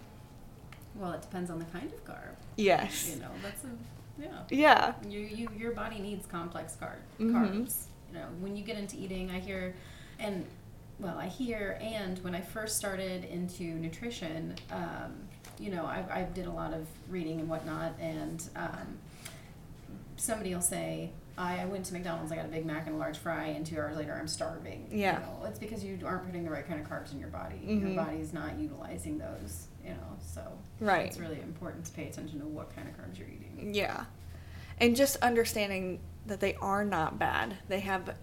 Well, 0.96 1.14
it 1.14 1.22
depends 1.22 1.50
on 1.50 1.60
the 1.60 1.66
kind 1.66 1.90
of 1.94 2.06
carb. 2.06 2.36
Yes. 2.58 3.10
You 3.10 3.22
know, 3.22 3.32
that's 3.42 3.64
a 3.64 3.68
yeah. 4.20 4.28
Yeah. 4.50 4.94
You, 5.08 5.20
you 5.20 5.50
your 5.58 5.72
body 5.72 6.00
needs 6.00 6.26
complex 6.26 6.76
carb 6.82 6.98
Mhm. 7.20 7.32
carbs. 7.34 7.86
You 8.12 8.20
know, 8.20 8.26
when 8.40 8.56
you 8.56 8.64
get 8.64 8.78
into 8.78 8.98
eating, 8.98 9.30
I 9.32 9.40
hear, 9.40 9.76
and 10.20 10.46
well, 11.00 11.18
I 11.18 11.28
hear, 11.28 11.78
and 11.82 12.18
when 12.24 12.34
I 12.36 12.42
first 12.42 12.78
started 12.78 13.24
into 13.26 13.64
nutrition, 13.64 14.56
um, 14.72 15.14
you 15.60 15.70
know, 15.72 15.86
I, 15.86 16.04
I 16.12 16.24
did 16.24 16.46
a 16.48 16.52
lot 16.52 16.74
of 16.74 16.88
reading 17.08 17.40
and 17.40 17.48
whatnot, 17.50 17.94
and 18.00 18.44
um, 18.56 18.98
somebody 20.18 20.54
will 20.54 20.62
say, 20.62 21.12
I, 21.40 21.62
I 21.62 21.66
went 21.66 21.86
to 21.86 21.94
McDonald's, 21.94 22.32
I 22.32 22.36
got 22.36 22.46
a 22.46 22.50
Big 22.50 22.66
Mac 22.66 22.86
and 22.86 22.96
a 22.96 23.00
large 23.00 23.18
fry, 23.18 23.46
and 23.46 23.66
two 23.66 23.78
hours 23.80 23.96
later 23.96 24.14
I'm 24.14 24.28
starving. 24.28 24.90
Yeah. 24.92 25.14
You 25.14 25.20
know, 25.26 25.46
it's 25.46 25.58
because 25.58 25.84
you 25.84 25.98
aren't 26.06 26.26
putting 26.26 26.44
the 26.44 26.52
right 26.52 26.68
kind 26.68 26.82
of 26.82 26.88
carbs 26.88 27.14
in 27.14 27.20
your 27.20 27.30
body. 27.30 27.56
Mhm. 27.66 27.82
Your 27.96 28.04
body's 28.06 28.34
not 28.34 28.60
utilizing 28.60 29.18
those, 29.18 29.68
you 29.84 29.92
know, 29.92 30.18
so 30.20 30.42
Right. 30.82 31.06
it's 31.08 31.18
really 31.18 31.40
important 31.42 31.86
to 31.86 31.92
pay 31.94 32.08
attention 32.10 32.40
to 32.42 32.46
what 32.46 32.76
kind 32.76 32.90
of 32.90 32.96
carbs 32.98 33.18
you're 33.18 33.30
eating. 33.30 33.74
Yeah. 33.74 34.04
And 34.82 34.96
just 34.98 35.16
understanding 35.24 36.00
that 36.26 36.42
they 36.42 36.56
are 36.56 36.84
not 36.84 37.18
bad. 37.18 37.56
They 37.70 37.80
have 37.80 38.16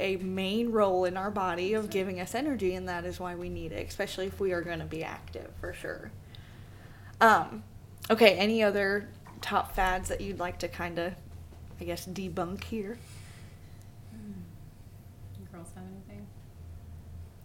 a 0.00 0.16
main 0.16 0.72
role 0.72 1.04
in 1.04 1.16
our 1.18 1.30
body 1.30 1.74
of 1.74 1.90
giving 1.90 2.18
us 2.18 2.34
energy, 2.34 2.74
and 2.74 2.88
that 2.88 3.04
is 3.04 3.20
why 3.20 3.34
we 3.34 3.48
need 3.50 3.72
it, 3.72 3.86
especially 3.86 4.26
if 4.26 4.40
we 4.40 4.52
are 4.52 4.62
going 4.62 4.80
to 4.80 4.84
be 4.86 5.04
active 5.04 5.52
for 5.60 5.72
sure. 5.74 6.10
Um, 7.20 7.62
okay, 8.10 8.36
any 8.36 8.62
other 8.62 9.08
top 9.40 9.74
fads 9.74 10.08
that 10.08 10.20
you'd 10.20 10.38
like 10.38 10.58
to 10.60 10.68
kind 10.68 10.98
of, 10.98 11.12
I 11.80 11.84
guess, 11.84 12.06
debunk 12.06 12.64
here? 12.64 12.98
Girls 15.52 15.68
have 15.74 15.84
anything? 15.84 16.26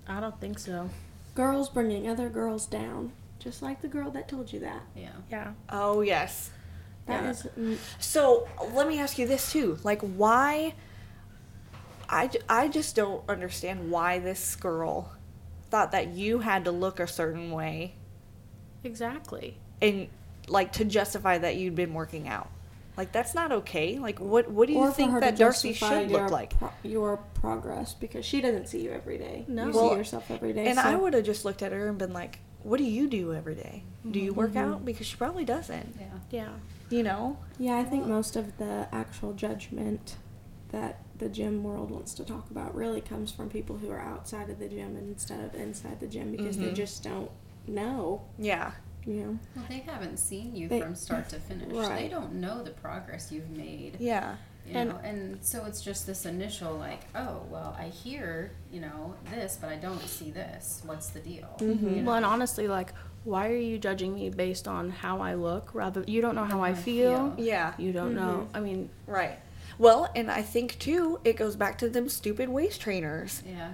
I 0.08 0.20
don't 0.20 0.40
think 0.42 0.58
so. 0.60 0.90
Girls 1.36 1.70
bringing 1.70 2.10
other 2.10 2.30
girls 2.30 2.66
down, 2.66 3.12
just 3.40 3.62
like 3.62 3.82
the 3.82 3.88
girl 3.88 4.10
that 4.12 4.28
told 4.28 4.52
you 4.52 4.60
that. 4.62 4.82
Yeah. 4.96 5.10
Yeah. 5.30 5.52
Oh, 5.70 6.02
yes. 6.02 6.50
That 7.06 7.24
Yeah. 7.24 7.30
is 7.30 7.48
mm, 7.58 7.78
So 8.00 8.48
let 8.74 8.88
me 8.88 9.00
ask 9.00 9.18
you 9.20 9.28
this 9.28 9.52
too. 9.52 9.78
Like, 9.84 10.02
why? 10.02 10.74
I, 12.10 12.30
I 12.50 12.68
just 12.68 12.96
don't 12.96 13.24
understand 13.30 13.92
why 13.92 14.18
this 14.18 14.56
girl 14.56 15.12
thought 15.70 15.92
that 15.92 16.08
you 16.10 16.40
had 16.40 16.66
to 16.66 16.72
look 16.72 17.00
a 17.00 17.06
certain 17.08 17.52
way 17.52 17.94
Exactly. 18.84 19.58
and 19.80 20.08
like 20.48 20.72
to 20.74 20.86
justify 20.86 21.38
that 21.38 21.58
you'd 21.58 21.76
been 21.76 21.94
working 21.94 22.28
out. 22.28 22.50
Like 23.00 23.14
that's 23.14 23.34
not 23.34 23.54
okay. 23.54 23.98
Like 23.98 24.20
what 24.20 24.52
what 24.52 24.68
do 24.68 24.74
you 24.74 24.80
or 24.80 24.92
think 24.92 25.18
that 25.22 25.38
Darci 25.38 25.74
should 25.74 26.12
your 26.12 26.24
look 26.24 26.32
like? 26.32 26.60
pro- 26.60 26.74
your 26.84 27.16
progress 27.34 27.94
because 27.94 28.26
she 28.26 28.42
doesn't 28.42 28.68
see 28.68 28.82
you 28.82 28.92
every 28.92 29.18
day. 29.18 29.46
No. 29.48 29.68
you 29.68 29.72
Well, 29.72 29.90
see 29.92 29.96
yourself 29.96 30.30
every 30.30 30.52
day. 30.52 30.66
And 30.68 30.76
so 30.78 30.84
I 30.84 30.96
would 30.98 31.14
have 31.14 31.24
just 31.24 31.46
looked 31.46 31.64
at 31.64 31.72
her 31.72 31.88
and 31.88 31.98
been 31.98 32.12
like, 32.12 32.40
"What 32.64 32.76
do 32.78 32.84
you 32.84 33.08
do 33.08 33.34
every 33.34 33.56
day? 33.56 33.84
Do 34.12 34.20
you 34.20 34.34
work 34.34 34.52
Mhm. 34.52 34.58
out?" 34.74 34.84
Because 34.84 35.08
she 35.08 35.16
probably 35.16 35.46
doesn't. 35.46 35.96
Yeah. 35.98 36.08
Yeah. 36.30 36.50
You 36.90 37.04
know? 37.04 37.38
Yeah, 37.58 37.78
I 37.78 37.86
think 37.86 38.06
most 38.06 38.36
of 38.36 38.58
the 38.58 38.90
actual 38.92 39.32
judgment 39.32 40.18
that 40.74 41.00
the 41.20 41.30
gym 41.30 41.64
world 41.64 41.92
wants 41.92 42.14
to 42.16 42.26
talk 42.26 42.52
about 42.52 42.76
really 42.76 43.00
comes 43.00 43.32
from 43.32 43.50
people 43.50 43.78
who 43.78 43.90
are 43.92 44.02
outside 44.02 44.50
of 44.50 44.60
the 44.60 44.68
gym 44.68 44.98
instead 44.98 45.40
of 45.40 45.56
inside 45.56 46.02
the 46.02 46.08
gym 46.08 46.32
because 46.32 46.58
they 46.58 46.72
Mhm. 46.72 46.76
just 46.76 47.02
don't 47.02 47.32
know, 47.66 48.24
Yeah. 48.38 48.72
You 49.10 49.16
know. 49.26 49.40
Well, 49.56 49.66
they 49.68 49.80
haven't 49.80 50.18
seen 50.18 50.56
you 50.56 50.68
They- 50.70 50.82
from 50.82 50.96
start 50.96 51.28
to 51.30 51.40
finish. 51.40 51.70
They 51.90 52.08
don't 52.08 52.34
know 52.36 52.64
the 52.64 52.72
progress 52.72 53.32
you've 53.32 53.50
made. 53.50 53.98
Yeah. 54.00 54.36
You 54.68 54.76
And- 54.76 54.90
know, 54.90 54.98
and 55.04 55.44
so 55.44 55.66
it's 55.66 55.82
just 55.82 56.06
this 56.06 56.26
initial 56.28 56.76
like, 56.76 57.02
oh, 57.16 57.42
well, 57.50 57.76
I 57.80 57.86
hear, 57.86 58.52
you 58.72 58.82
know, 58.82 59.16
this, 59.32 59.58
but 59.60 59.70
I 59.72 59.78
don't 59.78 60.00
see 60.02 60.30
this. 60.30 60.84
What's 60.86 61.10
the 61.10 61.20
deal? 61.22 61.48
Mhm. 61.58 61.98
You 61.98 62.04
Well, 62.06 62.16
and 62.16 62.26
honestly, 62.26 62.68
like, 62.68 62.94
why 63.24 63.50
are 63.50 63.56
you 63.56 63.80
judging 63.80 64.14
me 64.14 64.30
based 64.30 64.68
on 64.68 64.92
how 64.92 65.22
I 65.22 65.34
look? 65.34 65.74
Rather, 65.74 66.04
you 66.06 66.22
don't 66.22 66.36
know 66.36 66.46
how 66.46 66.62
I 66.62 66.72
How 66.72 66.74
I 66.80 66.82
feel. 66.82 67.32
feel. 67.36 67.46
Yeah. 67.46 67.74
You 67.80 67.92
don't 67.94 68.14
know. 68.16 68.48
I 68.54 68.60
mean, 68.60 68.90
Right. 69.08 69.40
Well, 69.80 70.12
and 70.16 70.30
I 70.30 70.42
think 70.44 70.78
too, 70.78 71.20
it 71.24 71.36
goes 71.38 71.56
back 71.56 71.78
to 71.80 71.90
them 71.90 72.08
stupid 72.10 72.50
waist 72.50 72.80
trainers. 72.82 73.42
Yeah. 73.48 73.72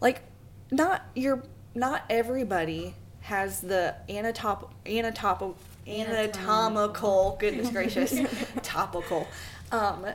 Like, 0.00 0.22
not 0.70 1.02
your, 1.14 1.42
not 1.74 2.04
everybody 2.08 2.94
has 3.20 3.60
the 3.60 3.94
anatop, 4.08 4.70
anatopical, 4.86 5.54
anatomical, 5.86 7.36
goodness 7.40 7.70
gracious, 7.70 8.18
topical, 8.62 9.26
um, 9.72 10.06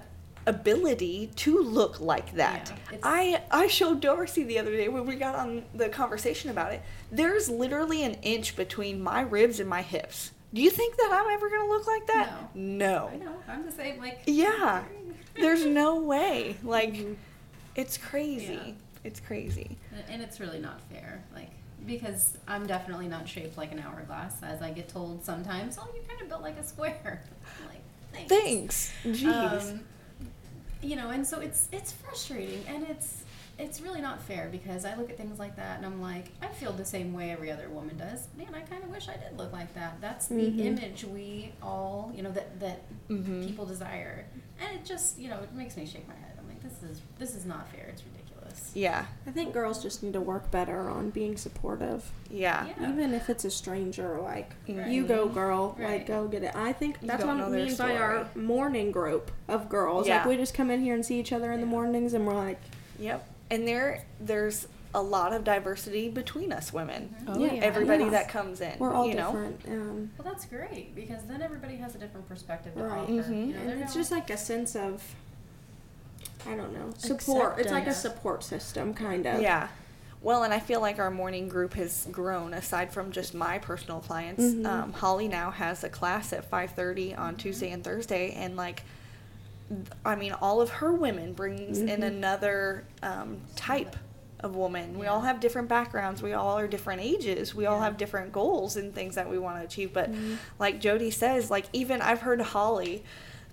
ability 0.48 1.32
to 1.36 1.60
look 1.62 2.00
like 2.00 2.34
that. 2.36 2.72
Yeah, 2.92 2.98
I 3.04 3.42
I 3.52 3.68
showed 3.68 4.02
Darci 4.02 4.46
the 4.46 4.60
other 4.60 4.72
day 4.72 4.90
when 4.90 5.06
we 5.06 5.16
got 5.16 5.36
on 5.36 5.64
the 5.74 5.90
conversation 5.90 6.50
about 6.50 6.74
it. 6.74 6.82
There's 7.12 7.50
literally 7.50 8.04
an 8.04 8.16
inch 8.22 8.56
between 8.56 9.02
my 9.02 9.22
ribs 9.22 9.60
and 9.60 9.70
my 9.70 9.82
hips. 9.82 10.32
Do 10.54 10.62
you 10.62 10.70
think 10.70 10.96
that 10.98 11.10
I'm 11.12 11.34
ever 11.34 11.50
gonna 11.50 11.68
look 11.70 11.88
like 11.88 12.08
that? 12.08 12.56
No. 12.56 13.10
I 13.12 13.18
know. 13.18 13.36
I'm 13.48 13.66
the 13.66 13.72
same. 13.72 14.00
Like. 14.00 14.22
Yeah. 14.26 14.84
There's 15.36 15.66
no 15.66 16.00
way. 16.00 16.56
Like, 16.64 16.94
Mhm. 16.94 17.16
it's 17.76 17.98
crazy. 17.98 18.54
Yeah. 18.54 18.72
It's 19.04 19.20
crazy. 19.20 19.78
And 20.10 20.22
it's 20.22 20.40
really 20.40 20.60
not 20.60 20.80
fair. 20.90 21.24
Like. 21.34 21.50
Because 21.86 22.38
I'm 22.48 22.66
definitely 22.66 23.08
not 23.08 23.28
shaped 23.28 23.58
like 23.58 23.72
an 23.72 23.80
hourglass, 23.80 24.42
as 24.44 24.62
I 24.62 24.72
get 24.72 24.90
told 24.90 25.24
sometimes. 25.24 25.78
Oh, 25.80 25.88
you 25.96 26.02
kind 26.08 26.22
of 26.22 26.30
built 26.30 26.42
like 26.42 26.58
a 26.58 26.64
square. 26.64 27.22
I'm 27.62 27.68
like, 27.70 28.28
thanks. 28.30 28.92
Thanks. 29.04 29.22
Jeez. 29.22 29.72
Um, 29.72 29.80
you 30.82 30.96
know, 30.96 31.10
and 31.10 31.26
so 31.26 31.40
it's 31.40 31.68
it's 31.72 31.92
frustrating 31.92 32.64
and 32.68 32.84
it's 32.90 33.24
it's 33.58 33.80
really 33.82 34.02
not 34.02 34.22
fair 34.22 34.50
because 34.52 34.84
I 34.86 34.96
look 34.96 35.10
at 35.10 35.18
things 35.18 35.40
like 35.40 35.56
that 35.56 35.78
and 35.78 35.86
I'm 35.86 36.02
like, 36.02 36.26
I 36.42 36.48
feel 36.48 36.74
the 36.74 36.84
same 36.86 37.14
way 37.14 37.32
every 37.32 37.50
other 37.52 37.70
woman 37.70 37.98
does. 37.98 38.28
Man, 38.38 38.54
I 38.54 38.60
kind 38.62 38.84
of 38.84 38.90
wish 38.90 39.08
I 39.08 39.14
did 39.16 39.38
look 39.38 39.54
like 39.54 39.74
that. 39.76 39.98
That's 40.02 40.28
the 40.28 40.36
Mhm. 40.36 40.60
image 40.60 41.04
we 41.06 41.54
all, 41.62 42.12
you 42.16 42.22
know, 42.22 42.32
that 42.32 42.60
that 42.60 42.82
Mhm. 43.10 43.46
people 43.48 43.66
desire, 43.66 44.26
and 44.60 44.76
it 44.76 44.86
just, 44.86 45.18
you 45.18 45.30
know, 45.30 45.40
it 45.40 45.54
makes 45.54 45.78
me 45.78 45.86
shake 45.86 46.08
my 46.08 46.16
head. 46.16 46.34
I'm 46.38 46.48
like, 46.48 46.62
this 46.62 46.84
is 46.84 47.02
this 47.18 47.36
is 47.36 47.46
not 47.46 47.68
fair. 47.70 47.86
It's 47.88 48.02
ridiculous. 48.56 48.72
yeah. 48.76 49.06
I 49.28 49.32
think 49.32 49.54
girls 49.54 49.82
just 49.82 50.04
need 50.04 50.14
to 50.14 50.22
work 50.22 50.50
better 50.52 50.90
on 50.90 51.10
being 51.10 51.38
supportive. 51.38 52.10
Yeah. 52.30 52.68
Yeah. 52.80 52.90
Even 52.90 53.14
if 53.14 53.30
it's 53.30 53.46
a 53.46 53.52
stranger, 53.52 54.20
like 54.22 54.52
Right. 54.68 54.88
you 54.88 55.06
go, 55.06 55.28
girl, 55.28 55.76
Right. 55.78 56.00
like 56.00 56.08
go 56.08 56.28
get 56.28 56.44
it. 56.44 56.56
I 56.56 56.74
think 56.74 56.98
You 57.02 57.08
that's 57.08 57.24
what 57.24 57.36
know 57.38 57.50
their 57.50 57.66
we 57.66 57.76
by 57.76 57.96
our 57.98 58.28
morning 58.36 58.92
group 58.92 59.32
of 59.48 59.70
girls. 59.70 60.08
Yeah. 60.08 60.18
Like 60.20 60.26
we 60.28 60.38
just 60.38 60.54
come 60.54 60.70
in 60.72 60.82
here 60.82 60.94
and 60.96 61.06
see 61.06 61.20
each 61.20 61.34
other 61.34 61.52
in 61.52 61.60
the 61.62 61.68
mornings, 61.68 62.14
and 62.14 62.26
we're 62.26 62.36
like, 62.36 62.60
Yep. 63.00 63.28
And 63.52 63.68
there, 63.68 64.04
there's 64.20 64.68
a 64.94 65.02
lot 65.02 65.34
of 65.34 65.44
diversity 65.44 66.08
between 66.10 66.54
us 66.54 66.72
women. 66.72 67.14
oh 67.28 67.38
Yeah, 67.38 67.54
yeah. 67.56 67.62
Everybody 67.64 68.06
yeah. 68.06 68.10
that 68.12 68.30
comes 68.30 68.62
in. 68.62 68.72
we're 68.80 68.94
all 68.94 69.06
you 69.08 69.14
know? 69.16 69.26
different. 69.34 69.62
Um, 69.68 70.12
Well, 70.18 70.32
that's 70.32 70.46
great 70.46 70.96
because 70.96 71.24
then 71.26 71.42
everybody 71.42 71.76
has 71.76 71.94
a 71.96 71.98
different 71.98 72.30
perspective 72.30 72.74
to 72.76 72.84
Right. 72.84 73.00
offer. 73.02 73.12
Mhm. 73.12 73.48
You 73.50 73.54
know, 73.56 73.60
and 73.60 73.72
it's 73.82 73.94
not- 73.94 73.94
just 73.94 74.12
like 74.12 74.30
a 74.30 74.38
sense 74.38 74.74
of, 74.76 75.04
I 76.48 76.56
don't 76.56 76.74
know, 76.74 76.94
support. 76.98 77.60
It's 77.60 77.72
like 77.72 77.88
a 77.88 77.94
support 77.94 78.44
system, 78.44 78.94
kind 78.94 79.26
of. 79.26 79.42
Yeah. 79.42 79.68
Well, 80.22 80.44
and 80.44 80.54
I 80.54 80.60
feel 80.60 80.82
like 80.82 80.98
our 81.00 81.12
morning 81.12 81.48
group 81.48 81.74
has 81.76 82.08
grown. 82.12 82.54
Aside 82.54 82.92
from 82.92 83.12
just 83.12 83.34
my 83.36 83.60
personal 83.60 84.00
clients, 84.00 84.44
Mhm. 84.44 84.66
um, 84.66 84.94
Holly 84.94 85.28
now 85.28 85.52
has 85.52 85.84
a 85.84 85.90
class 85.90 86.34
at 86.34 86.46
five 86.50 86.72
thirty 86.72 87.14
on 87.14 87.36
Tuesday 87.36 87.70
and 87.72 87.84
Thursday, 87.84 88.32
and 88.34 88.56
like, 88.58 88.84
th- 89.70 89.82
I 90.04 90.16
mean, 90.16 90.34
all 90.34 90.62
of 90.62 90.70
her 90.72 90.92
women 90.94 91.34
brings 91.34 91.80
in 91.80 92.02
Mhm. 92.02 92.04
another 92.08 92.86
um, 93.04 93.42
type 93.56 93.96
of 94.40 94.56
woman. 94.56 94.98
We 95.00 95.06
all 95.08 95.22
have 95.22 95.40
different 95.40 95.68
backgrounds. 95.70 96.22
We 96.24 96.34
all 96.34 96.58
are 96.58 96.68
different 96.68 97.02
ages. 97.02 97.54
We 97.56 97.66
all 97.68 97.80
have 97.82 97.96
different 97.98 98.32
goals 98.32 98.76
and 98.78 98.94
things 98.94 99.16
that 99.16 99.30
we 99.30 99.38
want 99.40 99.58
to 99.60 99.64
achieve. 99.64 99.94
But 99.94 100.12
Mhm. 100.12 100.38
like 100.60 100.80
Jody 100.80 101.10
says, 101.12 101.50
like 101.52 101.66
even 101.72 102.02
I've 102.02 102.22
heard 102.22 102.42
Holly 102.42 103.04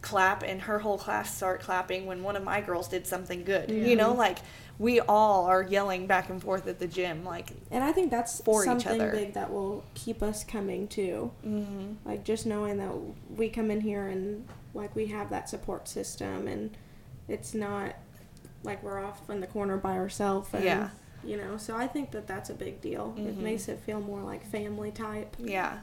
clap 0.03 0.43
and 0.43 0.61
her 0.63 0.79
whole 0.81 0.99
class 0.99 1.35
start 1.35 1.61
clapping 1.61 2.07
when 2.07 2.23
one 2.23 2.37
of 2.37 2.43
my 2.45 2.61
girls 2.61 2.89
did 2.89 3.07
something 3.07 3.45
good. 3.45 3.71
You 3.71 3.97
know, 3.97 4.13
like 4.13 4.39
we 4.79 4.99
all 5.01 5.47
are 5.47 5.63
yelling 5.63 6.07
back 6.07 6.29
and 6.29 6.43
forth 6.43 6.67
at 6.67 6.79
the 6.81 6.89
gym. 6.89 7.25
Like, 7.25 7.51
And 7.71 7.85
I 7.85 7.93
think 7.93 8.11
that's 8.11 8.41
For 8.41 8.63
each 8.63 8.67
something 8.67 9.01
other. 9.01 9.13
big 9.13 9.35
that 9.35 9.53
will 9.53 9.85
keep 9.95 10.23
us 10.23 10.43
coming 10.45 10.89
too. 10.89 11.31
mm-hmm. 11.47 11.93
Like 12.05 12.25
just 12.25 12.47
knowing 12.47 12.79
that 12.79 12.93
we 13.37 13.49
come 13.49 13.71
in 13.71 13.81
here 13.81 14.09
and 14.09 14.47
like 14.75 14.95
we 14.97 15.07
have 15.07 15.31
that 15.31 15.49
support 15.49 15.87
system, 15.87 16.49
and 16.49 16.77
it's 17.29 17.55
not 17.55 17.95
like 18.65 18.83
we're 18.83 19.05
off 19.05 19.29
in 19.31 19.41
the 19.41 19.47
corner 19.47 19.77
by 19.77 19.93
ourselves. 19.97 20.49
And, 20.53 20.65
Yeah. 20.65 20.89
You 21.25 21.37
know, 21.37 21.57
so 21.57 21.77
I 21.77 21.87
think 21.87 22.11
that 22.13 22.27
that's 22.27 22.51
a 22.51 22.55
big 22.55 22.81
deal. 22.81 23.15
It 23.17 23.37
Mhm. 23.39 23.43
makes 23.43 23.69
it 23.69 23.79
feel 23.79 24.01
more 24.01 24.23
like 24.23 24.45
family 24.45 24.91
type. 24.91 25.37
yeah. 25.39 25.79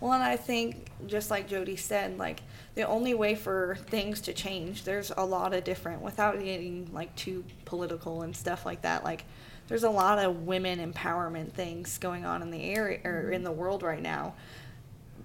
Well, 0.00 0.12
and 0.12 0.22
I 0.22 0.36
think 0.36 0.86
just 1.06 1.30
like 1.30 1.48
Jody 1.48 1.76
said, 1.76 2.18
like 2.18 2.40
the 2.74 2.82
only 2.86 3.14
way 3.14 3.34
for 3.34 3.76
things 3.88 4.20
to 4.22 4.32
change, 4.32 4.84
there's 4.84 5.12
a 5.16 5.24
lot 5.24 5.52
of 5.52 5.64
different 5.64 6.00
without 6.00 6.38
getting 6.38 6.90
like 6.92 7.14
too 7.16 7.44
political 7.64 8.22
and 8.22 8.34
stuff 8.34 8.64
like 8.64 8.82
that. 8.82 9.04
Like 9.04 9.24
there's 9.68 9.84
a 9.84 9.90
lot 9.90 10.18
of 10.18 10.46
women 10.46 10.78
empowerment 10.92 11.52
things 11.52 11.98
going 11.98 12.24
on 12.24 12.42
in 12.42 12.50
the 12.50 12.62
area 12.62 13.00
or 13.04 13.30
in 13.30 13.44
the 13.44 13.52
world 13.52 13.82
right 13.82 14.02
now. 14.02 14.34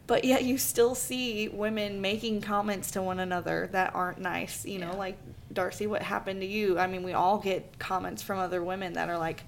But 0.07 0.23
yet 0.23 0.43
you 0.43 0.57
still 0.57 0.93
see 0.93 1.47
women 1.47 1.99
making 1.99 2.41
comments 2.41 2.91
to 2.91 3.01
one 3.01 3.19
another 3.19 3.69
that 3.71 3.95
aren't 3.95 4.19
nice. 4.19 4.65
You 4.65 4.79
know, 4.79 4.91
Yeah. 4.91 4.97
like 4.97 5.17
Darci, 5.53 5.87
what 5.87 6.01
happened 6.01 6.41
to 6.41 6.47
you? 6.47 6.77
I 6.77 6.85
mean, 6.85 7.01
we 7.01 7.13
all 7.13 7.39
get 7.39 7.79
comments 7.79 8.21
from 8.21 8.37
other 8.39 8.61
women 8.63 8.93
that 8.93 9.09
are 9.09 9.17
like, 9.17 9.43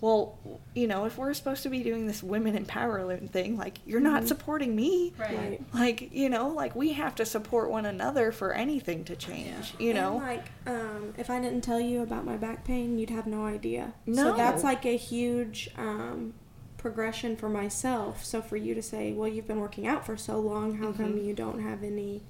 well, 0.00 0.38
you 0.74 0.86
know, 0.86 1.04
if 1.04 1.18
we're 1.18 1.34
supposed 1.34 1.62
to 1.64 1.68
be 1.68 1.82
doing 1.82 2.06
this 2.06 2.22
women 2.22 2.56
empowerment 2.64 3.30
thing, 3.30 3.56
like 3.58 3.78
you're 3.84 4.00
not 4.00 4.22
Mhm. 4.22 4.28
supporting 4.28 4.74
me. 4.74 5.12
Right. 5.18 5.36
Right. 5.38 5.62
Like, 5.74 6.12
you 6.14 6.28
know, 6.30 6.48
like 6.48 6.74
we 6.74 6.92
have 6.94 7.14
to 7.16 7.26
support 7.26 7.70
one 7.70 7.84
another 7.84 8.32
for 8.32 8.52
anything 8.54 9.04
to 9.04 9.16
change, 9.16 9.74
you 9.78 9.92
know? 9.92 10.14
And 10.16 10.22
like, 10.26 10.44
um, 10.66 11.14
if 11.18 11.28
I 11.28 11.38
didn't 11.40 11.60
tell 11.62 11.80
you 11.80 12.00
about 12.02 12.24
my 12.24 12.36
back 12.38 12.64
pain, 12.64 12.98
you'd 12.98 13.10
have 13.10 13.26
no 13.26 13.44
idea. 13.44 13.92
No. 14.06 14.30
So 14.30 14.36
that's 14.36 14.64
like 14.64 14.86
a 14.86 14.96
huge 14.96 15.68
um, 15.76 16.32
progression 16.78 17.36
for 17.36 17.50
myself. 17.50 18.24
So 18.24 18.40
for 18.40 18.56
you 18.56 18.74
to 18.74 18.80
say, 18.82 19.12
well, 19.12 19.28
you've 19.28 19.46
been 19.46 19.60
working 19.60 19.86
out 19.86 20.06
for 20.06 20.16
so 20.16 20.40
long, 20.40 20.78
how 20.78 20.92
come 20.92 21.12
Mhm. 21.14 21.26
you 21.26 21.34
don't 21.34 21.60
have 21.60 21.82
any? 21.82 22.22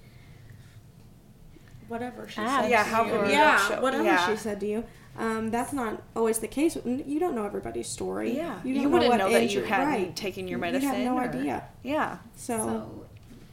Whatever 1.89 2.29
she 2.29 2.41
Abs. 2.41 2.63
said. 2.65 2.71
Yeah, 2.71 2.83
to 2.85 2.89
how 2.89 3.05
you. 3.05 3.11
come 3.13 3.31
yeah, 3.31 3.81
whatever 3.81 4.05
yeah. 4.05 4.29
she 4.29 4.37
said 4.37 4.61
to 4.61 4.67
you. 4.67 4.85
Um, 5.19 5.51
that's 5.51 5.73
not 5.73 6.03
always 6.17 6.39
the 6.39 6.49
case. 6.49 6.77
You 6.85 7.19
don't 7.21 7.35
know 7.35 7.45
everybody's 7.45 7.89
story. 7.89 8.37
yeah. 8.37 8.61
you, 8.65 8.75
You, 8.75 8.83
don't 8.83 8.93
wouldn't 8.93 9.11
what 9.11 9.19
know, 9.19 9.31
that 9.31 9.51
you 9.53 9.63
hadn't 9.65 9.89
right. 9.89 10.17
taken 10.17 10.49
your 10.49 10.59
medicine. 10.59 10.83
You 10.83 10.89
medicine. 10.93 11.07
have 11.07 11.15
no 11.35 11.39
or- 11.39 11.41
idea. 11.41 11.65
Yeah. 11.83 12.19
So, 12.37 12.57
So, 12.57 13.07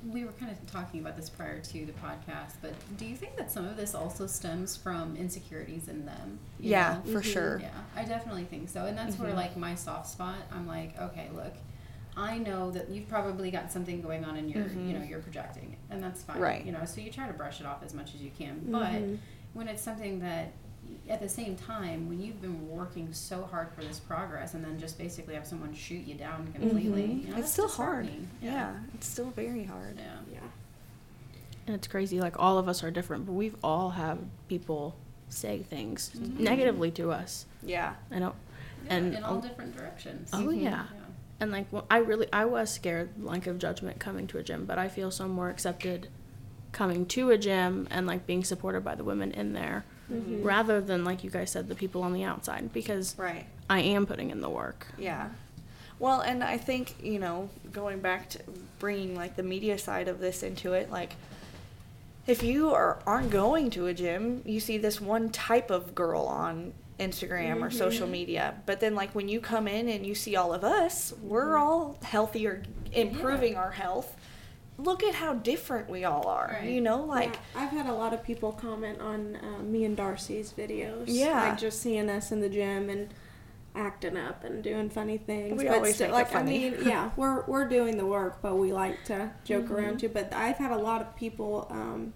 we 0.07 0.23
were 0.23 0.31
kind 0.33 0.51
of 0.51 0.71
talking 0.71 1.01
about 1.01 1.17
this 1.17 1.29
prior 1.29 1.59
to 1.59 1.85
the 1.85 1.91
podcast, 1.93 2.53
but 2.61 2.73
do 2.97 3.05
you 3.05 3.15
think 3.15 3.35
that 3.35 3.51
some 3.51 3.65
of 3.65 3.75
this 3.75 3.93
also 3.95 4.27
stems 4.27 4.77
from 4.77 5.17
insecurities 5.17 5.87
in 5.89 6.05
them? 6.05 6.39
Yeah, 6.59 6.99
know? 7.05 7.11
for 7.11 7.19
Mhm. 7.21 7.33
sure. 7.33 7.59
Yeah, 7.59 7.69
I 7.95 8.05
definitely 8.05 8.45
think 8.45 8.69
so. 8.69 8.85
And 8.85 8.97
that's 8.97 9.17
where, 9.19 9.31
Mhm. 9.31 9.35
like, 9.35 9.57
my 9.57 9.75
soft 9.75 10.07
spot, 10.07 10.37
I'm 10.51 10.67
like, 10.67 10.97
okay, 11.01 11.27
look, 11.35 11.53
I 12.15 12.37
know 12.37 12.71
that 12.71 12.89
you've 12.89 13.09
probably 13.09 13.51
got 13.51 13.71
something 13.71 14.01
going 14.01 14.23
on 14.23 14.37
in 14.37 14.47
your, 14.47 14.63
Mhm. 14.63 14.87
you 14.87 14.97
know, 14.97 15.03
you're 15.03 15.19
projecting, 15.19 15.75
and 15.89 16.01
that's 16.01 16.23
fine. 16.23 16.39
Right. 16.39 16.65
You 16.65 16.71
know, 16.71 16.85
so 16.85 17.01
you 17.01 17.11
try 17.11 17.27
to 17.27 17.33
brush 17.33 17.59
it 17.59 17.65
off 17.67 17.83
as 17.83 17.93
much 17.93 18.15
as 18.15 18.21
you 18.21 18.31
can. 18.37 18.61
But 18.71 18.91
Mhm. 18.93 19.17
when 19.53 19.67
it's 19.67 19.81
something 19.81 20.19
that, 20.19 20.51
at 21.09 21.19
the 21.21 21.29
same 21.29 21.55
time, 21.55 22.07
when 22.09 22.21
you've 22.21 22.41
been 22.41 22.69
working 22.69 23.13
so 23.13 23.43
hard 23.43 23.71
for 23.73 23.81
this 23.83 23.99
progress, 23.99 24.53
and 24.53 24.63
then 24.63 24.77
just 24.79 24.97
basically 24.97 25.35
have 25.35 25.45
someone 25.47 25.73
shoot 25.73 26.05
you 26.05 26.15
down 26.15 26.51
completely, 26.53 27.03
Mhm. 27.07 27.25
you 27.25 27.31
know, 27.31 27.38
it's 27.38 27.51
still 27.51 27.67
hard. 27.67 28.05
disheartening. 28.05 28.29
Yeah. 28.41 28.73
it's 28.93 29.07
still 29.07 29.29
very 29.31 29.63
hard. 29.63 29.97
Yeah. 29.97 30.19
yeah. 30.33 30.39
And 31.65 31.75
it's 31.75 31.88
crazy. 31.88 32.19
Like 32.19 32.39
all 32.39 32.57
of 32.57 32.67
us 32.69 32.83
are 32.83 32.91
different, 32.91 33.25
but 33.25 33.33
we've 33.33 33.55
all 33.63 33.91
had 33.91 34.19
people 34.47 34.95
say 35.29 35.63
things 35.63 36.11
Mhm. 36.15 36.39
negatively 36.39 36.91
to 36.91 37.11
us. 37.11 37.45
Yeah. 37.63 37.95
I 38.11 38.19
don't. 38.19 38.35
Yeah, 38.85 38.93
And 38.95 39.13
in 39.15 39.23
all 39.23 39.39
a- 39.39 39.41
different 39.41 39.75
directions. 39.75 40.29
Oh 40.33 40.38
Mhm. 40.47 40.61
yeah. 40.61 40.69
Yeah. 40.71 40.85
And 41.39 41.51
like 41.51 41.69
wh- 41.71 41.83
I 41.91 41.97
really 41.97 42.27
I 42.31 42.45
was 42.45 42.69
scared 42.71 43.09
like 43.21 43.47
of 43.47 43.59
judgment 43.59 43.99
coming 43.99 44.27
to 44.27 44.38
a 44.38 44.43
gym, 44.43 44.65
but 44.65 44.77
I 44.77 44.88
feel 44.88 45.11
so 45.11 45.27
more 45.27 45.49
accepted 45.49 46.07
coming 46.71 47.05
to 47.07 47.29
a 47.31 47.38
gym 47.38 47.88
and 47.91 48.07
like 48.07 48.25
being 48.25 48.43
supported 48.43 48.83
by 48.83 48.95
the 48.95 49.03
women 49.03 49.31
in 49.31 49.53
there 49.53 49.83
Mhm. 50.11 50.43
rather 50.43 50.79
than 50.81 51.03
like 51.03 51.23
you 51.23 51.29
guys 51.29 51.51
said 51.51 51.67
the 51.67 51.75
people 51.75 52.01
on 52.03 52.13
the 52.13 52.23
outside 52.23 52.71
because 52.73 53.15
Right. 53.17 53.45
I 53.69 53.81
am 53.81 54.05
putting 54.05 54.29
in 54.29 54.39
the 54.41 54.49
work. 54.49 54.87
Yeah. 54.97 55.29
Well, 55.99 56.21
and 56.21 56.43
I 56.43 56.57
think, 56.57 56.95
you 57.03 57.19
know, 57.19 57.49
going 57.71 57.99
back 57.99 58.29
to 58.29 58.39
bringing 58.79 59.15
like 59.15 59.35
the 59.35 59.43
media 59.43 59.77
side 59.77 60.07
of 60.07 60.19
this 60.19 60.43
into 60.43 60.73
it, 60.73 60.91
like 60.91 61.15
if 62.27 62.43
you 62.43 62.69
are 62.73 62.99
aren't 63.05 63.31
going 63.31 63.69
to 63.71 63.87
a 63.87 63.93
gym, 63.93 64.41
you 64.45 64.59
see 64.59 64.77
this 64.77 65.01
one 65.01 65.29
type 65.29 65.71
of 65.71 65.95
girl 65.95 66.21
on 66.23 66.73
Instagram 66.99 67.61
or 67.61 67.69
social 67.69 68.07
media. 68.07 68.55
But 68.65 68.79
then 68.79 68.95
like 68.95 69.13
when 69.13 69.27
you 69.29 69.39
come 69.39 69.67
in 69.67 69.87
and 69.87 70.05
you 70.05 70.15
see 70.15 70.35
all 70.35 70.53
of 70.53 70.63
us, 70.63 71.13
we're 71.21 71.57
all 71.57 71.97
healthier, 72.03 72.63
improving 72.93 73.55
our 73.55 73.71
health. 73.71 74.15
Look 74.78 75.03
at 75.03 75.15
how 75.15 75.34
different 75.34 75.89
we 75.89 76.03
all 76.05 76.28
are. 76.28 76.57
Right. 76.61 76.69
You 76.69 76.82
know, 76.82 77.03
like 77.03 77.34
yeah, 77.55 77.61
I've 77.63 77.69
had 77.71 77.88
a 77.88 77.93
lot 77.93 78.13
of 78.13 78.23
people 78.23 78.51
comment 78.51 79.01
on 79.01 79.36
uh, 79.38 79.63
me 79.63 79.86
and 79.86 79.97
Darci's 79.97 80.53
videos. 80.57 81.05
Yeah. 81.07 81.49
like 81.49 81.57
just 81.57 81.82
seeing 81.82 82.09
us 82.09 82.32
in 82.32 82.41
the 82.41 82.49
gym 82.49 82.89
and 82.89 83.09
acting 83.75 84.17
up 84.17 84.43
and 84.43 84.63
doing 84.63 84.89
funny 84.89 85.17
things. 85.17 85.57
We 85.57 85.65
but 85.65 85.75
always 85.75 85.95
still, 85.95 86.11
like 86.11 86.30
funny. 86.30 86.67
I 86.67 86.69
mean, 86.71 86.80
yeah, 86.88 87.11
we're 87.15 87.43
we're 87.45 87.67
doing 87.67 87.97
the 87.97 88.05
work, 88.05 88.39
but 88.41 88.55
we 88.55 88.71
like 88.71 89.03
to 89.05 89.32
joke 89.43 89.65
Mm-hmm. 89.65 89.73
around 89.75 89.99
too. 89.99 90.09
But 90.09 90.32
I've 90.34 90.57
had 90.57 90.71
a 90.71 90.78
lot 90.78 91.01
of 91.01 91.15
people 91.15 91.67
um, 91.71 92.13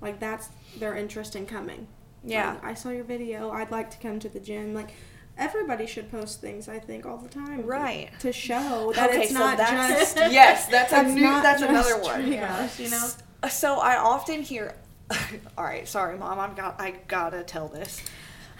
like 0.00 0.20
that's 0.20 0.48
their 0.78 0.96
interest 0.96 1.34
in 1.36 1.46
coming. 1.46 1.86
yeah. 2.24 2.52
Like, 2.54 2.64
I 2.64 2.74
saw 2.74 2.90
your 2.90 3.04
video. 3.04 3.50
I'd 3.50 3.70
like 3.72 3.90
to 3.90 3.98
come 3.98 4.18
to 4.20 4.28
the 4.28 4.40
gym. 4.40 4.72
Like 4.74 4.90
everybody 5.38 5.86
should 5.86 6.10
post 6.10 6.40
things. 6.40 6.68
I 6.68 6.78
think 6.78 7.06
all 7.06 7.18
the 7.18 7.28
time. 7.28 7.62
Right. 7.62 8.10
To 8.20 8.32
show 8.32 8.92
that 8.94 9.10
okay, 9.10 9.22
it's 9.22 9.32
so 9.32 9.38
not 9.38 9.56
that's 9.56 10.14
just. 10.14 10.16
yes, 10.32 10.66
that's, 10.66 10.92
a 10.92 11.02
new 11.02 11.22
that's 11.22 11.62
another 11.62 11.98
one. 12.00 12.22
triggers, 12.22 12.80
you 12.80 12.90
know. 12.90 13.08
So 13.48 13.74
I 13.74 13.96
often 13.96 14.42
hear, 14.42 14.74
all 15.58 15.64
right, 15.64 15.86
sorry, 15.86 16.16
mom, 16.16 16.38
I've 16.38 16.56
got, 16.56 16.80
I 16.80 16.94
gotta 17.08 17.42
tell 17.42 17.68
this. 17.68 18.02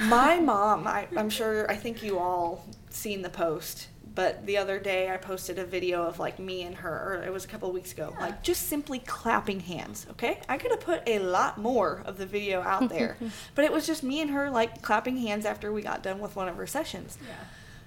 My 0.01 0.41
mom, 0.41 0.87
I, 0.87 1.07
I'm 1.17 1.31
sure, 1.31 1.71
I 1.71 1.77
think 1.77 2.03
you 2.03 2.19
all 2.19 2.65
seen 2.91 3.23
the 3.23 3.31
post, 3.31 3.89
but 4.15 4.47
the 4.47 4.57
other 4.59 4.79
day 4.79 5.11
I 5.11 5.17
posted 5.17 5.59
a 5.59 5.65
video 5.65 6.05
of 6.05 6.19
like 6.19 6.39
me 6.39 6.63
and 6.63 6.77
her, 6.77 6.91
or 7.21 7.23
it 7.25 7.33
was 7.33 7.45
a 7.45 7.49
couple 7.49 7.69
of 7.69 7.75
weeks 7.75 7.93
ago, 7.93 8.15
like 8.21 8.43
just 8.43 8.69
simply 8.69 9.01
clapping 9.01 9.61
hands. 9.61 10.07
Okay, 10.13 10.39
I 10.49 10.57
could 10.59 10.71
have 10.71 10.81
put 10.81 11.03
a 11.07 11.19
lot 11.19 11.59
more 11.59 12.03
of 12.07 12.19
the 12.19 12.27
video 12.27 12.61
out 12.63 12.89
there, 12.91 13.17
but 13.55 13.65
it 13.65 13.73
was 13.73 13.87
just 13.87 14.03
me 14.03 14.21
and 14.21 14.31
her 14.31 14.51
like 14.51 14.83
clapping 14.83 15.17
hands 15.17 15.45
after 15.45 15.73
we 15.73 15.83
got 15.83 16.03
done 16.03 16.21
with 16.21 16.37
one 16.37 16.49
of 16.49 16.57
her 16.57 16.67
sessions. 16.67 17.19
Yeah. 17.27 17.35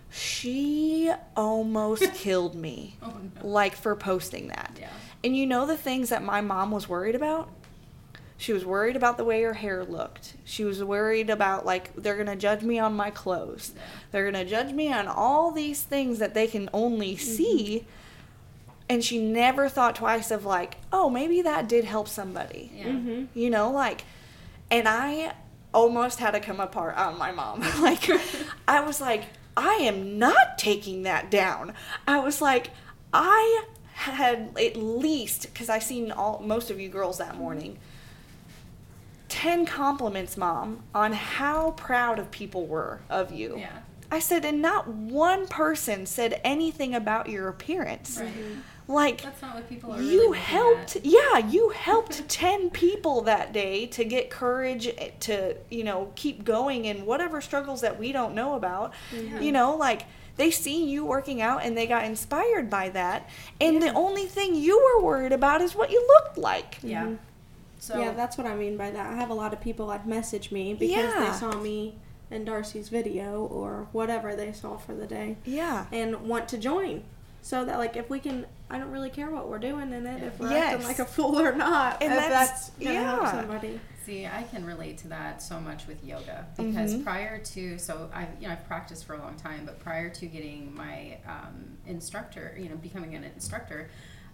She 0.09 1.11
almost 1.35 2.13
killed 2.13 2.55
me, 2.55 2.95
Oh 3.01 3.13
no. 3.41 3.47
like 3.47 3.75
for 3.75 3.95
posting 3.95 4.47
that. 4.49 4.71
Yeah. 4.79 4.89
And 5.23 5.35
you 5.35 5.45
know 5.45 5.65
the 5.65 5.77
things 5.77 6.09
that 6.09 6.23
my 6.23 6.41
mom 6.41 6.71
was 6.71 6.87
worried 6.87 7.15
about? 7.15 7.49
She 8.37 8.53
was 8.53 8.63
worried 8.63 8.95
about 8.95 9.17
the 9.17 9.23
way 9.23 9.41
her 9.41 9.55
hair 9.55 9.83
looked. 9.83 10.35
She 10.45 10.63
was 10.63 10.83
worried 10.83 11.29
about 11.29 11.65
like 11.65 11.95
they're 11.95 12.15
going 12.15 12.27
to 12.27 12.35
judge 12.35 12.61
me 12.61 12.77
on 12.77 12.95
my 12.95 13.09
clothes. 13.09 13.73
They're 14.11 14.29
going 14.29 14.45
to 14.45 14.49
judge 14.49 14.73
me 14.73 14.93
on 14.93 15.07
all 15.07 15.51
these 15.51 15.81
things 15.81 16.19
that 16.19 16.33
they 16.33 16.47
can 16.47 16.69
only 16.73 17.17
see. 17.17 17.85
And 18.89 19.03
she 19.03 19.19
never 19.19 19.67
thought 19.67 19.95
twice 19.95 20.31
of 20.31 20.45
like, 20.45 20.77
"Oh, 20.93 21.09
maybe 21.09 21.41
that 21.41 21.67
did 21.67 21.83
help 21.83 22.07
somebody." 22.07 22.71
Yeah. 22.73 22.85
Mm-hmm. 22.85 23.25
You 23.33 23.49
know, 23.49 23.71
like 23.71 24.03
and 24.69 24.87
I 24.87 25.33
almost 25.73 26.19
had 26.19 26.31
to 26.31 26.39
come 26.39 26.59
apart 26.59 26.97
on 26.97 27.17
my 27.17 27.31
mom. 27.31 27.61
like 27.81 28.09
I 28.67 28.81
was 28.81 29.01
like, 29.01 29.23
I 29.55 29.75
am 29.75 30.19
not 30.19 30.57
taking 30.57 31.03
that 31.03 31.31
down. 31.31 31.73
I 32.07 32.19
was 32.19 32.41
like, 32.41 32.71
I 33.13 33.65
had 33.93 34.55
at 34.59 34.75
least 34.75 35.43
because 35.53 35.69
I 35.69 35.79
seen 35.79 36.11
all 36.11 36.39
most 36.45 36.69
of 36.69 36.79
you 36.79 36.89
girls 36.89 37.17
that 37.17 37.35
morning. 37.35 37.77
10 39.29 39.65
compliments, 39.65 40.37
mom, 40.37 40.83
on 40.95 41.13
how 41.13 41.71
proud 41.71 42.19
of 42.19 42.31
people 42.31 42.65
were 42.67 43.01
of 43.09 43.31
you. 43.31 43.57
Yeah. 43.57 43.69
I 44.09 44.19
said, 44.19 44.45
and 44.45 44.61
not 44.61 44.87
one 44.87 45.47
person 45.47 46.05
said 46.05 46.39
anything 46.43 46.95
about 46.95 47.27
your 47.29 47.49
appearance. 47.49 48.19
Right. 48.21 48.31
Like, 48.89 49.21
That's 49.21 49.41
not 49.41 49.55
what 49.55 49.67
people 49.67 49.91
are 49.93 49.97
really 49.97 50.13
you 50.13 50.31
helped 50.31 50.95
at. 50.95 51.05
yeah 51.05 51.39
you 51.39 51.69
helped 51.71 52.29
10 52.29 52.69
people 52.69 53.19
that 53.23 53.51
day 53.51 53.85
to 53.87 54.05
get 54.05 54.29
courage 54.29 54.87
eh, 54.87 55.09
to 55.21 55.57
you 55.69 55.83
know 55.83 56.13
keep 56.15 56.45
going 56.45 56.85
in 56.85 57.05
whatever 57.05 57.41
struggles 57.41 57.81
that 57.81 57.99
we 57.99 58.13
don't 58.13 58.33
know 58.33 58.53
about 58.55 58.93
Yeah. 59.11 59.41
you 59.41 59.51
know 59.51 59.75
like 59.75 60.03
they 60.37 60.51
seen 60.51 60.87
you 60.87 61.03
working 61.03 61.41
out 61.41 61.63
and 61.65 61.75
they 61.75 61.85
got 61.85 62.05
inspired 62.05 62.69
by 62.69 62.87
that 62.91 63.29
and 63.59 63.83
the 63.83 63.91
only 63.91 64.23
thing 64.25 64.55
you 64.55 64.79
were 64.79 65.03
worried 65.03 65.33
about 65.33 65.59
is 65.59 65.75
what 65.75 65.91
you 65.91 65.99
looked 66.07 66.37
like 66.37 66.77
Yeah. 66.81 67.07
Mhm. 67.07 67.17
So 67.87 67.97
yeah, 67.99 68.11
that's 68.11 68.37
what 68.37 68.45
I 68.45 68.53
mean 68.55 68.75
by 68.75 68.91
that. 68.91 69.05
I 69.13 69.15
have 69.15 69.29
a 69.29 69.33
lot 69.33 69.53
of 69.53 69.61
people 69.61 69.87
that 69.87 70.05
message 70.05 70.51
me 70.51 70.73
because 70.73 70.95
Yeah. 71.13 71.29
they 71.31 71.37
saw 71.37 71.53
me 71.57 71.95
in 72.29 72.43
Darci's 72.43 72.89
video 72.89 73.45
or 73.45 73.87
whatever 73.93 74.35
they 74.35 74.51
saw 74.51 74.75
for 74.75 74.93
the 74.93 75.07
day 75.07 75.37
yeah 75.45 75.85
and 75.93 76.27
want 76.27 76.49
to 76.49 76.57
join. 76.57 77.03
So 77.41 77.63
that 77.63 77.77
like 77.77 77.95
if 77.95 78.09
we 78.09 78.19
can, 78.19 78.45
I 78.69 78.77
don't 78.77 78.91
really 78.91 79.09
care 79.09 79.29
what 79.31 79.47
we're 79.47 79.59
doing 79.59 79.93
in 79.93 80.05
it, 80.05 80.21
if 80.21 80.37
we're 80.37 80.49
Yes. 80.49 80.73
acting 80.73 80.87
like 80.87 80.99
a 80.99 81.05
fool 81.05 81.39
or 81.39 81.53
not. 81.55 82.03
And 82.03 82.11
if 82.11 82.19
that's- 82.19 82.49
that's, 82.67 82.69
gonna 82.71 82.99
help 82.99 83.21
yeah. 83.21 83.31
somebody. 83.31 83.79
See, 84.05 84.25
I 84.25 84.43
can 84.43 84.65
relate 84.65 84.97
to 84.99 85.07
that 85.09 85.41
so 85.41 85.57
much 85.61 85.87
with 85.87 86.03
yoga 86.03 86.45
because 86.57 86.93
Mhm. 86.95 87.03
prior 87.05 87.39
to 87.39 87.77
so 87.77 88.09
I 88.13 88.27
you 88.41 88.47
know 88.47 88.53
I've 88.53 88.65
practiced 88.67 89.05
for 89.05 89.13
a 89.13 89.19
long 89.19 89.35
time, 89.37 89.65
but 89.65 89.79
prior 89.79 90.09
to 90.09 90.25
getting 90.25 90.75
my 90.75 91.19
um, 91.25 91.77
instructor, 91.85 92.53
you 92.59 92.67
know, 92.67 92.75
becoming 92.75 93.15
an 93.15 93.23
instructor, 93.23 93.89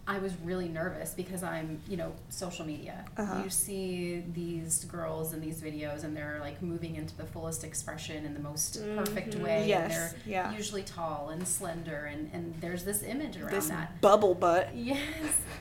I 0.06 0.18
was 0.20 0.34
really 0.43 0.68
nervous 0.68 1.14
because 1.14 1.43
I'm 1.43 1.80
you 1.88 1.95
know 1.95 2.12
social 2.30 2.66
media. 2.66 3.06
Uh-huh. 3.18 3.41
You 3.43 3.49
see 3.49 4.24
these 4.34 4.84
girls 4.86 5.34
in 5.34 5.39
these 5.39 5.62
videos 5.62 6.04
and 6.04 6.16
they're 6.16 6.39
like 6.41 6.62
moving 6.62 6.95
into 6.97 7.16
the 7.16 7.24
fullest 7.26 7.64
expression 7.64 8.26
in 8.26 8.34
the 8.34 8.39
most 8.41 8.82
perfect 8.97 9.36
Mhm. 9.38 9.43
way. 9.43 9.58
and 9.60 9.68
Yes, 9.70 9.91
they're 9.93 10.16
yeah. 10.26 10.51
usually 10.54 10.84
tall 10.84 11.30
and 11.30 11.47
slender, 11.47 12.06
and 12.12 12.30
and 12.34 12.54
there's 12.60 12.84
this 12.84 13.01
image 13.04 13.38
around 13.38 13.51
this 13.51 13.70
that. 13.70 14.01
bubble 14.01 14.36
butt 14.36 14.76
Yes, 14.76 14.99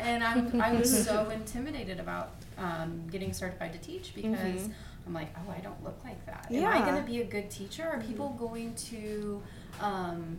and 0.01 0.25
I'm, 0.25 0.61
I 0.61 0.73
was 0.73 1.05
so 1.05 1.29
intimidated 1.41 2.01
about 2.01 2.31
um, 2.59 3.03
getting 3.11 3.33
certified 3.33 3.73
to 3.75 3.79
teach 3.79 4.13
because 4.15 4.63
Mhm. 4.63 4.73
I'm 5.07 5.15
like, 5.15 5.35
oh, 5.37 5.51
I 5.57 5.61
don't 5.61 5.83
look 5.83 5.99
like 6.05 6.25
that. 6.27 6.47
Yeah. 6.51 6.61
Am 6.75 6.83
I 6.83 6.87
going 6.89 7.01
to 7.03 7.09
be 7.11 7.21
a 7.23 7.25
good 7.25 7.51
teacher? 7.51 7.85
Are 7.85 7.99
people 8.01 8.31
going 8.39 8.75
to 8.91 9.43
um, 9.81 10.37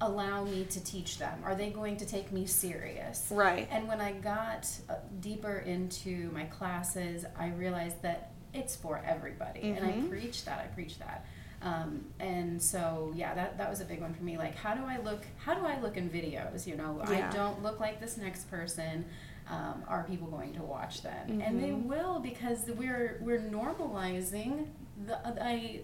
allow 0.00 0.44
me 0.44 0.64
to 0.70 0.82
teach 0.84 1.18
them? 1.18 1.40
Are 1.44 1.54
they 1.54 1.70
going 1.70 1.96
to 1.98 2.06
take 2.06 2.30
me 2.32 2.46
serious? 2.46 3.26
right 3.30 3.68
And 3.70 3.88
when 3.88 4.00
I 4.00 4.12
got 4.12 4.68
uh, 4.88 4.94
deeper 5.20 5.58
into 5.58 6.30
my 6.32 6.44
classes, 6.44 7.24
I 7.38 7.48
realized 7.50 8.00
that 8.02 8.30
it's 8.54 8.76
for 8.76 9.02
everybody. 9.04 9.60
And 9.72 9.84
I 9.84 9.92
Mhm. 9.92 10.08
preach 10.08 10.44
that. 10.44 10.58
I 10.60 10.66
preach 10.68 10.98
that. 10.98 11.24
Um, 11.60 12.04
and 12.20 12.62
so 12.62 13.12
yeah, 13.16 13.34
that 13.34 13.58
that 13.58 13.68
was 13.68 13.80
a 13.80 13.84
big 13.84 14.00
one 14.00 14.14
for 14.14 14.22
me. 14.22 14.38
Like, 14.38 14.54
how 14.54 14.74
do 14.74 14.84
I 14.84 14.98
look? 14.98 15.24
How 15.38 15.54
do 15.54 15.66
I 15.66 15.80
look 15.80 15.96
in 15.96 16.08
videos? 16.08 16.66
You 16.66 16.76
know, 16.76 17.02
Yeah. 17.10 17.28
I 17.30 17.34
don't 17.34 17.62
look 17.62 17.80
like 17.80 17.98
this 18.00 18.16
next 18.16 18.48
person. 18.50 19.04
Um, 19.50 19.82
are 19.88 20.04
people 20.04 20.28
going 20.28 20.54
to 20.54 20.62
watch 20.62 21.02
them? 21.02 21.40
And 21.40 21.58
they 21.58 21.70
Mhm. 21.70 21.86
will 21.86 22.20
because 22.20 22.70
we're 22.70 23.18
we're 23.22 23.40
normalizing 23.40 24.66
the 25.06 25.18
a 25.44 25.82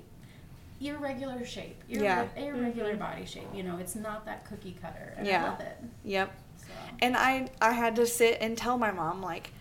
irregular 0.85 1.45
shape, 1.45 1.83
irre- 1.91 2.03
Yeah. 2.03 2.27
irregular 2.37 2.95
Mhm. 2.95 2.99
body 2.99 3.25
shape. 3.27 3.49
You 3.55 3.63
know, 3.63 3.79
it's 3.79 3.95
not 3.95 4.25
that 4.27 4.45
cookie 4.45 4.77
cutter, 4.81 5.15
and 5.17 5.27
Yeah. 5.27 5.45
I 5.45 5.49
love 5.49 5.61
it. 5.61 5.77
Yep. 6.05 6.31
So. 6.59 6.67
And 7.01 7.17
I 7.17 7.49
I 7.61 7.73
had 7.73 7.97
to 7.97 8.07
sit 8.07 8.39
and 8.41 8.57
tell 8.57 8.79
my 8.79 8.91
mom 8.91 9.23
like, 9.23 9.53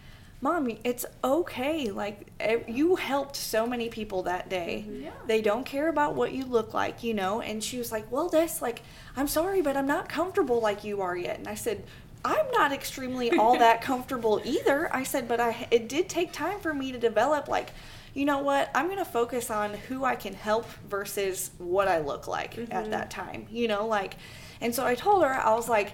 "Mom, 0.41 0.69
it's 0.83 1.05
okay. 1.23 1.89
Like 1.91 2.27
ev- 2.39 2.67
you 2.67 2.95
helped 2.95 3.35
so 3.35 3.65
many 3.65 3.89
people 3.89 4.23
that 4.23 4.49
day. 4.49 4.85
Yeah. 4.89 5.11
They 5.25 5.41
don't 5.41 5.65
care 5.65 5.87
about 5.87 6.15
what 6.15 6.31
you 6.33 6.45
look 6.45 6.73
like, 6.73 7.03
you 7.03 7.13
know." 7.13 7.41
And 7.41 7.63
she 7.63 7.77
was 7.77 7.91
like, 7.91 8.11
"Well, 8.11 8.29
this 8.29 8.61
like 8.61 8.81
I'm 9.15 9.27
sorry, 9.27 9.61
but 9.61 9.75
I'm 9.77 9.87
not 9.87 10.09
comfortable 10.09 10.59
like 10.59 10.83
you 10.83 11.01
are 11.01 11.15
yet." 11.17 11.37
And 11.39 11.47
I 11.47 11.55
said, 11.55 11.83
"I'm 12.25 12.49
not 12.51 12.71
extremely 12.71 13.31
all 13.37 13.57
that 13.65 13.81
comfortable 13.81 14.41
either." 14.43 14.93
I 14.95 15.03
said, 15.03 15.27
"But 15.27 15.39
I 15.39 15.67
it 15.71 15.87
did 15.89 16.09
take 16.09 16.31
time 16.31 16.59
for 16.59 16.73
me 16.73 16.91
to 16.91 16.97
develop 16.97 17.47
like 17.47 17.69
you 18.13 18.25
know 18.25 18.39
what? 18.39 18.69
I'm 18.75 18.85
going 18.85 18.99
to 18.99 19.05
focus 19.05 19.49
on 19.49 19.73
who 19.73 20.03
I 20.05 20.15
can 20.15 20.33
help 20.33 20.65
versus 20.87 21.51
what 21.57 21.87
I 21.87 21.99
look 21.99 22.27
like 22.27 22.57
at 22.57 22.85
Mhm. 22.85 22.89
that 22.91 23.09
time. 23.09 23.47
You 23.49 23.67
know, 23.67 23.87
like, 23.87 24.15
and 24.61 24.73
so 24.73 24.85
I 24.85 24.95
told 24.95 25.23
her, 25.23 25.33
I 25.33 25.53
was 25.55 25.67
like, 25.67 25.93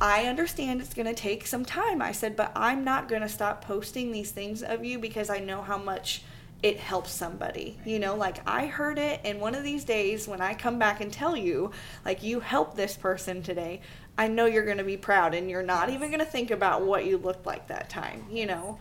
I 0.00 0.24
understand 0.26 0.80
it's 0.80 0.92
going 0.94 1.06
to 1.06 1.14
take 1.14 1.46
some 1.46 1.64
time. 1.64 2.02
I 2.02 2.12
said, 2.12 2.36
but 2.36 2.52
I'm 2.54 2.84
not 2.84 3.08
going 3.08 3.22
to 3.22 3.28
stop 3.28 3.64
posting 3.64 4.12
these 4.12 4.30
things 4.30 4.62
of 4.62 4.84
you 4.84 4.98
because 4.98 5.30
I 5.30 5.38
know 5.38 5.62
how 5.62 5.78
much 5.78 6.22
it 6.62 6.80
helps 6.80 7.12
somebody. 7.12 7.78
You 7.84 7.98
know, 7.98 8.14
like 8.16 8.38
I 8.48 8.66
heard 8.66 8.98
it, 8.98 9.20
and 9.24 9.40
one 9.40 9.54
of 9.54 9.62
these 9.62 9.84
days 9.84 10.26
when 10.26 10.40
I 10.40 10.54
come 10.54 10.78
back 10.78 11.00
and 11.00 11.12
tell 11.12 11.36
you, 11.36 11.70
like, 12.04 12.22
you 12.22 12.40
helped 12.40 12.76
this 12.76 12.96
person 12.96 13.42
today, 13.42 13.82
I 14.16 14.28
know 14.28 14.46
you're 14.46 14.64
going 14.64 14.78
to 14.78 14.84
be 14.84 14.96
proud 14.96 15.34
and 15.34 15.48
you're 15.50 15.62
not 15.62 15.90
even 15.90 16.08
going 16.08 16.20
to 16.20 16.24
think 16.26 16.50
about 16.50 16.82
what 16.82 17.04
you 17.04 17.18
looked 17.18 17.46
like 17.46 17.68
that 17.68 17.88
time, 17.90 18.26
you 18.30 18.46
know? 18.46 18.78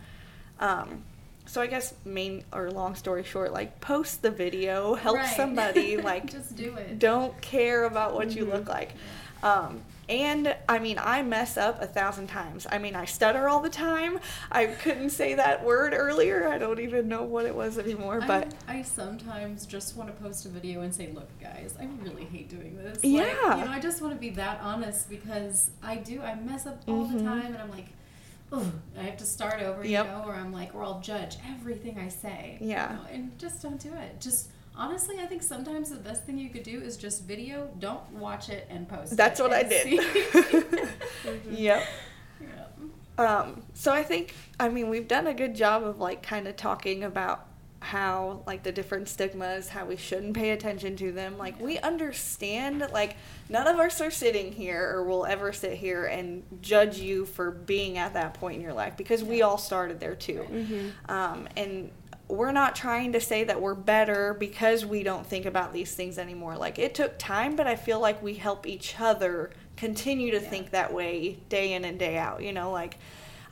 Um, 0.59 1.03
so 1.45 1.61
I 1.61 1.67
guess 1.67 1.93
main 2.05 2.43
or 2.53 2.71
long 2.71 2.95
story 2.95 3.23
short, 3.23 3.51
like 3.53 3.79
post 3.81 4.21
the 4.21 4.31
video, 4.31 4.93
help 4.95 5.17
Right. 5.17 5.35
somebody, 5.35 5.97
like 6.11 6.31
just 6.31 6.55
do 6.55 6.75
it. 6.75 6.99
don't 6.99 7.39
care 7.41 7.83
about 7.85 8.13
what 8.15 8.35
you 8.35 8.45
Mhm. 8.45 8.51
look 8.53 8.69
like. 8.69 8.91
Um, 9.43 9.81
and 10.09 10.53
I 10.67 10.79
mean, 10.79 10.97
I 10.99 11.21
mess 11.21 11.55
up 11.57 11.81
a 11.81 11.87
thousand 11.87 12.27
times. 12.27 12.67
I 12.69 12.77
mean, 12.77 12.93
I 12.95 13.05
stutter 13.05 13.47
all 13.47 13.59
the 13.61 13.69
time. 13.69 14.19
I 14.51 14.65
couldn't 14.67 15.11
say 15.11 15.33
that 15.35 15.63
word 15.63 15.93
earlier. 15.95 16.47
I 16.47 16.57
don't 16.57 16.79
even 16.79 17.07
know 17.07 17.23
what 17.23 17.45
it 17.45 17.55
was 17.55 17.77
anymore. 17.77 18.21
But 18.25 18.53
I, 18.67 18.79
I 18.79 18.81
sometimes 18.81 19.65
just 19.65 19.95
want 19.95 20.13
to 20.15 20.23
post 20.23 20.45
a 20.45 20.49
video 20.49 20.81
and 20.81 20.93
say, 20.93 21.09
"Look, 21.13 21.27
guys, 21.41 21.75
I 21.79 21.87
really 22.03 22.25
hate 22.25 22.49
doing 22.49 22.77
this." 22.77 22.99
Yeah. 23.03 23.21
Like, 23.47 23.57
you 23.59 23.65
know, 23.65 23.71
I 23.71 23.79
just 23.79 24.01
want 24.01 24.13
to 24.13 24.19
be 24.19 24.29
that 24.31 24.59
honest 24.61 25.09
because 25.09 25.71
I 25.81 25.95
do. 25.97 26.21
I 26.21 26.35
mess 26.35 26.65
up 26.65 26.81
all 26.87 27.05
Mhm. 27.05 27.17
the 27.17 27.23
time, 27.23 27.45
and 27.53 27.57
I'm 27.57 27.69
like, 27.71 27.87
"Oh, 27.87 28.02
I 28.97 29.01
have 29.03 29.17
to 29.17 29.25
start 29.25 29.61
over," 29.61 29.85
Yep. 29.85 30.05
you 30.05 30.11
know, 30.11 30.23
or 30.25 30.35
I'm 30.35 30.51
like, 30.53 30.73
or 30.75 30.83
I'll 30.83 30.99
judge 31.01 31.37
everything 31.49 31.97
I 31.99 32.07
say. 32.09 32.57
you 32.61 32.69
Yeah. 32.69 32.93
know, 32.93 33.05
and 33.11 33.37
just 33.39 33.61
don't 33.61 33.79
do 33.79 33.93
it. 33.93 34.19
Just 34.21 34.49
honestly, 34.75 35.19
I 35.19 35.25
think 35.25 35.43
sometimes 35.43 35.89
the 35.89 35.97
best 35.97 36.23
thing 36.25 36.37
you 36.37 36.49
could 36.49 36.63
do 36.63 36.79
is 36.81 36.97
just 36.97 37.23
video. 37.25 37.69
Don't 37.79 38.07
watch 38.13 38.49
it 38.49 38.67
and 38.69 38.87
post. 38.87 39.15
that's 39.17 39.39
what 39.39 39.53
I 39.53 39.63
did. 39.63 39.83
see. 39.83 40.83
yep. 41.63 41.83
yeah. 42.41 42.47
Um, 43.17 43.61
so 43.73 43.91
I 43.93 44.03
think, 44.03 44.33
I 44.59 44.69
mean, 44.69 44.89
we've 44.89 45.07
done 45.07 45.27
a 45.27 45.33
good 45.33 45.55
job 45.55 45.83
of 45.83 45.99
like 45.99 46.23
kind 46.23 46.47
of 46.47 46.55
talking 46.55 47.03
about 47.03 47.45
how 47.83 48.41
like 48.47 48.63
the 48.63 48.71
different 48.71 49.07
stigmas, 49.09 49.69
how 49.69 49.85
we 49.85 49.95
shouldn't 49.97 50.33
pay 50.35 50.51
attention 50.51 50.95
to 50.97 51.11
them. 51.11 51.37
Like 51.37 51.59
we 51.59 51.77
understand, 51.79 52.87
like 52.93 53.15
none 53.49 53.67
of 53.67 53.77
us 53.79 53.99
are 54.01 54.11
sitting 54.11 54.51
here 54.53 54.89
or 54.95 55.03
will 55.03 55.25
ever 55.25 55.51
sit 55.53 55.73
here 55.73 56.05
and 56.05 56.43
judge 56.61 56.97
you 56.99 57.25
for 57.25 57.51
being 57.51 57.97
at 57.97 58.13
that 58.13 58.33
point 58.35 58.55
in 58.55 58.61
your 58.61 58.73
life 58.73 58.95
because 58.97 59.23
we 59.23 59.41
all 59.41 59.57
started 59.57 59.99
there 59.99 60.15
too. 60.15 60.45
Mm-hmm. 60.49 61.11
Um, 61.11 61.47
and 61.57 61.91
we're 62.29 62.53
not 62.53 62.75
trying 62.75 63.11
to 63.13 63.19
say 63.19 63.43
that 63.43 63.61
we're 63.61 63.75
better 63.75 64.33
because 64.33 64.85
we 64.85 65.03
don't 65.03 65.27
think 65.27 65.45
about 65.45 65.73
these 65.73 65.93
things 65.93 66.17
anymore. 66.17 66.55
Like 66.57 66.79
it 66.79 66.95
took 66.95 67.17
time, 67.19 67.55
but 67.55 67.67
I 67.67 67.75
feel 67.75 67.99
like 67.99 68.23
we 68.23 68.35
help 68.35 68.65
each 68.65 68.95
other 68.99 69.51
continue 69.75 70.31
to 70.31 70.41
Yeah. 70.41 70.49
think 70.49 70.69
that 70.71 70.93
way 70.93 71.37
day 71.49 71.73
in 71.73 71.83
and 71.85 71.99
day 71.99 72.17
out. 72.17 72.41
You 72.41 72.53
know, 72.53 72.71
like 72.71 72.97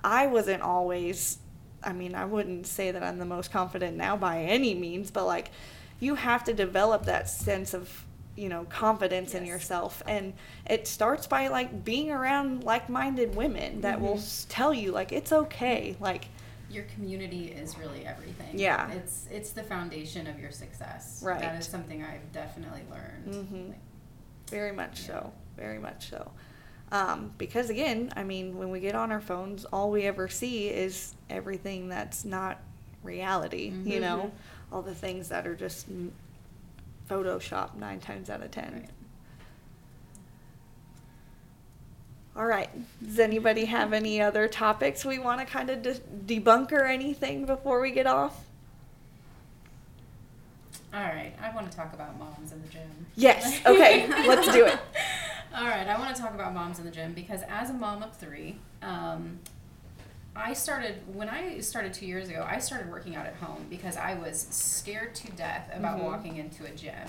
I 0.04 0.28
wasn't 0.28 0.64
always, 0.64 1.38
I 1.84 1.94
mean, 1.94 2.16
I 2.16 2.26
wouldn't 2.26 2.68
say 2.68 2.92
that 2.92 3.04
I'm 3.04 3.18
the 3.18 3.26
most 3.26 3.52
confident 3.52 3.98
now 3.98 4.16
by 4.18 4.44
any 4.44 4.74
means, 4.74 5.12
but 5.12 5.26
like 5.26 5.52
you 6.00 6.16
have 6.16 6.44
to 6.46 6.54
develop 6.54 7.06
that 7.06 7.30
sense 7.30 7.74
of, 7.74 8.06
you 8.36 8.50
know, 8.50 8.66
confidence 8.66 9.34
in 9.36 9.46
yourself. 9.46 10.02
And 10.08 10.34
it 10.68 10.88
starts 10.88 11.28
by 11.28 11.48
like 11.48 11.84
being 11.84 12.12
around 12.12 12.64
like 12.64 12.90
minded 12.90 13.36
women 13.36 13.82
that 13.82 14.02
will 14.02 14.16
Mhm. 14.16 14.18
s 14.18 14.46
tell 14.50 14.74
you, 14.74 14.92
like, 14.92 15.12
it's 15.12 15.32
okay. 15.32 15.96
Like, 16.00 16.26
your 16.72 16.86
community 16.86 17.48
is 17.52 17.78
really 17.78 18.06
everything. 18.06 18.58
Yeah. 18.58 18.90
It's 18.92 19.28
it's 19.30 19.52
the 19.52 19.64
foundation 19.64 20.26
of 20.28 20.40
your 20.40 20.52
success. 20.52 21.22
Right. 21.24 21.42
That 21.42 21.60
is 21.60 21.68
something 21.68 22.02
I've 22.04 22.32
definitely 22.32 22.84
learned. 22.90 23.26
Mhm. 23.48 23.70
Like, 23.70 23.78
Very 24.50 24.72
much 24.72 25.02
Yeah. 25.02 25.08
so. 25.08 25.34
Very 25.58 25.80
much 25.80 26.10
so. 26.10 26.32
Um, 26.92 27.32
because 27.38 27.70
again, 27.70 28.12
I 28.18 28.24
mean, 28.24 28.58
when 28.58 28.70
we 28.70 28.80
get 28.82 28.96
on 28.96 29.12
our 29.14 29.22
phones, 29.22 29.64
all 29.66 29.92
we 29.92 30.04
ever 30.04 30.28
see 30.28 30.68
is 30.68 31.16
everything 31.32 31.88
that's 31.90 32.24
not 32.26 32.60
reality. 33.04 33.74
You 33.86 33.98
Mhm. 33.98 34.02
know, 34.02 34.32
all 34.72 34.82
the 34.82 34.94
things 34.96 35.30
that 35.30 35.48
are 35.48 35.56
just 35.56 35.88
Photoshop 37.10 37.76
nine 37.76 38.00
times 38.00 38.30
out 38.30 38.42
of 38.42 38.52
ten. 38.52 38.74
Right. 38.74 38.90
All 42.36 42.46
right. 42.46 42.70
Does 43.06 43.20
anybody 43.20 43.66
have 43.66 43.92
any 43.92 44.22
other 44.22 44.48
topics 44.48 45.04
we 45.04 45.20
want 45.20 45.40
to 45.42 45.46
kind 45.46 45.70
of 45.70 45.82
de- 45.82 46.00
debunk 46.40 46.72
or 46.72 46.86
anything 46.86 47.46
before 47.46 47.82
we 47.82 47.92
get 47.92 48.08
off? 48.08 48.46
All 50.94 51.00
right, 51.02 51.34
I 51.42 51.54
want 51.56 51.72
to 51.72 51.78
talk 51.78 51.94
about 51.94 52.20
moms 52.20 52.52
in 52.52 52.62
the 52.62 52.68
gym. 52.68 52.82
Yes, 53.16 53.62
okay, 53.66 54.08
let's 54.28 54.52
do 54.52 54.66
it. 54.66 54.78
All 55.56 55.64
right, 55.66 55.88
I 55.88 55.98
want 55.98 56.14
to 56.16 56.22
talk 56.22 56.34
about 56.34 56.54
moms 56.54 56.80
in 56.80 56.86
the 56.86 56.92
gym 56.92 57.14
because 57.14 57.42
as 57.50 57.70
a 57.70 57.74
mom 57.74 58.04
of 58.04 58.14
three, 58.18 58.58
um, 58.82 59.40
I 60.36 60.54
started 60.54 60.96
when 61.14 61.28
I 61.30 61.60
started 61.60 61.94
two 61.94 62.06
years 62.06 62.30
ago. 62.30 62.46
I 62.50 62.60
started 62.60 62.90
working 62.90 63.16
out 63.16 63.26
at 63.26 63.36
home 63.36 63.66
because 63.70 63.98
I 63.98 64.14
was 64.16 64.48
scared 64.50 65.14
to 65.16 65.32
death 65.34 65.70
about 65.74 66.00
Mhm. 66.00 66.04
walking 66.06 66.38
into 66.38 66.66
a 66.66 66.72
gym. 66.72 67.08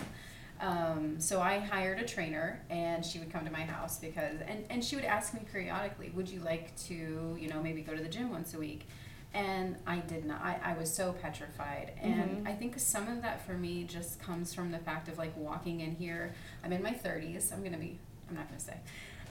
Um, 0.60 1.18
so 1.20 1.40
I 1.40 1.58
hired 1.58 1.98
a 1.98 2.04
trainer, 2.04 2.60
and 2.70 3.04
she 3.04 3.18
would 3.18 3.32
come 3.32 3.44
to 3.44 3.50
my 3.50 3.64
house 3.64 3.98
because, 3.98 4.40
and, 4.46 4.64
and 4.70 4.84
she 4.84 4.94
would 4.96 5.04
ask 5.04 5.34
me 5.34 5.40
periodically, 5.50 6.10
"Would 6.10 6.28
you 6.28 6.40
like 6.40 6.74
to, 6.86 7.36
you 7.40 7.48
know, 7.48 7.60
maybe 7.62 7.82
go 7.82 7.94
to 7.96 8.02
the 8.02 8.08
gym 8.08 8.30
once 8.30 8.54
a 8.54 8.58
week?" 8.58 8.86
And 9.34 9.76
I 9.86 9.98
did 10.00 10.24
not. 10.24 10.40
I, 10.42 10.58
I 10.62 10.74
was 10.76 10.92
so 10.92 11.12
petrified, 11.14 11.92
and 12.00 12.44
Mhm. 12.44 12.48
I 12.48 12.54
think 12.54 12.78
some 12.78 13.08
of 13.08 13.22
that 13.22 13.40
for 13.46 13.54
me 13.54 13.84
just 13.84 14.20
comes 14.20 14.52
from 14.54 14.70
the 14.70 14.78
fact 14.78 15.08
of 15.08 15.16
like 15.18 15.36
walking 15.36 15.80
in 15.80 15.94
here. 15.96 16.32
I'm 16.62 16.72
in 16.72 16.82
my 16.82 16.92
30s. 16.92 17.50
I'm 17.52 17.62
gonna 17.64 17.78
be. 17.78 17.98
I'm 18.28 18.34
not 18.36 18.46
gonna 18.48 18.60
say. 18.60 18.76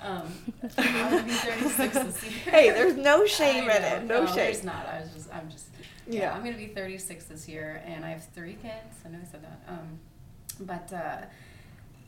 Um, 0.02 0.28
I'm 0.78 1.10
gonna 1.12 1.24
be 1.24 1.32
36 1.32 1.94
this 1.94 2.24
year. 2.24 2.34
Hey, 2.46 2.72
there's 2.72 2.96
no 2.96 3.26
shame 3.38 3.70
in 3.70 3.84
it. 3.84 4.04
No 4.06 4.26
shame. 4.26 4.36
There's 4.36 4.64
not. 4.64 4.88
I 4.88 5.02
was 5.02 5.12
just. 5.14 5.34
I'm 5.34 5.50
just. 5.50 5.68
Yeah. 6.08 6.22
Yeah. 6.22 6.34
I'm 6.34 6.44
gonna 6.44 6.58
be 6.58 6.68
36 6.68 7.26
this 7.26 7.48
year, 7.48 7.82
and 7.86 8.04
I 8.04 8.10
have 8.10 8.26
three 8.34 8.56
kids. 8.56 8.98
I 9.06 9.10
know 9.10 9.20
I 9.22 9.32
said 9.32 9.44
that. 9.44 9.62
Um, 9.72 10.00
but 10.62 10.92
uh, 10.94 11.22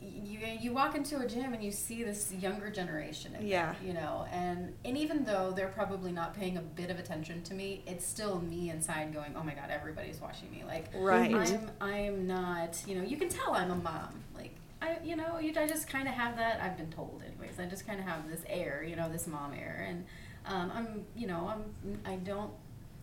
you 0.02 0.38
you 0.60 0.72
walk 0.72 0.96
into 0.96 1.18
a 1.20 1.26
gym 1.26 1.54
and 1.54 1.62
you 1.62 1.70
see 1.70 2.02
this 2.02 2.32
younger 2.32 2.68
generation. 2.70 3.34
Yeah. 3.40 3.74
You 3.84 3.94
know, 3.94 4.26
and 4.32 4.74
and 4.84 4.98
even 4.98 5.24
though 5.24 5.52
they're 5.52 5.68
probably 5.68 6.12
not 6.12 6.34
paying 6.34 6.56
a 6.56 6.62
bit 6.62 6.90
of 6.90 6.98
attention 6.98 7.42
to 7.44 7.54
me, 7.54 7.82
it's 7.86 8.04
still 8.06 8.40
me 8.40 8.70
inside 8.70 9.14
going, 9.14 9.34
oh 9.36 9.42
my 9.44 9.54
god, 9.54 9.70
everybody's 9.70 10.20
watching 10.20 10.50
me. 10.50 10.64
Like 10.66 10.86
Right. 10.94 11.34
I'm 11.34 11.70
I'm 11.80 12.26
not. 12.26 12.82
You 12.86 12.96
know, 12.96 13.04
you 13.04 13.16
can 13.16 13.28
tell 13.28 13.54
I'm 13.54 13.70
a 13.70 13.76
mom. 13.76 14.24
Like. 14.36 14.50
I, 14.84 14.98
you 15.02 15.16
know, 15.16 15.38
you, 15.38 15.52
I 15.56 15.66
just 15.66 15.88
kind 15.88 16.06
of 16.08 16.14
have 16.14 16.36
that. 16.36 16.60
I've 16.62 16.76
been 16.76 16.90
told, 16.90 17.22
anyways. 17.26 17.58
I 17.58 17.64
just 17.66 17.86
kind 17.86 17.98
of 17.98 18.06
have 18.06 18.28
this 18.30 18.42
air, 18.48 18.84
you 18.86 18.96
know, 18.96 19.08
this 19.10 19.26
mom 19.26 19.52
air, 19.54 19.86
and 19.88 20.04
um, 20.46 20.70
I'm, 20.74 21.04
you 21.16 21.26
know, 21.26 21.48
I'm, 21.52 21.98
I 22.04 22.16
don't. 22.16 22.52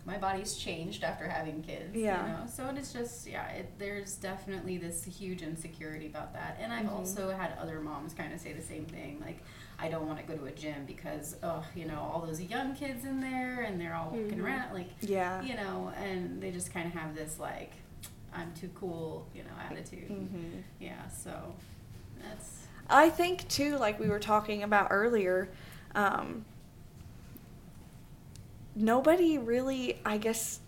My 0.03 0.17
body's 0.17 0.55
changed 0.55 1.03
after 1.03 1.27
having 1.27 1.61
kids. 1.61 1.95
Yeah. 1.95 2.25
You 2.25 2.31
know, 2.33 2.39
so 2.51 2.73
it's 2.75 2.91
just, 2.91 3.27
yeah. 3.27 3.47
It, 3.49 3.71
there's 3.77 4.15
definitely 4.15 4.77
this 4.79 5.03
huge 5.05 5.41
insecurity 5.43 6.07
about 6.07 6.33
that, 6.33 6.57
and 6.61 6.73
I've 6.73 6.85
Mhm. 6.87 6.93
also 6.93 7.29
had 7.29 7.55
other 7.59 7.79
moms 7.79 8.13
kind 8.13 8.33
of 8.33 8.39
say 8.39 8.53
the 8.53 8.61
same 8.61 8.85
thing, 8.85 9.19
like. 9.23 9.39
I 9.83 9.89
don't 9.89 10.05
want 10.05 10.19
to 10.19 10.25
go 10.31 10.37
to 10.37 10.45
a 10.45 10.51
gym 10.51 10.85
because, 10.85 11.37
oh, 11.41 11.65
you 11.73 11.85
know, 11.85 11.97
all 11.99 12.21
those 12.23 12.39
young 12.39 12.75
kids 12.75 13.03
in 13.03 13.19
there 13.19 13.61
and 13.61 13.81
they're 13.81 13.95
all 13.95 14.11
walking 14.11 14.37
Mhm. 14.37 14.43
around, 14.43 14.73
like, 14.75 14.89
Yeah. 15.01 15.41
you 15.41 15.55
know, 15.55 15.91
and 15.97 16.39
they 16.39 16.51
just 16.51 16.71
kind 16.71 16.85
of 16.85 16.93
have 16.93 17.15
this 17.15 17.39
like, 17.39 17.71
I'm 18.31 18.53
too 18.53 18.69
cool, 18.75 19.25
you 19.33 19.41
know, 19.41 19.49
attitude. 19.71 20.07
hmm 20.11 20.59
Yeah, 20.79 21.07
so 21.07 21.55
that's 22.23 22.65
I 22.89 23.09
think 23.09 23.47
too, 23.47 23.77
like 23.77 23.99
we 23.99 24.09
were 24.09 24.19
talking 24.19 24.63
about 24.63 24.87
earlier, 24.91 25.49
um, 25.95 26.45
nobody 28.75 29.37
really, 29.37 29.99
I 30.05 30.17
guess, 30.17 30.59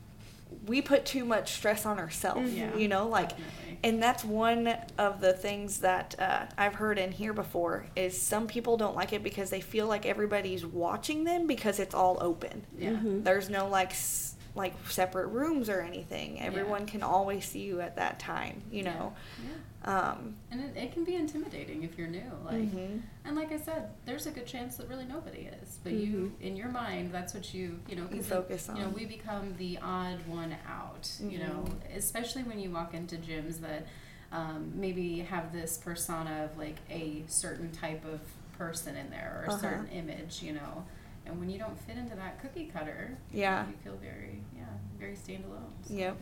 we 0.67 0.81
put 0.81 1.05
too 1.05 1.25
much 1.25 1.53
stress 1.53 1.85
on 1.85 1.99
ourselves. 1.99 2.53
Yeah, 2.53 2.75
You 2.75 2.87
know, 2.87 3.07
like 3.07 3.29
definitely. 3.29 3.79
and 3.83 4.01
that's 4.01 4.23
one 4.23 4.75
of 4.97 5.19
the 5.19 5.33
things 5.33 5.79
that 5.79 6.15
uh, 6.19 6.45
I've 6.57 6.75
heard 6.75 6.99
in 6.99 7.11
here 7.11 7.33
before 7.33 7.87
is 7.95 8.19
some 8.21 8.47
people 8.47 8.77
don't 8.77 8.95
like 8.95 9.13
it 9.13 9.23
because 9.23 9.49
they 9.49 9.61
feel 9.61 9.87
like 9.87 10.05
everybody's 10.05 10.65
watching 10.65 11.23
them 11.23 11.47
because 11.47 11.79
it's 11.79 11.95
all 11.95 12.17
open. 12.21 12.65
Yeah. 12.77 12.91
Mhm. 12.91 13.23
There's 13.23 13.49
no 13.49 13.67
like 13.67 13.91
s- 13.91 14.35
like 14.55 14.73
separate 14.87 15.27
rooms 15.27 15.67
or 15.67 15.81
anything. 15.81 16.39
Everyone 16.39 16.85
can 16.85 17.01
always 17.01 17.43
see 17.45 17.61
you 17.63 17.81
at 17.81 17.95
that 17.95 18.19
time. 18.19 18.61
You 18.71 18.83
know. 18.83 19.13
Yeah. 19.43 19.49
Um, 19.85 20.35
And 20.51 20.61
it, 20.61 20.77
it 20.77 20.93
can 20.93 21.03
be 21.03 21.15
intimidating 21.15 21.83
if 21.83 21.97
you're 21.97 22.07
new. 22.07 22.31
Like, 22.45 22.55
mhm. 22.73 23.01
and 23.25 23.35
like 23.35 23.51
I 23.51 23.57
said, 23.57 23.89
there's 24.05 24.25
a 24.27 24.31
good 24.31 24.45
chance 24.47 24.77
that 24.77 24.87
really 24.87 25.05
nobody 25.05 25.49
is. 25.61 25.79
But 25.83 25.93
you, 25.93 26.31
in 26.39 26.55
your 26.55 26.69
mind, 26.69 27.11
that's 27.11 27.33
what 27.33 27.53
you, 27.53 27.79
you 27.89 27.95
know, 27.97 28.07
You 28.11 28.23
focus 28.23 28.69
You 28.73 28.81
know, 28.83 28.89
we 28.89 29.05
become 29.05 29.55
the 29.57 29.77
odd 29.81 30.25
one 30.27 30.55
out. 30.67 31.11
You 31.19 31.39
know, 31.39 31.65
Mhm. 31.67 31.97
especially 31.97 32.43
when 32.43 32.59
you 32.59 32.71
walk 32.71 32.93
into 32.93 33.17
gyms 33.17 33.59
that 33.61 33.85
um, 34.31 34.71
maybe 34.73 35.19
have 35.19 35.51
this 35.53 35.77
persona 35.77 36.49
of 36.49 36.57
like 36.57 36.77
a 36.89 37.23
certain 37.27 37.71
type 37.71 38.03
of 38.05 38.19
person 38.57 38.95
in 38.95 39.09
there 39.11 39.41
or 39.41 39.45
a 39.45 39.47
Uh-huh. 39.49 39.57
certain 39.61 39.87
image. 39.89 40.41
You 40.41 40.53
know, 40.53 40.85
and 41.25 41.39
when 41.39 41.49
you 41.49 41.59
don't 41.59 41.77
fit 41.81 41.97
into 41.97 42.15
that 42.15 42.41
cookie 42.41 42.65
cutter, 42.73 43.17
you 43.31 43.37
know, 43.37 43.41
Yeah. 43.41 43.67
you 43.67 43.73
feel 43.83 43.97
very, 43.97 44.41
yeah, 44.55 44.63
very 44.97 45.15
standalone. 45.15 45.71
So. 45.87 45.93
Yep. 45.93 46.17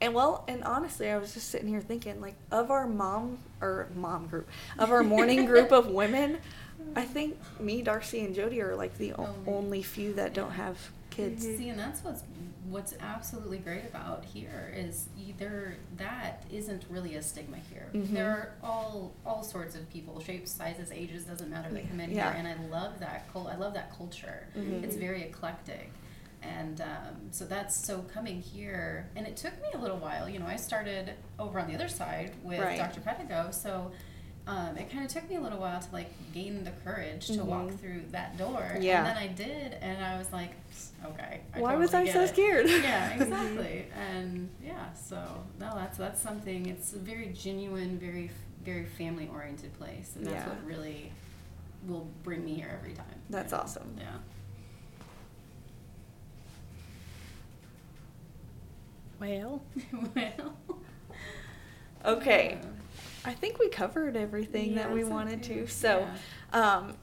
And 0.00 0.14
well, 0.14 0.44
and 0.48 0.64
honestly, 0.64 1.10
I 1.10 1.18
was 1.18 1.34
just 1.34 1.48
sitting 1.48 1.68
here 1.68 1.80
thinking, 1.80 2.20
like, 2.20 2.34
of 2.50 2.70
our 2.70 2.86
mom 2.86 3.38
or 3.60 3.88
mom 3.94 4.26
group, 4.28 4.48
of 4.78 4.90
our 4.90 5.02
morning 5.02 5.44
group 5.44 5.72
of 5.72 5.86
women, 5.90 6.38
I 6.96 7.02
think 7.04 7.36
me, 7.60 7.82
Darci, 7.84 8.24
and 8.24 8.34
Jody 8.34 8.62
are 8.62 8.74
like 8.74 8.96
the 8.96 9.12
Only. 9.12 9.32
only 9.46 9.82
few 9.82 10.14
that 10.14 10.32
don't 10.32 10.52
have 10.52 10.78
kids. 11.10 11.42
See, 11.44 11.68
and 11.68 11.78
that's 11.78 12.02
what's 12.02 12.22
what's 12.68 12.94
absolutely 13.00 13.58
great 13.58 13.84
about 13.84 14.24
here 14.24 14.72
is 14.76 15.06
you, 15.18 15.34
there 15.38 15.76
that 15.96 16.44
isn't 16.52 16.84
really 16.88 17.16
a 17.16 17.22
stigma 17.22 17.56
here. 17.68 17.88
Mhm. 17.92 18.12
There 18.12 18.30
are 18.30 18.52
all 18.62 19.12
all 19.26 19.42
sorts 19.42 19.74
of 19.74 19.90
people, 19.90 20.20
shapes, 20.20 20.52
sizes, 20.52 20.90
ages, 20.92 21.24
doesn't 21.24 21.50
matter. 21.50 21.68
That 21.70 21.88
come 21.90 21.98
in 22.00 22.10
Yeah. 22.12 22.30
here, 22.32 22.38
and 22.38 22.46
I 22.48 22.54
love 22.68 23.00
that. 23.00 23.26
I 23.34 23.56
love 23.56 23.74
that 23.74 23.94
culture. 23.96 24.46
Mhm. 24.56 24.84
It's 24.84 24.94
very 24.96 25.22
eclectic. 25.24 25.90
And 26.42 26.80
um, 26.80 27.16
so 27.32 27.44
that's 27.44 27.76
so 27.76 28.02
coming 28.14 28.40
here, 28.40 29.08
and 29.14 29.26
it 29.26 29.36
took 29.36 29.52
me 29.60 29.68
a 29.74 29.78
little 29.78 29.98
while. 29.98 30.28
You 30.28 30.38
know, 30.38 30.46
I 30.46 30.56
started 30.56 31.12
over 31.38 31.60
on 31.60 31.68
the 31.68 31.74
other 31.74 31.88
side 31.88 32.32
with 32.42 32.58
Right. 32.60 32.78
Dr. 32.78 33.00
Pedigo, 33.00 33.52
so 33.52 33.90
um, 34.46 34.76
it 34.78 34.90
kind 34.90 35.04
of 35.04 35.12
took 35.12 35.28
me 35.28 35.36
a 35.36 35.40
little 35.40 35.58
while 35.58 35.80
to 35.80 35.88
like 35.92 36.10
gain 36.32 36.64
the 36.64 36.70
courage 36.82 37.26
to 37.28 37.44
walk 37.44 37.68
Mhm. 37.68 37.78
through 37.78 38.02
that 38.12 38.38
door. 38.38 38.74
Yeah. 38.80 38.98
And 38.98 39.06
then 39.08 39.16
I 39.18 39.26
did, 39.28 39.74
and 39.82 40.02
I 40.02 40.16
was 40.18 40.32
like, 40.32 40.52
okay. 41.04 41.42
I 41.54 41.60
Why 41.60 41.76
was 41.76 41.92
I 41.92 42.06
so 42.08 42.22
it. 42.22 42.28
scared? 42.30 42.68
Yeah, 42.68 43.10
exactly. 43.20 43.84
and 43.94 44.48
yeah, 44.64 44.92
so 44.94 45.22
no, 45.60 45.72
that's 45.74 45.98
that's 45.98 46.20
something. 46.22 46.66
It's 46.66 46.94
a 46.94 46.98
very 46.98 47.28
genuine, 47.28 47.98
very 47.98 48.30
very 48.64 48.86
family 48.86 49.28
oriented 49.32 49.72
place, 49.78 50.12
and 50.16 50.26
that's 50.26 50.34
Yeah. 50.36 50.48
what 50.48 50.64
really 50.64 51.12
will 51.86 52.08
bring 52.22 52.44
me 52.44 52.54
here 52.54 52.70
every 52.78 52.94
time. 52.94 53.06
That's 53.28 53.52
awesome. 53.52 53.94
Yeah. 53.98 54.06
Well, 59.20 59.62
well. 60.14 60.54
Okay. 62.04 62.58
yeah. 62.60 62.68
I 63.24 63.34
think 63.34 63.58
we 63.58 63.68
covered 63.68 64.16
everything 64.16 64.74
that 64.76 64.90
we 64.90 65.04
wanted 65.04 65.42
to. 65.44 65.66
So, 65.66 66.06
Yeah. 66.52 66.76
um, 66.78 66.94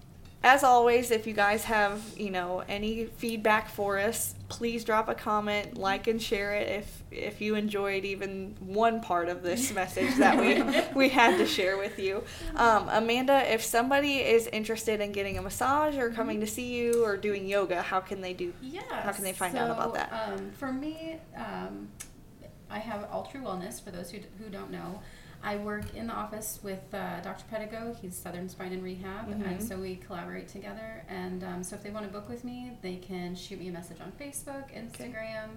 as 0.44 0.64
always, 0.64 1.12
if 1.12 1.26
you 1.26 1.34
guys 1.34 1.64
have 1.66 2.02
you 2.16 2.30
know 2.30 2.64
any 2.68 3.06
feedback 3.06 3.70
for 3.70 3.98
us, 3.98 4.36
please 4.50 4.84
drop 4.84 5.10
a 5.10 5.16
comment, 5.16 5.78
like 5.78 6.08
and 6.08 6.22
share 6.22 6.54
it 6.54 6.68
if 6.68 7.04
if 7.12 7.42
you 7.42 7.56
enjoyed 7.56 8.06
even 8.06 8.56
one 8.60 9.02
part 9.02 9.30
of 9.30 9.42
this 9.42 9.74
message 9.74 10.16
that 10.18 10.38
we 10.40 10.64
we 10.96 11.10
had 11.10 11.38
to 11.38 11.46
share 11.46 11.78
with 11.78 11.98
you. 11.98 12.24
Um, 12.56 12.88
Amanda, 12.90 13.52
if 13.52 13.64
somebody 13.64 14.18
is 14.18 14.48
interested 14.48 15.02
in 15.02 15.12
getting 15.12 15.38
a 15.38 15.42
massage 15.42 15.98
or 15.98 16.12
coming 16.12 16.40
to 16.42 16.48
see 16.48 16.76
you 16.76 17.04
or 17.04 17.18
doing 17.18 17.48
yoga, 17.48 17.82
how 17.82 18.00
can 18.00 18.22
they 18.22 18.34
do? 18.34 18.54
Yeah. 18.62 18.82
How 18.90 19.12
can 19.12 19.24
they 19.24 19.34
find 19.34 19.58
out 19.58 19.72
about 19.72 19.96
that? 19.96 20.12
Um, 20.12 20.52
for 20.52 20.72
me, 20.72 21.18
um, 21.36 21.90
I 22.70 22.80
have 22.80 23.10
Altru 23.10 23.42
Wellness. 23.42 23.84
For 23.84 23.92
those 23.92 24.12
who, 24.12 24.20
who 24.38 24.50
don't 24.50 24.72
know, 24.72 25.02
I 25.44 25.58
work 25.58 25.96
in 25.96 26.08
the 26.08 26.14
office 26.14 26.60
with 26.64 26.82
uh, 26.94 27.22
Dr. 27.22 27.44
Pedigo. 27.52 27.96
He's 28.00 28.16
Southern 28.18 28.50
Spine 28.50 28.74
and 28.74 28.84
Rehab, 28.84 29.30
Mhm. 29.30 29.46
and 29.48 29.64
so 29.64 29.78
we 29.80 29.96
collaborate 29.96 30.48
together. 30.48 31.04
And 31.08 31.44
um, 31.44 31.64
so 31.64 31.76
if 31.76 31.84
they 31.84 31.90
want 31.92 32.06
to 32.06 32.12
book 32.12 32.28
with 32.28 32.44
me, 32.44 32.78
they 32.82 32.96
can 32.98 33.36
shoot 33.36 33.60
me 33.60 33.70
a 33.70 33.72
message 33.72 33.98
on 34.02 34.12
Facebook, 34.20 34.72
Instagram. 34.76 35.50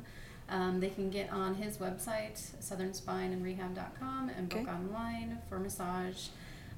Um, 0.48 0.80
they 0.80 0.90
can 0.90 1.10
get 1.10 1.30
on 1.32 1.54
his 1.54 1.78
website, 1.78 2.36
southernspineandrehab.com, 2.60 4.30
and 4.36 4.48
book 4.48 4.60
Okay. 4.60 4.70
online 4.70 5.38
for 5.48 5.58
massage. 5.58 6.28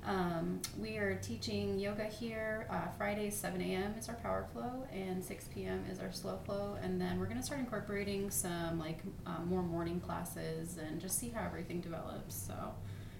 Um, 0.05 0.61
we 0.81 0.97
are 0.99 1.15
teaching 1.17 1.79
yoga 1.79 2.05
here. 2.05 2.67
Uh, 2.69 2.89
Fridays, 2.99 3.37
7 3.37 3.61
a.m. 3.61 3.95
is 3.97 4.09
our 4.09 4.17
power 4.17 4.47
flow, 4.53 4.85
and 4.93 5.25
6 5.25 5.49
p.m. 5.55 5.85
is 5.91 6.01
our 6.01 6.11
slow 6.11 6.39
flow. 6.45 6.77
And 6.83 7.01
then 7.01 7.21
we're 7.21 7.27
going 7.27 7.37
to 7.39 7.43
start 7.43 7.61
incorporating 7.61 8.29
some 8.31 8.79
like 8.81 8.99
uh, 9.27 9.41
more 9.45 9.63
morning 9.63 10.01
classes 10.01 10.77
and 10.77 11.01
just 11.01 11.19
see 11.19 11.29
how 11.29 11.45
everything 11.47 11.81
develops. 11.81 12.35
So, 12.35 12.75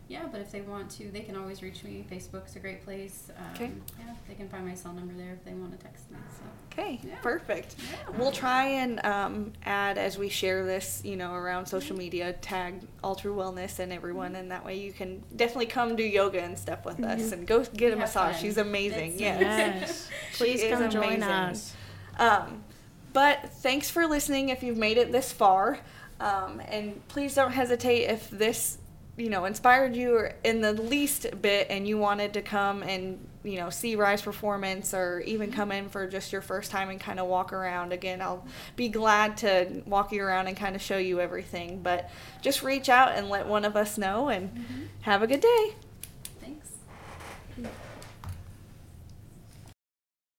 yeah, 0.09 0.27
but 0.31 0.41
if 0.41 0.51
they 0.53 0.61
want 0.61 0.91
to, 0.93 1.11
they 1.11 1.21
can 1.21 1.37
always 1.37 1.63
reach 1.63 1.83
me. 1.85 2.05
Facebook's 2.11 2.55
a 2.57 2.59
great 2.61 2.85
place. 2.85 3.31
Um, 3.37 3.45
Okay. 3.55 3.71
Yeah, 3.99 4.15
they 4.29 4.35
can 4.35 4.49
find 4.49 4.67
my 4.67 4.75
cell 4.75 4.93
number 4.93 5.15
there 5.15 5.33
if 5.33 5.45
they 5.45 5.53
want 5.55 5.73
to 5.73 5.79
text 5.85 6.11
me. 6.11 6.19
So, 6.37 6.43
Okay, 6.73 7.01
Yeah. 7.07 7.17
perfect. 7.23 7.77
yeah. 7.79 8.17
We'll 8.19 8.33
try 8.33 8.65
and 8.65 9.05
um, 9.05 9.53
add 9.65 9.99
as 9.99 10.17
we 10.19 10.29
share 10.31 10.65
this, 10.65 11.03
you 11.05 11.17
know, 11.17 11.35
around 11.35 11.67
social 11.67 11.97
media, 11.97 12.33
tag 12.35 12.81
Altru 13.05 13.35
Wellness 13.37 13.79
and 13.79 13.93
everyone, 13.93 14.35
and 14.37 14.51
that 14.51 14.65
way 14.65 14.79
you 14.79 14.93
can 14.93 15.23
definitely 15.37 15.67
come 15.67 15.97
do 15.97 16.03
yoga 16.03 16.41
and 16.43 16.59
stuff 16.59 16.85
with 16.85 17.03
us 17.05 17.33
and 17.33 17.47
go 17.47 17.63
get 17.65 17.93
a 17.93 17.97
massage. 17.97 18.33
fun. 18.35 18.43
She's 18.43 18.57
amazing. 18.59 19.15
It's- 19.15 19.21
Yes. 19.21 19.41
yes. 19.81 20.09
She 20.33 20.37
Please 20.45 20.63
is 20.63 20.71
come 20.79 20.91
join 20.91 21.05
amazing. 21.05 21.23
us. 21.23 21.75
Um, 22.19 22.65
but 23.13 23.51
thanks 23.57 23.91
for 23.91 24.07
listening 24.07 24.49
if 24.49 24.63
you've 24.63 24.79
made 24.79 24.97
it 24.97 25.13
this 25.13 25.31
far. 25.33 25.79
Um, 26.21 26.61
and 26.69 27.07
please 27.09 27.35
don't 27.35 27.51
hesitate 27.53 28.05
if 28.05 28.31
this, 28.31 28.79
you 29.17 29.29
know, 29.29 29.45
inspired 29.45 29.95
you 29.95 30.29
in 30.43 30.61
the 30.61 30.73
least 30.73 31.27
bit 31.43 31.67
and 31.69 31.87
you 31.87 31.99
wanted 31.99 32.33
to 32.35 32.43
come 32.43 32.83
and, 32.83 33.19
you 33.45 33.59
know, 33.59 33.69
see 33.69 33.95
Rise 33.95 34.23
Performance 34.23 34.95
or 34.95 35.21
even 35.21 35.51
mm-hmm. 35.51 35.57
come 35.57 35.73
in 35.73 35.89
for 35.91 36.07
just 36.07 36.33
your 36.33 36.41
first 36.41 36.71
time 36.71 36.89
and 36.89 36.99
kind 36.99 37.21
of 37.21 37.27
walk 37.27 37.53
around. 37.53 37.93
Again, 37.93 38.23
I'll 38.23 38.47
be 38.75 38.89
glad 38.89 39.37
to 39.39 39.83
walk 39.85 40.13
you 40.13 40.23
around 40.23 40.47
and 40.47 40.57
kind 40.57 40.75
of 40.75 40.81
show 40.81 40.97
you 40.97 41.21
everything. 41.21 41.83
But 41.83 42.11
just 42.41 42.63
reach 42.63 42.89
out 42.89 43.13
and 43.13 43.29
let 43.29 43.47
one 43.47 43.67
of 43.67 43.77
us 43.77 43.99
know 43.99 44.29
and 44.29 44.49
mm-hmm. 44.49 44.83
have 45.03 45.23
a 45.23 45.27
good 45.27 45.41
day. 45.41 45.75
Thanks. 46.41 46.71